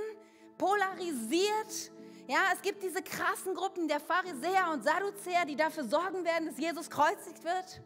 polarisiert. 0.57 1.91
Ja, 2.27 2.39
es 2.53 2.61
gibt 2.61 2.83
diese 2.83 3.01
krassen 3.01 3.55
Gruppen 3.55 3.87
der 3.87 3.99
Pharisäer 3.99 4.71
und 4.71 4.83
Sadduzäer, 4.83 5.45
die 5.45 5.55
dafür 5.55 5.83
sorgen 5.85 6.23
werden, 6.23 6.47
dass 6.47 6.57
Jesus 6.57 6.89
kreuzigt 6.89 7.43
wird. 7.43 7.81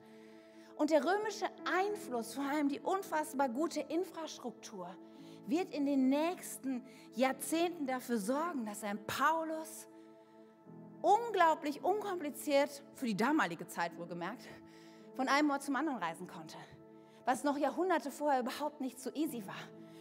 Und 0.76 0.92
der 0.92 1.04
römische 1.04 1.48
Einfluss, 1.66 2.36
vor 2.36 2.44
allem 2.44 2.70
die 2.70 2.80
unfassbar 2.80 3.50
gute 3.50 3.80
Infrastruktur, 3.80 4.96
wird 5.48 5.74
in 5.74 5.86
den 5.86 6.10
nächsten 6.10 6.86
Jahrzehnten 7.16 7.88
dafür 7.88 8.18
sorgen, 8.18 8.66
dass 8.66 8.84
ein 8.84 9.00
Paulus 9.08 9.88
unglaublich 11.02 11.84
unkompliziert, 11.84 12.84
für 12.96 13.06
die 13.06 13.18
damalige 13.18 13.68
Zeit 13.68 13.98
wohlgemerkt, 13.98 14.44
von 15.16 15.28
einem 15.30 15.50
Ort 15.50 15.64
zum 15.64 15.78
anderen 15.78 15.98
reisen 15.98 16.28
konnte 16.28 16.58
was 17.28 17.44
noch 17.44 17.58
Jahrhunderte 17.58 18.10
vorher 18.10 18.40
überhaupt 18.40 18.80
nicht 18.80 19.02
so 19.02 19.12
easy 19.14 19.46
war. 19.46 19.54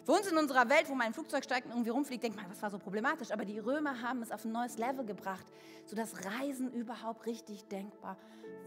Für 0.05 0.12
uns 0.12 0.29
in 0.29 0.39
unserer 0.39 0.68
Welt, 0.68 0.89
wo 0.89 0.95
man 0.95 1.09
ein 1.09 1.12
Flugzeug 1.12 1.43
steigt 1.43 1.66
und 1.66 1.72
irgendwie 1.72 1.91
rumfliegt, 1.91 2.22
denkt 2.22 2.37
man, 2.37 2.49
das 2.49 2.62
war 2.62 2.70
so 2.70 2.79
problematisch. 2.79 3.33
Aber 3.33 3.45
die 3.45 3.59
Römer 3.59 4.01
haben 4.01 4.22
es 4.22 4.31
auf 4.31 4.45
ein 4.45 4.53
neues 4.53 4.79
Level 4.79 5.05
gebracht, 5.05 5.45
sodass 5.87 6.24
Reisen 6.24 6.72
überhaupt 6.72 7.27
richtig 7.27 7.64
denkbar 7.64 8.16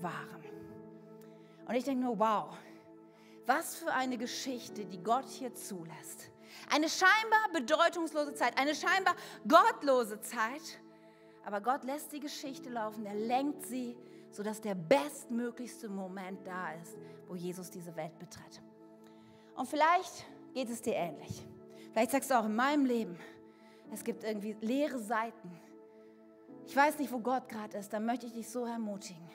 waren. 0.01 0.43
Und 1.70 1.74
ich 1.74 1.86
denke 1.86 2.03
nur, 2.03 2.20
wow, 2.20 2.49
was 3.45 3.78
für 3.78 3.93
eine 3.93 4.18
Geschichte, 4.18 4.84
die 4.84 5.01
Gott 5.01 5.30
hier 5.30 5.53
zulässt. 5.55 6.30
Eine 6.70 6.89
scheinbar 6.89 7.53
bedeutungslose 7.53 8.34
Zeit, 8.34 8.57
eine 8.57 8.76
scheinbar 8.76 9.16
gottlose 9.47 10.20
Zeit. 10.20 10.82
Aber 11.45 11.62
Gott 11.62 11.86
lässt 11.86 12.12
die 12.12 12.20
Geschichte 12.20 12.70
laufen, 12.70 13.05
er 13.05 13.16
lenkt 13.16 13.66
sie 13.66 13.95
sodass 14.32 14.62
der 14.62 14.76
bestmöglichste 14.76 15.89
Moment 15.89 16.45
da 16.45 16.74
ist, 16.74 16.97
wo 17.30 17.36
Jesus 17.36 17.69
diese 17.69 17.95
Welt 17.95 18.17
betritt. 18.19 18.61
Und 19.55 19.69
vielleicht 19.69 20.25
geht 20.53 20.69
es 20.69 20.82
dir 20.82 20.95
ähnlich. 20.95 21.45
Vielleicht 21.93 22.11
sagst 22.11 22.30
du 22.32 22.38
auch 22.38 22.45
in 22.45 22.55
meinem 22.55 22.86
Leben, 22.86 23.17
es 23.91 24.03
gibt 24.03 24.23
irgendwie 24.23 24.57
leere 24.59 24.99
Seiten. 24.99 25.51
Ich 26.65 26.75
weiß 26.75 26.99
nicht, 26.99 27.11
wo 27.11 27.19
Gott 27.19 27.47
gerade 27.47 27.77
ist, 27.77 27.93
dann 27.93 28.05
möchte 28.05 28.25
ich 28.25 28.34
dich 28.34 28.49
so 28.49 28.65
ermutigen. 28.65 29.30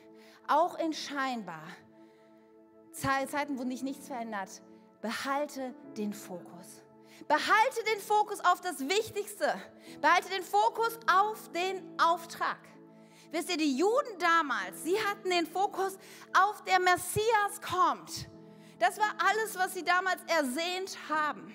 Auch 0.47 0.78
in 0.78 0.92
scheinbar 0.92 1.62
Zeiten, 2.92 3.59
wo 3.59 3.64
dich 3.64 3.82
nichts 3.82 4.09
verändert, 4.09 4.62
behalte 5.01 5.74
den 5.97 6.12
Fokus. 6.12 6.82
Behalte 7.28 7.84
den 7.92 8.01
Fokus 8.01 8.40
auf 8.40 8.61
das 8.61 8.80
Wichtigste. 8.80 9.55
Behalte 10.01 10.28
den 10.30 10.42
Fokus 10.42 10.99
auf 11.11 11.51
den 11.53 11.82
Auftrag. 12.01 12.59
Wisst 13.31 13.51
ihr, 13.51 13.57
die 13.57 13.77
Juden 13.77 14.18
damals, 14.18 14.85
sie 14.85 14.97
hatten 15.09 15.31
den 15.31 15.47
Fokus 15.47 15.99
auf 16.33 16.62
der 16.64 16.81
Messias 16.81 17.61
kommt. 17.61 18.29
Das 18.79 18.99
war 18.99 19.14
alles, 19.31 19.59
was 19.59 19.75
sie 19.75 19.85
damals 19.85 20.20
ersehnt 20.27 20.97
haben. 21.09 21.55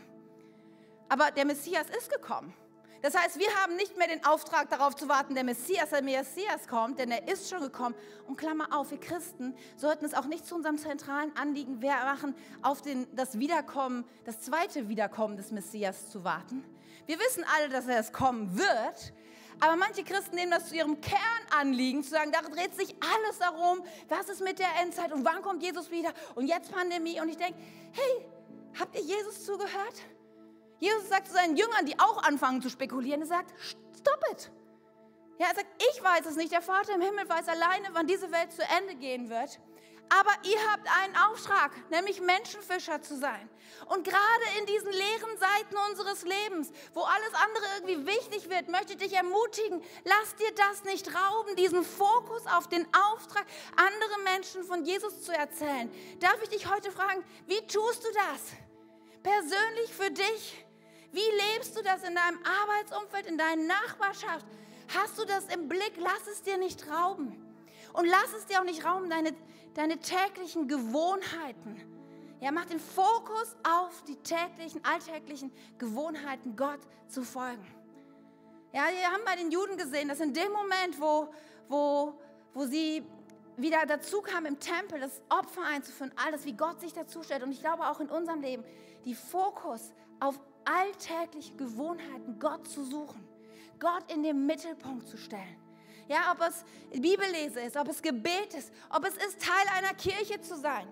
Aber 1.09 1.31
der 1.31 1.45
Messias 1.45 1.87
ist 1.89 2.11
gekommen. 2.11 2.53
Das 3.01 3.15
heißt, 3.15 3.39
wir 3.39 3.47
haben 3.55 3.77
nicht 3.77 3.97
mehr 3.97 4.07
den 4.07 4.25
Auftrag 4.25 4.69
darauf 4.69 4.95
zu 4.95 5.07
warten, 5.07 5.33
der 5.33 5.45
Messias, 5.45 5.91
der 5.91 6.03
Messias 6.03 6.67
kommt, 6.67 6.99
denn 6.99 7.11
er 7.11 7.27
ist 7.29 7.49
schon 7.49 7.61
gekommen. 7.61 7.95
Und 8.27 8.35
Klammer 8.37 8.75
auf, 8.77 8.91
wir 8.91 8.99
Christen 8.99 9.55
sollten 9.77 10.03
es 10.03 10.13
auch 10.13 10.25
nicht 10.25 10.45
zu 10.45 10.55
unserem 10.55 10.77
zentralen 10.77 11.35
Anliegen 11.37 11.79
machen, 11.79 12.35
auf 12.61 12.81
den, 12.81 13.07
das 13.15 13.39
Wiederkommen, 13.39 14.03
das 14.25 14.41
zweite 14.41 14.89
Wiederkommen 14.89 15.37
des 15.37 15.51
Messias 15.51 16.09
zu 16.09 16.25
warten. 16.25 16.65
Wir 17.05 17.19
wissen 17.19 17.45
alle, 17.55 17.69
dass 17.69 17.87
er 17.87 17.99
es 17.99 18.11
kommen 18.11 18.57
wird, 18.57 19.13
aber 19.59 19.75
manche 19.75 20.03
Christen 20.03 20.35
nehmen 20.35 20.51
das 20.51 20.69
zu 20.69 20.75
ihrem 20.75 20.97
Kernanliegen, 21.01 22.03
zu 22.03 22.11
sagen, 22.11 22.31
da 22.31 22.41
dreht 22.41 22.75
sich 22.75 22.95
alles 23.01 23.39
darum, 23.39 23.83
was 24.07 24.29
ist 24.29 24.41
mit 24.41 24.59
der 24.59 24.69
Endzeit 24.81 25.11
und 25.11 25.25
wann 25.25 25.41
kommt 25.41 25.61
Jesus 25.61 25.91
wieder 25.91 26.13
und 26.35 26.47
jetzt 26.47 26.71
Pandemie. 26.71 27.19
Und 27.19 27.29
ich 27.29 27.37
denke, 27.37 27.59
hey, 27.91 28.25
habt 28.79 28.95
ihr 28.95 29.01
Jesus 29.01 29.45
zugehört? 29.45 29.95
Jesus 30.79 31.09
sagt 31.09 31.27
zu 31.27 31.33
seinen 31.33 31.57
Jüngern, 31.57 31.85
die 31.85 31.99
auch 31.99 32.23
anfangen 32.23 32.61
zu 32.61 32.69
spekulieren, 32.69 33.21
er 33.21 33.27
sagt, 33.27 33.53
stop 33.59 34.19
it. 34.31 34.49
Ja, 35.37 35.47
er 35.47 35.55
sagt, 35.55 35.67
ich 35.91 36.03
weiß 36.03 36.25
es 36.25 36.35
nicht, 36.35 36.51
der 36.51 36.61
Vater 36.61 36.95
im 36.95 37.01
Himmel 37.01 37.27
weiß 37.27 37.47
alleine, 37.47 37.89
wann 37.93 38.07
diese 38.07 38.31
Welt 38.31 38.51
zu 38.51 38.61
Ende 38.77 38.95
gehen 38.95 39.29
wird. 39.29 39.59
Aber 40.09 40.31
ihr 40.43 40.57
habt 40.71 40.87
einen 41.01 41.15
Auftrag, 41.15 41.71
nämlich 41.91 42.19
Menschenfischer 42.19 43.01
zu 43.01 43.15
sein. 43.15 43.49
Und 43.85 44.03
gerade 44.03 44.43
in 44.57 44.65
diesen 44.65 44.91
leeren 44.91 45.37
Seiten 45.37 45.75
unseres 45.89 46.23
Lebens, 46.23 46.71
wo 46.93 47.01
alles 47.01 47.33
andere 47.33 47.65
irgendwie 47.77 48.07
wichtig 48.07 48.49
wird, 48.49 48.69
möchte 48.69 48.93
ich 48.93 48.99
dich 48.99 49.13
ermutigen, 49.13 49.83
lass 50.03 50.35
dir 50.35 50.51
das 50.55 50.83
nicht 50.83 51.07
rauben, 51.13 51.55
diesen 51.55 51.83
Fokus 51.83 52.45
auf 52.47 52.67
den 52.67 52.87
Auftrag, 52.93 53.45
andere 53.75 54.19
Menschen 54.23 54.63
von 54.63 54.83
Jesus 54.83 55.21
zu 55.21 55.31
erzählen. 55.31 55.91
Darf 56.19 56.41
ich 56.41 56.49
dich 56.49 56.69
heute 56.69 56.91
fragen, 56.91 57.23
wie 57.45 57.61
tust 57.67 58.03
du 58.03 58.09
das? 58.13 58.53
Persönlich 59.21 59.93
für 59.93 60.09
dich? 60.09 60.65
Wie 61.11 61.53
lebst 61.53 61.77
du 61.77 61.83
das 61.83 62.03
in 62.03 62.15
deinem 62.15 62.39
Arbeitsumfeld, 62.43 63.27
in 63.27 63.37
deiner 63.37 63.63
Nachbarschaft? 63.63 64.45
Hast 64.95 65.19
du 65.19 65.25
das 65.25 65.45
im 65.53 65.67
Blick? 65.67 65.93
Lass 65.97 66.27
es 66.31 66.41
dir 66.41 66.57
nicht 66.57 66.87
rauben. 66.89 67.45
Und 67.93 68.05
lass 68.05 68.33
es 68.37 68.45
dir 68.45 68.59
auch 68.59 68.65
nicht 68.65 68.85
rauben, 68.85 69.09
deine 69.09 69.35
deine 69.79 69.97
täglichen 69.97 70.67
Gewohnheiten. 70.67 71.79
Ja, 72.41 72.51
mach 72.51 72.65
den 72.65 72.81
Fokus 72.81 73.55
auf 73.63 74.03
die 74.03 74.17
täglichen, 74.17 74.83
alltäglichen 74.83 75.53
Gewohnheiten, 75.77 76.57
Gott 76.57 76.81
zu 77.07 77.23
folgen. 77.23 77.65
Ja, 78.73 78.81
wir 78.91 79.09
haben 79.09 79.23
bei 79.25 79.37
den 79.37 79.51
Juden 79.51 79.77
gesehen, 79.77 80.09
dass 80.09 80.19
in 80.19 80.33
dem 80.33 80.51
Moment, 80.51 80.99
wo, 80.99 81.29
wo, 81.69 82.13
wo 82.53 82.65
sie 82.65 83.05
wieder 83.55 83.85
dazu 83.85 84.21
kamen, 84.21 84.47
im 84.47 84.59
Tempel 84.59 84.99
das 84.99 85.21
Opfer 85.29 85.63
einzuführen, 85.63 86.11
alles, 86.27 86.43
wie 86.43 86.53
Gott 86.53 86.81
sich 86.81 86.91
dazu 86.91 87.23
stellt. 87.23 87.43
Und 87.43 87.53
ich 87.53 87.61
glaube 87.61 87.87
auch 87.87 88.01
in 88.01 88.09
unserem 88.09 88.41
Leben, 88.41 88.65
die 89.05 89.15
Fokus 89.15 89.93
auf 90.19 90.37
alltägliche 90.65 91.55
Gewohnheiten, 91.55 92.37
Gott 92.37 92.67
zu 92.67 92.83
suchen, 92.83 93.25
Gott 93.79 94.11
in 94.11 94.23
den 94.23 94.45
Mittelpunkt 94.45 95.07
zu 95.07 95.15
stellen. 95.15 95.68
Ja, 96.09 96.31
ob 96.31 96.41
es 96.41 96.65
Bibellese 96.99 97.61
ist, 97.61 97.77
ob 97.77 97.87
es 97.87 98.01
Gebet 98.01 98.55
ist, 98.55 98.73
ob 98.89 99.05
es 99.05 99.13
ist, 99.13 99.39
Teil 99.39 99.67
einer 99.77 99.93
Kirche 99.93 100.41
zu 100.41 100.57
sein. 100.57 100.87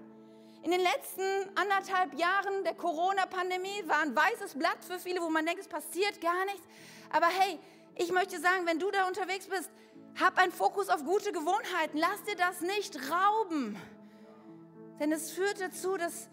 In 0.61 0.69
den 0.69 0.79
letzten 0.79 1.23
anderthalb 1.55 2.13
Jahren 2.13 2.63
der 2.63 2.75
Corona-Pandemie 2.75 3.83
war 3.87 4.01
ein 4.01 4.15
weißes 4.15 4.53
Blatt 4.53 4.77
für 4.87 4.99
viele, 4.99 5.19
wo 5.21 5.29
man 5.29 5.43
denkt, 5.43 5.61
es 5.61 5.67
passiert 5.67 6.21
gar 6.21 6.45
nichts. 6.45 6.61
Aber 7.09 7.25
hey, 7.25 7.57
ich 7.95 8.11
möchte 8.11 8.39
sagen, 8.39 8.67
wenn 8.67 8.77
du 8.77 8.91
da 8.91 9.07
unterwegs 9.07 9.47
bist, 9.47 9.71
hab 10.19 10.37
einen 10.37 10.51
Fokus 10.51 10.87
auf 10.87 11.03
gute 11.03 11.31
Gewohnheiten. 11.31 11.97
Lass 11.97 12.23
dir 12.25 12.35
das 12.35 12.61
nicht 12.61 12.95
rauben. 13.09 13.75
Denn 14.99 15.11
es 15.11 15.31
führt 15.31 15.59
dazu, 15.59 15.97
dass, 15.97 16.29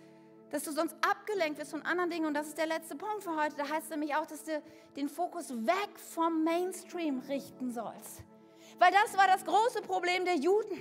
dass 0.51 0.63
du 0.65 0.73
sonst 0.73 0.95
abgelenkt 1.01 1.59
wirst 1.59 1.71
von 1.71 1.83
anderen 1.83 2.11
Dingen. 2.11 2.27
Und 2.27 2.35
das 2.35 2.49
ist 2.49 2.59
der 2.59 2.67
letzte 2.67 2.97
Punkt 2.97 3.23
für 3.23 3.35
heute. 3.35 3.57
Da 3.57 3.67
heißt 3.67 3.85
es 3.85 3.91
nämlich 3.91 4.15
auch, 4.15 4.27
dass 4.27 4.45
du 4.45 4.63
den 4.95 5.09
Fokus 5.09 5.51
weg 5.51 5.99
vom 6.13 6.45
Mainstream 6.45 7.21
richten 7.21 7.73
sollst. 7.73 8.23
Weil 8.79 8.93
das 8.93 9.17
war 9.17 9.27
das 9.27 9.45
große 9.45 9.83
Problem 9.83 10.25
der 10.25 10.37
Juden. 10.37 10.81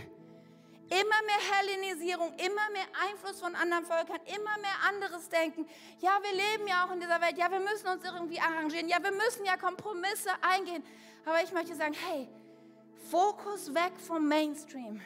Immer 0.89 1.21
mehr 1.25 1.57
Hellenisierung, 1.57 2.33
immer 2.37 2.69
mehr 2.71 2.85
Einfluss 3.09 3.39
von 3.39 3.55
anderen 3.55 3.85
Völkern, 3.85 4.19
immer 4.25 4.57
mehr 4.59 4.75
anderes 4.87 5.29
Denken. 5.29 5.67
Ja, 5.99 6.19
wir 6.21 6.31
leben 6.31 6.67
ja 6.67 6.85
auch 6.85 6.91
in 6.91 6.99
dieser 6.99 7.19
Welt. 7.21 7.37
Ja, 7.37 7.49
wir 7.49 7.59
müssen 7.59 7.87
uns 7.87 8.03
irgendwie 8.03 8.39
arrangieren. 8.39 8.87
Ja, 8.87 9.01
wir 9.01 9.11
müssen 9.11 9.45
ja 9.45 9.57
Kompromisse 9.57 10.29
eingehen. 10.41 10.83
Aber 11.25 11.41
ich 11.41 11.51
möchte 11.51 11.73
sagen, 11.75 11.95
hey, 12.07 12.27
Fokus 13.09 13.73
weg 13.73 13.93
vom 14.05 14.27
Mainstream. 14.27 15.01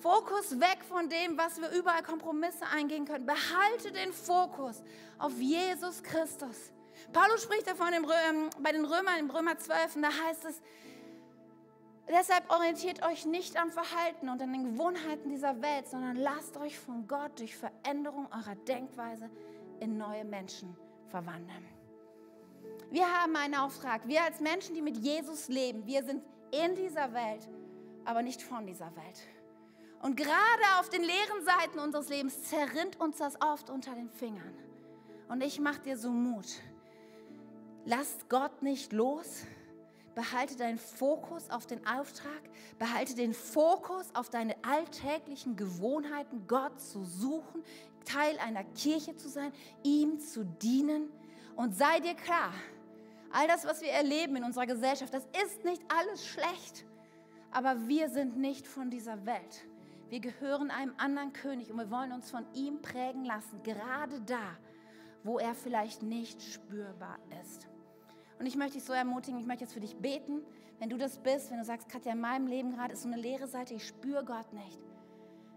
Fokus 0.00 0.60
weg 0.60 0.78
von 0.86 1.08
dem, 1.08 1.38
was 1.38 1.58
wir 1.60 1.70
überall 1.70 2.02
Kompromisse 2.02 2.66
eingehen 2.66 3.06
können. 3.06 3.24
Behalte 3.24 3.92
den 3.92 4.12
Fokus 4.12 4.82
auf 5.18 5.32
Jesus 5.38 6.02
Christus. 6.02 6.72
Paulus 7.12 7.42
spricht 7.42 7.66
davon 7.66 7.92
im, 7.92 8.04
ähm, 8.04 8.50
bei 8.60 8.72
den 8.72 8.84
Römern, 8.84 9.18
im 9.18 9.30
Römer 9.30 9.56
12, 9.56 9.96
und 9.96 10.02
da 10.02 10.08
heißt 10.08 10.44
es, 10.44 10.60
Deshalb 12.08 12.50
orientiert 12.50 13.02
euch 13.04 13.24
nicht 13.24 13.56
am 13.56 13.70
Verhalten 13.70 14.28
und 14.28 14.40
an 14.42 14.52
den 14.52 14.72
Gewohnheiten 14.72 15.30
dieser 15.30 15.62
Welt, 15.62 15.88
sondern 15.88 16.16
lasst 16.16 16.56
euch 16.58 16.78
von 16.78 17.08
Gott 17.08 17.38
durch 17.38 17.56
Veränderung 17.56 18.26
eurer 18.30 18.56
Denkweise 18.66 19.30
in 19.80 19.96
neue 19.96 20.24
Menschen 20.24 20.76
verwandeln. 21.08 21.64
Wir 22.90 23.10
haben 23.10 23.34
einen 23.36 23.54
Auftrag. 23.54 24.06
Wir 24.06 24.22
als 24.22 24.40
Menschen, 24.40 24.74
die 24.74 24.82
mit 24.82 24.98
Jesus 24.98 25.48
leben, 25.48 25.86
wir 25.86 26.04
sind 26.04 26.22
in 26.52 26.76
dieser 26.76 27.12
Welt, 27.14 27.48
aber 28.04 28.22
nicht 28.22 28.42
von 28.42 28.66
dieser 28.66 28.94
Welt. 28.96 29.20
Und 30.02 30.16
gerade 30.16 30.62
auf 30.78 30.90
den 30.90 31.02
leeren 31.02 31.44
Seiten 31.44 31.78
unseres 31.78 32.10
Lebens 32.10 32.42
zerrinnt 32.44 33.00
uns 33.00 33.16
das 33.16 33.40
oft 33.40 33.70
unter 33.70 33.94
den 33.94 34.10
Fingern. 34.10 34.54
Und 35.28 35.42
ich 35.42 35.58
mache 35.58 35.80
dir 35.80 35.96
so 35.96 36.10
Mut. 36.10 36.46
Lasst 37.86 38.28
Gott 38.28 38.62
nicht 38.62 38.92
los, 38.92 39.44
behalte 40.14 40.56
deinen 40.56 40.78
Fokus 40.78 41.50
auf 41.50 41.66
den 41.66 41.86
Auftrag, 41.86 42.42
behalte 42.78 43.14
den 43.14 43.34
Fokus 43.34 44.06
auf 44.14 44.30
deine 44.30 44.54
alltäglichen 44.62 45.56
Gewohnheiten, 45.56 46.46
Gott 46.46 46.80
zu 46.80 47.04
suchen, 47.04 47.62
Teil 48.04 48.38
einer 48.38 48.64
Kirche 48.64 49.16
zu 49.16 49.28
sein, 49.28 49.52
ihm 49.82 50.20
zu 50.20 50.44
dienen 50.44 51.10
und 51.56 51.76
sei 51.76 52.00
dir 52.00 52.14
klar, 52.14 52.52
all 53.32 53.46
das, 53.48 53.64
was 53.64 53.80
wir 53.82 53.90
erleben 53.90 54.36
in 54.36 54.44
unserer 54.44 54.66
Gesellschaft, 54.66 55.12
das 55.12 55.26
ist 55.44 55.64
nicht 55.64 55.82
alles 55.88 56.26
schlecht, 56.26 56.84
aber 57.50 57.88
wir 57.88 58.08
sind 58.08 58.36
nicht 58.36 58.66
von 58.66 58.90
dieser 58.90 59.24
Welt. 59.26 59.66
Wir 60.10 60.20
gehören 60.20 60.70
einem 60.70 60.94
anderen 60.98 61.32
König 61.32 61.70
und 61.70 61.78
wir 61.78 61.90
wollen 61.90 62.12
uns 62.12 62.30
von 62.30 62.44
ihm 62.52 62.80
prägen 62.82 63.24
lassen, 63.24 63.62
gerade 63.62 64.20
da, 64.20 64.56
wo 65.22 65.38
er 65.38 65.54
vielleicht 65.54 66.02
nicht 66.02 66.42
spürbar 66.42 67.18
ist. 67.40 67.66
Und 68.38 68.46
ich 68.46 68.56
möchte 68.56 68.74
dich 68.74 68.84
so 68.84 68.92
ermutigen, 68.92 69.38
ich 69.38 69.46
möchte 69.46 69.64
jetzt 69.64 69.74
für 69.74 69.80
dich 69.80 69.96
beten. 69.96 70.42
Wenn 70.78 70.90
du 70.90 70.96
das 70.96 71.18
bist, 71.18 71.50
wenn 71.50 71.58
du 71.58 71.64
sagst, 71.64 71.88
Katja, 71.88 72.12
in 72.12 72.20
meinem 72.20 72.46
Leben 72.46 72.72
gerade 72.72 72.92
ist 72.92 73.02
so 73.02 73.08
eine 73.08 73.20
leere 73.20 73.46
Seite, 73.46 73.74
ich 73.74 73.86
spüre 73.86 74.24
Gott 74.24 74.52
nicht, 74.52 74.78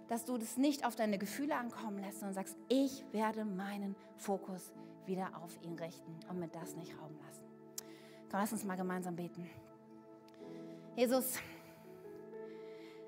dass 0.08 0.26
du 0.26 0.38
das 0.38 0.58
nicht 0.58 0.86
auf 0.86 0.96
deine 0.96 1.18
Gefühle 1.18 1.56
ankommen 1.56 2.00
lässt, 2.00 2.20
sondern 2.20 2.36
sagst, 2.36 2.56
ich 2.70 3.04
werde 3.12 3.46
meinen 3.46 3.96
Fokus 4.18 4.72
wieder 5.06 5.30
auf 5.44 5.58
ihn 5.64 5.78
richten 5.80 6.20
und 6.30 6.40
mir 6.40 6.50
das 6.50 6.76
nicht 6.76 6.94
rauben 7.00 7.18
lassen. 7.26 7.44
Komm, 8.30 8.40
lass 8.40 8.52
uns 8.52 8.64
mal 8.64 8.78
gemeinsam 8.78 9.16
beten. 9.16 9.50
Jesus, 10.96 11.40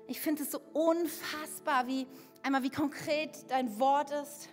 ich 0.06 0.20
finde 0.20 0.42
es 0.42 0.50
so 0.50 0.60
unfassbar, 0.72 1.86
wie 1.86 2.06
einmal 2.42 2.62
wie 2.62 2.70
konkret 2.70 3.50
dein 3.50 3.78
Wort 3.78 4.10
ist 4.10 4.48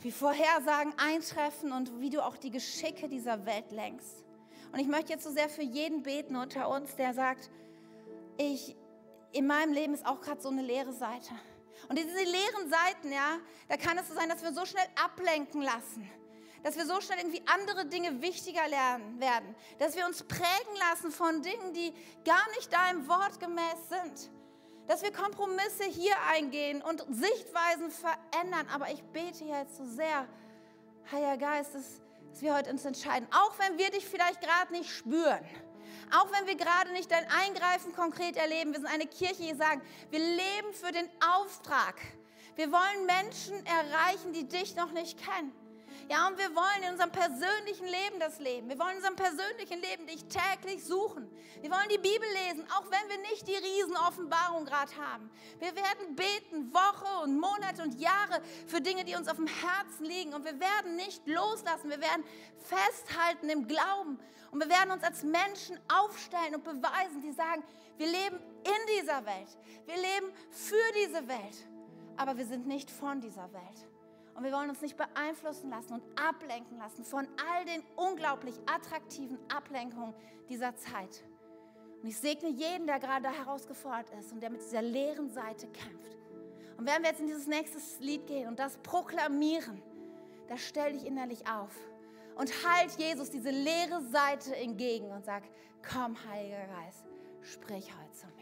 wie 0.00 0.12
Vorhersagen 0.12 0.94
eintreffen 0.96 1.72
und 1.72 2.00
wie 2.00 2.10
du 2.10 2.24
auch 2.24 2.36
die 2.36 2.50
Geschicke 2.50 3.08
dieser 3.08 3.44
Welt 3.46 3.70
lenkst. 3.72 4.24
Und 4.72 4.78
ich 4.78 4.86
möchte 4.86 5.12
jetzt 5.12 5.24
so 5.24 5.30
sehr 5.30 5.48
für 5.48 5.62
jeden 5.62 6.02
beten 6.02 6.36
unter 6.36 6.68
uns, 6.68 6.94
der 6.96 7.14
sagt, 7.14 7.50
ich, 8.36 8.76
in 9.32 9.46
meinem 9.46 9.72
Leben 9.72 9.94
ist 9.94 10.06
auch 10.06 10.20
gerade 10.20 10.40
so 10.40 10.50
eine 10.50 10.62
leere 10.62 10.92
Seite. 10.92 11.30
Und 11.88 11.98
diese 11.98 12.08
leeren 12.08 12.70
Seiten, 12.70 13.12
ja, 13.12 13.38
da 13.68 13.76
kann 13.76 13.98
es 13.98 14.08
so 14.08 14.14
sein, 14.14 14.28
dass 14.28 14.42
wir 14.42 14.52
so 14.52 14.66
schnell 14.66 14.86
ablenken 15.02 15.62
lassen, 15.62 16.08
dass 16.62 16.76
wir 16.76 16.86
so 16.86 17.00
schnell 17.00 17.18
irgendwie 17.18 17.42
andere 17.46 17.86
Dinge 17.86 18.20
wichtiger 18.20 18.66
lernen 18.68 19.18
werden, 19.20 19.54
dass 19.78 19.96
wir 19.96 20.06
uns 20.06 20.22
prägen 20.22 20.76
lassen 20.90 21.10
von 21.10 21.42
Dingen, 21.42 21.72
die 21.72 21.92
gar 22.24 22.48
nicht 22.56 22.72
deinem 22.72 23.08
Wort 23.08 23.40
gemäß 23.40 23.88
sind 23.88 24.30
dass 24.88 25.02
wir 25.02 25.12
Kompromisse 25.12 25.84
hier 25.84 26.14
eingehen 26.28 26.82
und 26.82 27.04
Sichtweisen 27.10 27.90
verändern. 27.90 28.66
Aber 28.74 28.90
ich 28.90 29.02
bete 29.04 29.44
jetzt 29.44 29.76
so 29.76 29.84
sehr, 29.84 30.26
Heiliger 31.12 31.36
Geist, 31.36 31.74
dass, 31.74 32.00
dass 32.30 32.42
wir 32.42 32.54
heute 32.54 32.70
uns 32.70 32.84
entscheiden, 32.84 33.28
auch 33.30 33.58
wenn 33.58 33.78
wir 33.78 33.90
dich 33.90 34.06
vielleicht 34.06 34.40
gerade 34.40 34.72
nicht 34.72 34.90
spüren. 34.90 35.44
Auch 36.10 36.30
wenn 36.32 36.46
wir 36.46 36.56
gerade 36.56 36.90
nicht 36.92 37.10
dein 37.10 37.26
Eingreifen 37.30 37.92
konkret 37.92 38.36
erleben, 38.36 38.72
wir 38.72 38.80
sind 38.80 38.90
eine 38.92 39.06
Kirche, 39.06 39.42
die 39.42 39.54
sagen, 39.54 39.82
wir 40.10 40.18
leben 40.18 40.72
für 40.72 40.90
den 40.90 41.08
Auftrag. 41.36 41.96
Wir 42.56 42.72
wollen 42.72 43.06
Menschen 43.06 43.54
erreichen, 43.66 44.32
die 44.32 44.48
dich 44.48 44.74
noch 44.74 44.90
nicht 44.92 45.18
kennen. 45.18 45.52
Ja, 46.10 46.26
und 46.26 46.38
wir 46.38 46.56
wollen 46.56 46.82
in 46.84 46.92
unserem 46.92 47.12
persönlichen 47.12 47.84
Leben 47.84 48.18
das 48.18 48.38
Leben. 48.38 48.66
Wir 48.70 48.78
wollen 48.78 48.92
in 48.92 48.96
unserem 48.96 49.16
persönlichen 49.16 49.78
Leben 49.78 50.06
dich 50.06 50.24
täglich 50.24 50.82
suchen. 50.82 51.28
Wir 51.60 51.70
wollen 51.70 51.88
die 51.90 51.98
Bibel 51.98 52.26
lesen, 52.46 52.64
auch 52.70 52.84
wenn 52.90 53.10
wir 53.10 53.18
nicht 53.30 53.46
die 53.46 53.54
Riesenoffenbarung 53.54 54.64
gerade 54.64 54.90
haben. 54.96 55.30
Wir 55.58 55.76
werden 55.76 56.16
beten 56.16 56.72
Woche 56.72 57.24
und 57.24 57.38
Monate 57.38 57.82
und 57.82 58.00
Jahre 58.00 58.40
für 58.66 58.80
Dinge, 58.80 59.04
die 59.04 59.16
uns 59.16 59.28
auf 59.28 59.36
dem 59.36 59.48
Herzen 59.48 60.06
liegen. 60.06 60.32
Und 60.32 60.46
wir 60.46 60.58
werden 60.58 60.96
nicht 60.96 61.26
loslassen. 61.26 61.90
Wir 61.90 62.00
werden 62.00 62.24
festhalten 62.56 63.50
im 63.50 63.68
Glauben. 63.68 64.18
Und 64.50 64.60
wir 64.60 64.70
werden 64.70 64.92
uns 64.92 65.04
als 65.04 65.22
Menschen 65.22 65.78
aufstellen 65.88 66.54
und 66.54 66.64
beweisen, 66.64 67.20
die 67.20 67.32
sagen, 67.32 67.62
wir 67.98 68.06
leben 68.06 68.38
in 68.64 68.98
dieser 68.98 69.26
Welt. 69.26 69.58
Wir 69.84 69.96
leben 69.96 70.32
für 70.52 70.92
diese 71.04 71.28
Welt. 71.28 71.68
Aber 72.16 72.38
wir 72.38 72.46
sind 72.46 72.66
nicht 72.66 72.90
von 72.90 73.20
dieser 73.20 73.52
Welt. 73.52 73.87
Und 74.38 74.44
wir 74.44 74.52
wollen 74.52 74.70
uns 74.70 74.80
nicht 74.80 74.96
beeinflussen 74.96 75.68
lassen 75.68 75.94
und 75.94 76.02
ablenken 76.16 76.78
lassen 76.78 77.04
von 77.04 77.26
all 77.44 77.64
den 77.64 77.82
unglaublich 77.96 78.54
attraktiven 78.66 79.36
Ablenkungen 79.52 80.14
dieser 80.48 80.76
Zeit. 80.76 81.24
Und 82.00 82.08
ich 82.08 82.16
segne 82.18 82.48
jeden, 82.48 82.86
der 82.86 83.00
gerade 83.00 83.22
da 83.24 83.32
herausgefordert 83.32 84.10
ist 84.20 84.32
und 84.32 84.40
der 84.40 84.50
mit 84.50 84.60
dieser 84.60 84.80
leeren 84.80 85.28
Seite 85.28 85.66
kämpft. 85.66 86.16
Und 86.76 86.86
werden 86.86 87.02
wir 87.02 87.10
jetzt 87.10 87.18
in 87.20 87.26
dieses 87.26 87.48
nächste 87.48 87.78
Lied 88.00 88.28
gehen 88.28 88.46
und 88.46 88.60
das 88.60 88.78
proklamieren, 88.78 89.82
da 90.46 90.56
stell 90.56 90.92
dich 90.92 91.04
innerlich 91.04 91.40
auf 91.48 91.74
und 92.36 92.48
halt 92.64 92.92
Jesus 92.92 93.30
diese 93.30 93.50
leere 93.50 94.00
Seite 94.02 94.54
entgegen 94.54 95.10
und 95.10 95.24
sag, 95.24 95.42
komm, 95.82 96.16
Heiliger 96.30 96.64
Geist, 96.68 97.06
sprich 97.42 97.92
heute 97.92 98.12
zu. 98.12 98.37